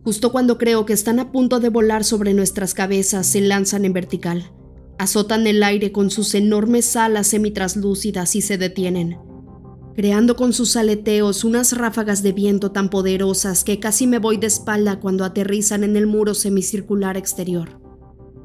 Justo 0.03 0.31
cuando 0.31 0.59
creo 0.59 0.86
que 0.86 0.93
están 0.93 1.17
a 1.17 1.31
punto 1.31 1.59
de 1.59 1.69
volar 1.69 2.03
sobre 2.03 2.36
nuestras 2.36 2.75
cabezas, 2.75 3.25
se 3.25 3.41
lanzan 3.41 3.83
en 3.83 3.93
vertical. 3.93 4.51
Azotan 4.98 5.48
el 5.48 5.64
aire 5.64 5.91
con 5.91 6.10
sus 6.10 6.36
enormes 6.36 6.96
alas 6.96 7.28
semitraslúcidas 7.28 8.36
y 8.36 8.41
se 8.41 8.58
detienen 8.58 9.18
creando 9.96 10.36
con 10.36 10.52
sus 10.52 10.76
aleteos 10.76 11.43
unas 11.43 11.76
ráfagas 11.76 12.22
de 12.22 12.34
viento 12.34 12.72
tan 12.72 12.89
poderosas 12.89 13.64
que 13.64 13.80
casi 13.80 14.08
me 14.08 14.20
voy 14.20 14.38
de 14.38 14.48
espalda 14.48 15.00
cuando 15.00 15.24
aterrizan 15.24 15.84
en 15.84 15.96
el 15.96 16.06
muro 16.06 16.34
semicircular 16.34 17.16
exterior. 17.16 17.80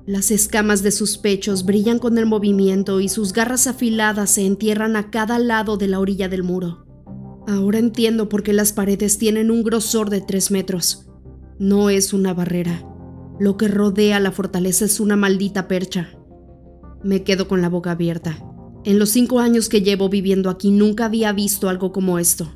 Las 0.07 0.31
escamas 0.31 0.83
de 0.83 0.93
sus 0.93 1.19
pechos 1.19 1.65
brillan 1.65 1.99
con 1.99 2.19
el 2.19 2.27
movimiento 2.27 3.01
y 3.01 3.09
sus 3.09 3.33
garras 3.33 3.67
afiladas 3.67 4.31
se 4.31 4.47
entierran 4.47 4.97
a 4.97 5.11
cada 5.11 5.39
lado 5.39 5.77
de 5.77 5.89
la 5.89 5.99
orilla 5.99 6.29
del 6.29 6.45
muro. 6.45 6.87
Ahora 7.49 7.79
entiendo 7.79 8.29
por 8.29 8.43
qué 8.43 8.53
las 8.53 8.73
paredes 8.73 9.19
tienen 9.19 9.51
un 9.51 9.65
grosor 9.65 10.09
de 10.09 10.21
tres 10.21 10.51
metros. 10.51 11.11
No 11.59 11.91
es 11.91 12.13
una 12.13 12.33
barrera. 12.33 12.87
Lo 13.41 13.57
que 13.57 13.69
rodea 13.69 14.21
la 14.21 14.31
fortaleza 14.31 14.85
es 14.85 15.01
una 15.01 15.17
maldita 15.17 15.67
percha. 15.67 16.11
Me 17.03 17.23
quedo 17.23 17.49
con 17.49 17.63
la 17.63 17.69
boca 17.69 17.93
abierta. 17.93 18.39
En 18.85 18.99
los 18.99 19.11
cinco 19.11 19.41
años 19.41 19.69
que 19.69 19.83
llevo 19.83 20.09
viviendo 20.09 20.51
aquí 20.51 20.71
nunca 20.71 21.07
había 21.07 21.33
visto 21.33 21.69
algo 21.69 21.93
como 21.93 22.19
esto. 22.19 22.55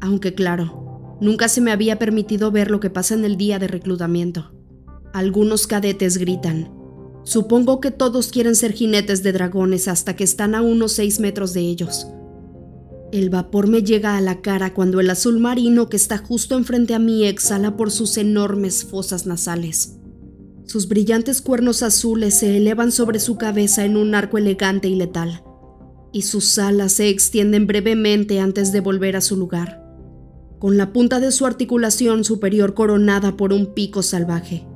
Aunque 0.00 0.34
claro, 0.34 1.16
nunca 1.20 1.48
se 1.48 1.60
me 1.60 1.72
había 1.72 1.98
permitido 1.98 2.50
ver 2.50 2.70
lo 2.70 2.80
que 2.80 2.90
pasa 2.90 3.14
en 3.14 3.24
el 3.24 3.36
día 3.36 3.58
de 3.58 3.68
reclutamiento. 3.68 4.52
Algunos 5.12 5.66
cadetes 5.66 6.18
gritan. 6.18 6.70
Supongo 7.24 7.80
que 7.80 7.90
todos 7.90 8.28
quieren 8.28 8.54
ser 8.54 8.72
jinetes 8.72 9.22
de 9.22 9.32
dragones 9.32 9.88
hasta 9.88 10.16
que 10.16 10.24
están 10.24 10.54
a 10.54 10.62
unos 10.62 10.92
seis 10.92 11.20
metros 11.20 11.52
de 11.52 11.60
ellos. 11.60 12.06
El 13.10 13.30
vapor 13.30 13.68
me 13.68 13.82
llega 13.82 14.16
a 14.16 14.20
la 14.20 14.42
cara 14.42 14.74
cuando 14.74 15.00
el 15.00 15.08
azul 15.10 15.38
marino 15.38 15.88
que 15.88 15.96
está 15.96 16.18
justo 16.18 16.56
enfrente 16.56 16.94
a 16.94 16.98
mí 16.98 17.26
exhala 17.26 17.76
por 17.76 17.90
sus 17.90 18.18
enormes 18.18 18.84
fosas 18.84 19.26
nasales. 19.26 19.97
Sus 20.68 20.86
brillantes 20.86 21.42
cuernos 21.42 21.82
azules 21.82 22.38
se 22.38 22.56
elevan 22.56 22.92
sobre 22.92 23.18
su 23.18 23.36
cabeza 23.36 23.84
en 23.84 23.96
un 23.96 24.14
arco 24.14 24.38
elegante 24.38 24.86
y 24.86 24.94
letal 24.94 25.42
y 26.12 26.22
sus 26.22 26.58
alas 26.58 26.92
se 26.92 27.08
extienden 27.08 27.66
brevemente 27.66 28.40
antes 28.40 28.72
de 28.72 28.80
volver 28.80 29.16
a 29.16 29.20
su 29.20 29.36
lugar, 29.36 29.82
con 30.58 30.76
la 30.76 30.92
punta 30.92 31.20
de 31.20 31.30
su 31.30 31.46
articulación 31.46 32.24
superior 32.24 32.74
coronada 32.74 33.36
por 33.36 33.52
un 33.52 33.74
pico 33.74 34.02
salvaje. 34.02 34.66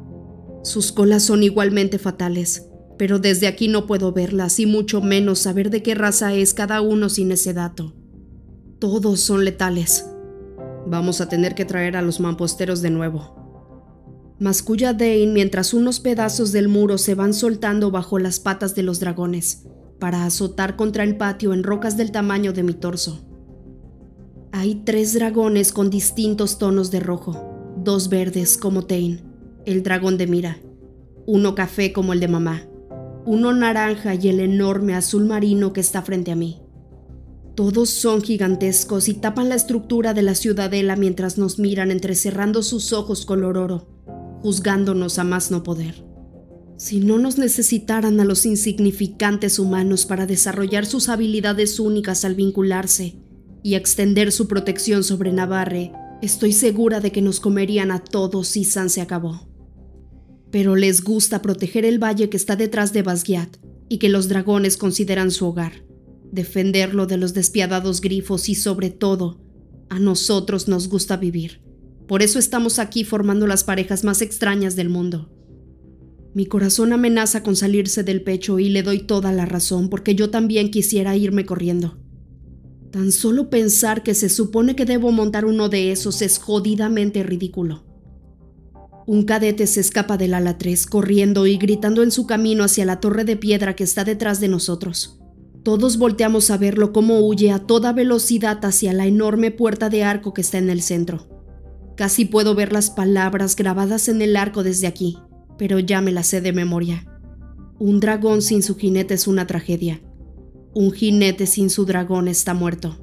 Sus 0.62 0.92
colas 0.92 1.24
son 1.24 1.42
igualmente 1.42 1.98
fatales, 1.98 2.68
pero 2.98 3.18
desde 3.18 3.46
aquí 3.46 3.68
no 3.68 3.86
puedo 3.86 4.12
verlas 4.12 4.60
y 4.60 4.66
mucho 4.66 5.00
menos 5.00 5.40
saber 5.40 5.70
de 5.70 5.82
qué 5.82 5.94
raza 5.94 6.34
es 6.34 6.54
cada 6.54 6.80
uno 6.80 7.08
sin 7.08 7.32
ese 7.32 7.52
dato. 7.52 7.94
Todos 8.78 9.20
son 9.20 9.44
letales. 9.44 10.06
Vamos 10.86 11.20
a 11.20 11.28
tener 11.28 11.54
que 11.54 11.64
traer 11.64 11.96
a 11.96 12.02
los 12.02 12.20
mamposteros 12.20 12.82
de 12.82 12.90
nuevo. 12.90 13.41
Masculla 14.42 14.92
Dane 14.92 15.28
mientras 15.28 15.72
unos 15.72 16.00
pedazos 16.00 16.50
del 16.50 16.66
muro 16.66 16.98
se 16.98 17.14
van 17.14 17.32
soltando 17.32 17.92
bajo 17.92 18.18
las 18.18 18.40
patas 18.40 18.74
de 18.74 18.82
los 18.82 18.98
dragones 18.98 19.66
para 20.00 20.26
azotar 20.26 20.74
contra 20.74 21.04
el 21.04 21.16
patio 21.16 21.54
en 21.54 21.62
rocas 21.62 21.96
del 21.96 22.10
tamaño 22.10 22.52
de 22.52 22.64
mi 22.64 22.74
torso. 22.74 23.24
Hay 24.50 24.82
tres 24.84 25.14
dragones 25.14 25.72
con 25.72 25.90
distintos 25.90 26.58
tonos 26.58 26.90
de 26.90 26.98
rojo, 26.98 27.76
dos 27.84 28.08
verdes 28.08 28.56
como 28.56 28.84
Tain, 28.84 29.20
el 29.64 29.84
dragón 29.84 30.18
de 30.18 30.26
Mira, 30.26 30.58
uno 31.24 31.54
café 31.54 31.92
como 31.92 32.12
el 32.12 32.18
de 32.18 32.26
mamá, 32.26 32.66
uno 33.24 33.52
naranja 33.52 34.16
y 34.16 34.28
el 34.28 34.40
enorme 34.40 34.96
azul 34.96 35.24
marino 35.24 35.72
que 35.72 35.80
está 35.80 36.02
frente 36.02 36.32
a 36.32 36.36
mí. 36.36 36.60
Todos 37.54 37.90
son 37.90 38.22
gigantescos 38.22 39.08
y 39.08 39.14
tapan 39.14 39.48
la 39.48 39.54
estructura 39.54 40.14
de 40.14 40.22
la 40.22 40.34
ciudadela 40.34 40.96
mientras 40.96 41.38
nos 41.38 41.60
miran 41.60 41.92
entrecerrando 41.92 42.64
sus 42.64 42.92
ojos 42.92 43.24
color 43.24 43.56
oro 43.56 43.86
juzgándonos 44.42 45.18
a 45.18 45.24
más 45.24 45.50
no 45.50 45.62
poder. 45.62 46.04
Si 46.76 46.98
no 46.98 47.18
nos 47.18 47.38
necesitaran 47.38 48.18
a 48.18 48.24
los 48.24 48.44
insignificantes 48.44 49.60
humanos 49.60 50.04
para 50.04 50.26
desarrollar 50.26 50.84
sus 50.84 51.08
habilidades 51.08 51.78
únicas 51.78 52.24
al 52.24 52.34
vincularse 52.34 53.14
y 53.62 53.76
extender 53.76 54.32
su 54.32 54.48
protección 54.48 55.04
sobre 55.04 55.32
Navarre, 55.32 55.92
estoy 56.22 56.52
segura 56.52 56.98
de 57.00 57.12
que 57.12 57.22
nos 57.22 57.38
comerían 57.38 57.92
a 57.92 58.00
todos 58.00 58.48
si 58.48 58.64
San 58.64 58.90
se 58.90 59.00
acabó. 59.00 59.48
Pero 60.50 60.74
les 60.74 61.04
gusta 61.04 61.40
proteger 61.40 61.84
el 61.84 62.02
valle 62.02 62.28
que 62.28 62.36
está 62.36 62.56
detrás 62.56 62.92
de 62.92 63.02
Basgiat 63.02 63.58
y 63.88 63.98
que 63.98 64.08
los 64.08 64.28
dragones 64.28 64.76
consideran 64.76 65.30
su 65.30 65.46
hogar, 65.46 65.84
defenderlo 66.32 67.06
de 67.06 67.16
los 67.16 67.32
despiadados 67.32 68.00
grifos 68.00 68.48
y 68.48 68.56
sobre 68.56 68.90
todo, 68.90 69.40
a 69.88 70.00
nosotros 70.00 70.66
nos 70.66 70.88
gusta 70.88 71.16
vivir 71.16 71.71
por 72.12 72.22
eso 72.22 72.38
estamos 72.38 72.78
aquí 72.78 73.04
formando 73.04 73.46
las 73.46 73.64
parejas 73.64 74.04
más 74.04 74.20
extrañas 74.20 74.76
del 74.76 74.90
mundo. 74.90 75.30
Mi 76.34 76.44
corazón 76.44 76.92
amenaza 76.92 77.42
con 77.42 77.56
salirse 77.56 78.04
del 78.04 78.22
pecho 78.22 78.58
y 78.58 78.68
le 78.68 78.82
doy 78.82 78.98
toda 78.98 79.32
la 79.32 79.46
razón 79.46 79.88
porque 79.88 80.14
yo 80.14 80.28
también 80.28 80.70
quisiera 80.70 81.16
irme 81.16 81.46
corriendo. 81.46 81.96
Tan 82.90 83.12
solo 83.12 83.48
pensar 83.48 84.02
que 84.02 84.12
se 84.12 84.28
supone 84.28 84.76
que 84.76 84.84
debo 84.84 85.10
montar 85.10 85.46
uno 85.46 85.70
de 85.70 85.90
esos 85.90 86.20
es 86.20 86.36
jodidamente 86.36 87.22
ridículo. 87.22 87.82
Un 89.06 89.22
cadete 89.22 89.66
se 89.66 89.80
escapa 89.80 90.18
del 90.18 90.34
ala 90.34 90.58
3 90.58 90.84
corriendo 90.84 91.46
y 91.46 91.56
gritando 91.56 92.02
en 92.02 92.10
su 92.10 92.26
camino 92.26 92.62
hacia 92.62 92.84
la 92.84 93.00
torre 93.00 93.24
de 93.24 93.38
piedra 93.38 93.74
que 93.74 93.84
está 93.84 94.04
detrás 94.04 94.38
de 94.38 94.48
nosotros. 94.48 95.18
Todos 95.62 95.96
volteamos 95.96 96.50
a 96.50 96.58
verlo 96.58 96.92
cómo 96.92 97.26
huye 97.26 97.52
a 97.52 97.60
toda 97.60 97.94
velocidad 97.94 98.62
hacia 98.66 98.92
la 98.92 99.06
enorme 99.06 99.50
puerta 99.50 99.88
de 99.88 100.04
arco 100.04 100.34
que 100.34 100.42
está 100.42 100.58
en 100.58 100.68
el 100.68 100.82
centro. 100.82 101.31
Casi 101.96 102.24
puedo 102.24 102.54
ver 102.54 102.72
las 102.72 102.90
palabras 102.90 103.54
grabadas 103.54 104.08
en 104.08 104.22
el 104.22 104.36
arco 104.36 104.62
desde 104.62 104.86
aquí, 104.86 105.18
pero 105.58 105.78
ya 105.78 106.00
me 106.00 106.10
las 106.10 106.28
sé 106.28 106.40
de 106.40 106.52
memoria. 106.52 107.06
Un 107.78 108.00
dragón 108.00 108.40
sin 108.40 108.62
su 108.62 108.76
jinete 108.76 109.14
es 109.14 109.26
una 109.26 109.46
tragedia. 109.46 110.00
Un 110.74 110.92
jinete 110.92 111.46
sin 111.46 111.68
su 111.68 111.84
dragón 111.84 112.28
está 112.28 112.54
muerto. 112.54 112.98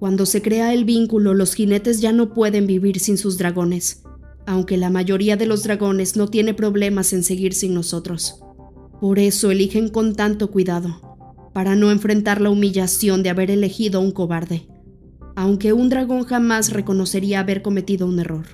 Cuando 0.00 0.24
se 0.24 0.40
crea 0.40 0.72
el 0.72 0.84
vínculo, 0.84 1.34
los 1.34 1.54
jinetes 1.54 2.00
ya 2.00 2.12
no 2.12 2.32
pueden 2.32 2.66
vivir 2.66 2.98
sin 2.98 3.18
sus 3.18 3.36
dragones, 3.36 4.02
aunque 4.46 4.76
la 4.76 4.90
mayoría 4.90 5.36
de 5.36 5.46
los 5.46 5.62
dragones 5.62 6.16
no 6.16 6.28
tiene 6.28 6.54
problemas 6.54 7.12
en 7.12 7.22
seguir 7.22 7.52
sin 7.52 7.74
nosotros. 7.74 8.40
Por 9.00 9.18
eso 9.18 9.50
eligen 9.50 9.90
con 9.90 10.14
tanto 10.14 10.50
cuidado, 10.50 11.50
para 11.52 11.76
no 11.76 11.90
enfrentar 11.90 12.40
la 12.40 12.50
humillación 12.50 13.22
de 13.22 13.30
haber 13.30 13.50
elegido 13.50 14.00
a 14.00 14.02
un 14.02 14.12
cobarde 14.12 14.66
aunque 15.36 15.72
un 15.72 15.88
dragón 15.88 16.24
jamás 16.24 16.72
reconocería 16.72 17.40
haber 17.40 17.62
cometido 17.62 18.06
un 18.06 18.18
error. 18.18 18.46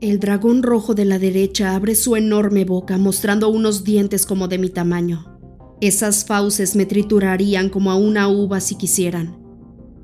El 0.00 0.20
dragón 0.20 0.62
rojo 0.62 0.94
de 0.94 1.04
la 1.04 1.18
derecha 1.18 1.74
abre 1.74 1.94
su 1.94 2.16
enorme 2.16 2.64
boca 2.64 2.98
mostrando 2.98 3.48
unos 3.48 3.84
dientes 3.84 4.26
como 4.26 4.48
de 4.48 4.58
mi 4.58 4.68
tamaño. 4.68 5.38
Esas 5.80 6.24
fauces 6.24 6.76
me 6.76 6.86
triturarían 6.86 7.68
como 7.68 7.90
a 7.90 7.96
una 7.96 8.28
uva 8.28 8.60
si 8.60 8.76
quisieran. 8.76 9.38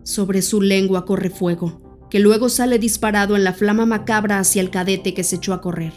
Sobre 0.03 0.43
su 0.43 0.63
lengua 0.63 1.05
corre 1.05 1.31
fuego, 1.31 2.09
que 2.11 2.19
luego 2.19 2.49
sale 2.49 2.79
disparado 2.79 3.37
en 3.37 3.45
la 3.45 3.53
flama 3.53 3.87
macabra 3.87 4.39
hacia 4.39 4.63
el 4.63 4.71
cadete 4.71 5.15
que 5.15 5.25
se 5.25 5.37
echó 5.37 5.53
a 5.53 5.61
correr. 5.61 5.93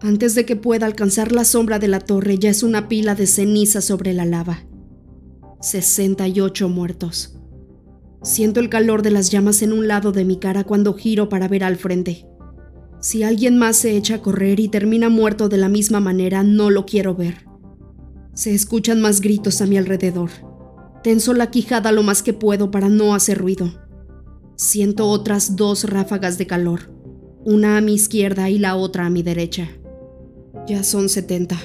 Antes 0.00 0.34
de 0.34 0.44
que 0.44 0.56
pueda 0.56 0.86
alcanzar 0.86 1.32
la 1.32 1.44
sombra 1.44 1.78
de 1.78 1.88
la 1.88 2.00
torre 2.00 2.38
ya 2.38 2.50
es 2.50 2.62
una 2.62 2.88
pila 2.88 3.14
de 3.14 3.26
ceniza 3.26 3.80
sobre 3.80 4.12
la 4.12 4.24
lava. 4.24 4.64
68 5.60 6.68
muertos. 6.68 7.38
Siento 8.22 8.60
el 8.60 8.68
calor 8.68 9.02
de 9.02 9.10
las 9.10 9.30
llamas 9.30 9.62
en 9.62 9.72
un 9.72 9.88
lado 9.88 10.12
de 10.12 10.24
mi 10.24 10.36
cara 10.36 10.62
cuando 10.62 10.94
giro 10.94 11.28
para 11.28 11.48
ver 11.48 11.64
al 11.64 11.76
frente. 11.76 12.24
Si 13.00 13.24
alguien 13.24 13.58
más 13.58 13.76
se 13.76 13.96
echa 13.96 14.16
a 14.16 14.22
correr 14.22 14.60
y 14.60 14.68
termina 14.68 15.08
muerto 15.08 15.48
de 15.48 15.56
la 15.56 15.68
misma 15.68 15.98
manera, 15.98 16.44
no 16.44 16.70
lo 16.70 16.86
quiero 16.86 17.16
ver. 17.16 17.46
Se 18.32 18.54
escuchan 18.54 19.00
más 19.00 19.20
gritos 19.20 19.60
a 19.60 19.66
mi 19.66 19.76
alrededor. 19.76 20.30
Tenso 21.02 21.34
la 21.34 21.50
quijada 21.50 21.90
lo 21.90 22.04
más 22.04 22.22
que 22.22 22.32
puedo 22.32 22.70
para 22.70 22.88
no 22.88 23.12
hacer 23.12 23.38
ruido. 23.38 23.72
Siento 24.54 25.08
otras 25.08 25.56
dos 25.56 25.82
ráfagas 25.82 26.38
de 26.38 26.46
calor, 26.46 26.92
una 27.44 27.76
a 27.76 27.80
mi 27.80 27.94
izquierda 27.94 28.48
y 28.48 28.58
la 28.58 28.76
otra 28.76 29.06
a 29.06 29.10
mi 29.10 29.24
derecha. 29.24 29.68
Ya 30.68 30.84
son 30.84 31.08
70. 31.08 31.58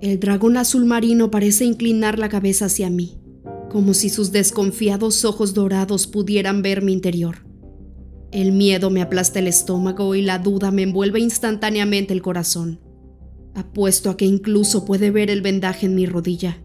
El 0.00 0.18
dragón 0.18 0.56
azul 0.56 0.84
marino 0.84 1.30
parece 1.30 1.64
inclinar 1.64 2.18
la 2.18 2.28
cabeza 2.28 2.64
hacia 2.64 2.90
mí 2.90 3.20
como 3.74 3.92
si 3.92 4.08
sus 4.08 4.30
desconfiados 4.30 5.24
ojos 5.24 5.52
dorados 5.52 6.06
pudieran 6.06 6.62
ver 6.62 6.80
mi 6.80 6.92
interior. 6.92 7.44
El 8.30 8.52
miedo 8.52 8.88
me 8.88 9.02
aplasta 9.02 9.40
el 9.40 9.48
estómago 9.48 10.14
y 10.14 10.22
la 10.22 10.38
duda 10.38 10.70
me 10.70 10.82
envuelve 10.82 11.18
instantáneamente 11.18 12.14
el 12.14 12.22
corazón. 12.22 12.80
Apuesto 13.52 14.10
a 14.10 14.16
que 14.16 14.26
incluso 14.26 14.84
puede 14.84 15.10
ver 15.10 15.28
el 15.28 15.42
vendaje 15.42 15.86
en 15.86 15.96
mi 15.96 16.06
rodilla. 16.06 16.62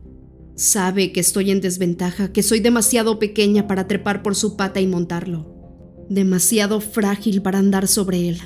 Sabe 0.53 1.11
que 1.11 1.19
estoy 1.19 1.49
en 1.49 1.61
desventaja, 1.61 2.31
que 2.31 2.43
soy 2.43 2.59
demasiado 2.59 3.17
pequeña 3.17 3.67
para 3.67 3.87
trepar 3.87 4.21
por 4.21 4.35
su 4.35 4.55
pata 4.55 4.79
y 4.79 4.85
montarlo. 4.85 5.51
Demasiado 6.11 6.79
frágil 6.79 7.41
para 7.41 7.57
andar 7.57 7.87
sobre 7.87 8.29
él. 8.29 8.37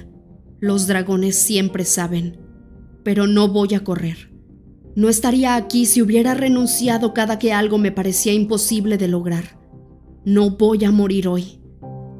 Los 0.61 0.87
dragones 0.87 1.35
siempre 1.35 1.83
saben. 1.83 2.39
Pero 3.03 3.27
no 3.27 3.49
voy 3.49 3.73
a 3.73 3.83
correr. 3.83 4.32
No 4.95 5.09
estaría 5.09 5.55
aquí 5.55 5.85
si 5.85 6.01
hubiera 6.01 6.33
renunciado 6.35 7.13
cada 7.13 7.39
que 7.39 7.51
algo 7.51 7.77
me 7.77 7.91
parecía 7.91 8.33
imposible 8.33 8.97
de 8.97 9.07
lograr. 9.07 9.59
No 10.23 10.51
voy 10.51 10.85
a 10.85 10.91
morir 10.91 11.27
hoy. 11.27 11.59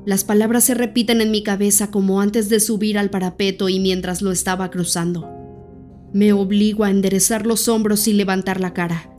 Las 0.06 0.24
palabras 0.24 0.66
se 0.66 0.74
repiten 0.74 1.22
en 1.22 1.32
mi 1.32 1.44
cabeza 1.44 1.92
como 1.92 2.20
antes 2.20 2.50
de 2.50 2.60
subir 2.60 2.98
al 2.98 3.10
parapeto 3.10 3.70
y 3.70 3.80
mientras 3.80 4.22
lo 4.22 4.32
estaba 4.32 4.70
cruzando. 4.70 5.30
Me 6.14 6.34
obligo 6.34 6.84
a 6.84 6.90
enderezar 6.90 7.46
los 7.46 7.68
hombros 7.68 8.08
y 8.08 8.14
levantar 8.14 8.60
la 8.60 8.74
cara. 8.74 9.10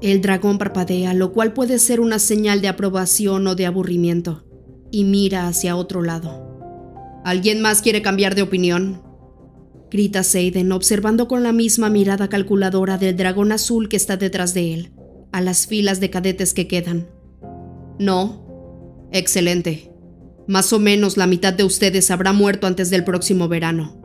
El 0.00 0.20
dragón 0.20 0.58
parpadea, 0.58 1.14
lo 1.14 1.32
cual 1.32 1.52
puede 1.52 1.78
ser 1.78 2.00
una 2.00 2.18
señal 2.18 2.60
de 2.60 2.68
aprobación 2.68 3.46
o 3.46 3.54
de 3.54 3.66
aburrimiento, 3.66 4.44
y 4.90 5.04
mira 5.04 5.46
hacia 5.46 5.76
otro 5.76 6.02
lado. 6.02 7.20
¿Alguien 7.24 7.60
más 7.60 7.82
quiere 7.82 8.02
cambiar 8.02 8.34
de 8.34 8.42
opinión? 8.42 9.02
Grita 9.92 10.22
Seiden, 10.22 10.72
observando 10.72 11.28
con 11.28 11.42
la 11.42 11.52
misma 11.52 11.90
mirada 11.90 12.28
calculadora 12.28 12.96
del 12.96 13.14
dragón 13.14 13.52
azul 13.52 13.90
que 13.90 13.96
está 13.96 14.16
detrás 14.16 14.54
de 14.54 14.72
él, 14.72 14.92
a 15.32 15.42
las 15.42 15.66
filas 15.66 16.00
de 16.00 16.08
cadetes 16.08 16.54
que 16.54 16.66
quedan. 16.66 17.08
No. 17.98 19.10
Excelente. 19.12 19.92
Más 20.48 20.72
o 20.72 20.78
menos 20.78 21.18
la 21.18 21.26
mitad 21.26 21.52
de 21.52 21.64
ustedes 21.64 22.10
habrá 22.10 22.32
muerto 22.32 22.66
antes 22.66 22.88
del 22.88 23.04
próximo 23.04 23.48
verano. 23.48 24.00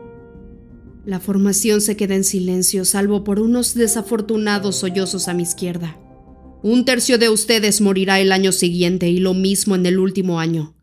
La 1.05 1.21
formación 1.21 1.79
se 1.79 1.95
queda 1.95 2.15
en 2.15 2.25
silencio, 2.25 2.83
salvo 2.83 3.23
por 3.23 3.39
unos 3.39 3.73
desafortunados 3.73 4.75
sollozos 4.75 5.29
a 5.29 5.33
mi 5.33 5.43
izquierda. 5.43 5.97
Un 6.63 6.83
tercio 6.83 7.17
de 7.17 7.29
ustedes 7.29 7.79
morirá 7.79 8.19
el 8.19 8.33
año 8.33 8.51
siguiente 8.51 9.09
y 9.09 9.19
lo 9.19 9.33
mismo 9.33 9.75
en 9.75 9.85
el 9.85 9.99
último 9.99 10.41
año. 10.41 10.75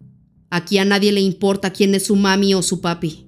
Aquí 0.49 0.79
a 0.79 0.87
nadie 0.87 1.13
le 1.13 1.21
importa 1.21 1.75
quién 1.75 1.95
es 1.95 2.07
su 2.07 2.17
mami 2.17 2.55
o 2.55 2.63
su 2.63 2.81
papi. 2.81 3.24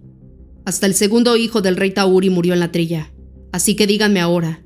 Hasta 0.67 0.87
el 0.87 0.95
segundo 0.95 1.37
hijo 1.37 1.63
del 1.63 1.77
rey 1.77 1.93
Tauri 1.93 2.29
murió 2.29 2.53
en 2.53 2.59
la 2.59 2.73
trilla. 2.73 3.13
Así 3.53 3.77
que 3.77 3.87
díganme 3.87 4.19
ahora, 4.19 4.65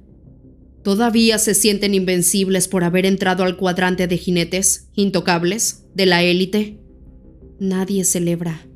¿todavía 0.82 1.36
se 1.36 1.52
sienten 1.52 1.94
invencibles 1.94 2.68
por 2.68 2.84
haber 2.84 3.04
entrado 3.04 3.44
al 3.44 3.58
cuadrante 3.58 4.08
de 4.08 4.16
jinetes, 4.16 4.88
intocables, 4.94 5.84
de 5.94 6.06
la 6.06 6.22
élite? 6.22 6.80
Nadie 7.60 8.04
celebra. 8.04 8.66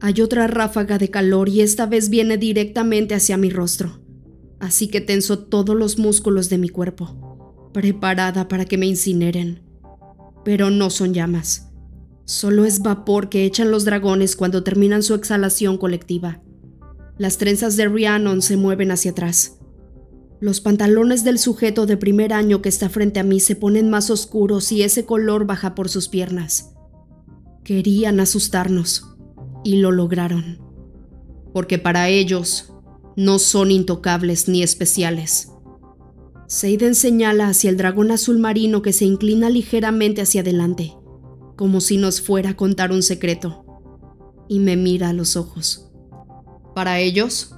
Hay 0.00 0.22
otra 0.22 0.46
ráfaga 0.46 0.96
de 0.96 1.10
calor 1.10 1.50
y 1.50 1.60
esta 1.60 1.84
vez 1.84 2.08
viene 2.08 2.38
directamente 2.38 3.14
hacia 3.14 3.36
mi 3.36 3.50
rostro. 3.50 4.00
Así 4.58 4.88
que 4.88 5.02
tenso 5.02 5.40
todos 5.40 5.76
los 5.76 5.98
músculos 5.98 6.48
de 6.48 6.56
mi 6.56 6.70
cuerpo, 6.70 7.70
preparada 7.74 8.48
para 8.48 8.64
que 8.64 8.78
me 8.78 8.86
incineren. 8.86 9.60
Pero 10.42 10.70
no 10.70 10.88
son 10.88 11.12
llamas. 11.12 11.68
Solo 12.24 12.64
es 12.64 12.80
vapor 12.80 13.28
que 13.28 13.44
echan 13.44 13.70
los 13.70 13.84
dragones 13.84 14.36
cuando 14.36 14.64
terminan 14.64 15.02
su 15.02 15.12
exhalación 15.12 15.76
colectiva. 15.76 16.40
Las 17.18 17.38
trenzas 17.38 17.76
de 17.76 17.88
Rhiannon 17.88 18.42
se 18.42 18.56
mueven 18.56 18.90
hacia 18.90 19.12
atrás. 19.12 19.58
Los 20.40 20.60
pantalones 20.60 21.24
del 21.24 21.38
sujeto 21.38 21.86
de 21.86 21.96
primer 21.96 22.32
año 22.32 22.60
que 22.60 22.68
está 22.68 22.88
frente 22.90 23.20
a 23.20 23.24
mí 23.24 23.40
se 23.40 23.56
ponen 23.56 23.88
más 23.88 24.10
oscuros 24.10 24.70
y 24.70 24.82
ese 24.82 25.06
color 25.06 25.46
baja 25.46 25.74
por 25.74 25.88
sus 25.88 26.08
piernas. 26.08 26.74
Querían 27.64 28.20
asustarnos 28.20 29.16
y 29.64 29.76
lo 29.76 29.92
lograron. 29.92 30.58
porque 31.56 31.78
para 31.78 32.10
ellos 32.10 32.70
no 33.16 33.38
son 33.38 33.70
intocables 33.70 34.46
ni 34.46 34.62
especiales. 34.62 35.52
Seiden 36.48 36.94
señala 36.94 37.48
hacia 37.48 37.70
el 37.70 37.78
dragón 37.78 38.10
azul 38.10 38.38
marino 38.38 38.82
que 38.82 38.92
se 38.92 39.06
inclina 39.06 39.48
ligeramente 39.48 40.20
hacia 40.20 40.42
adelante, 40.42 40.92
como 41.56 41.80
si 41.80 41.96
nos 41.96 42.20
fuera 42.20 42.50
a 42.50 42.56
contar 42.56 42.92
un 42.92 43.02
secreto, 43.02 43.64
y 44.50 44.58
me 44.58 44.76
mira 44.76 45.08
a 45.08 45.12
los 45.14 45.34
ojos. 45.34 45.85
Para 46.76 46.98
ellos, 46.98 47.54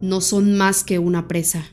no 0.00 0.20
son 0.20 0.56
más 0.56 0.84
que 0.84 1.00
una 1.00 1.26
presa. 1.26 1.64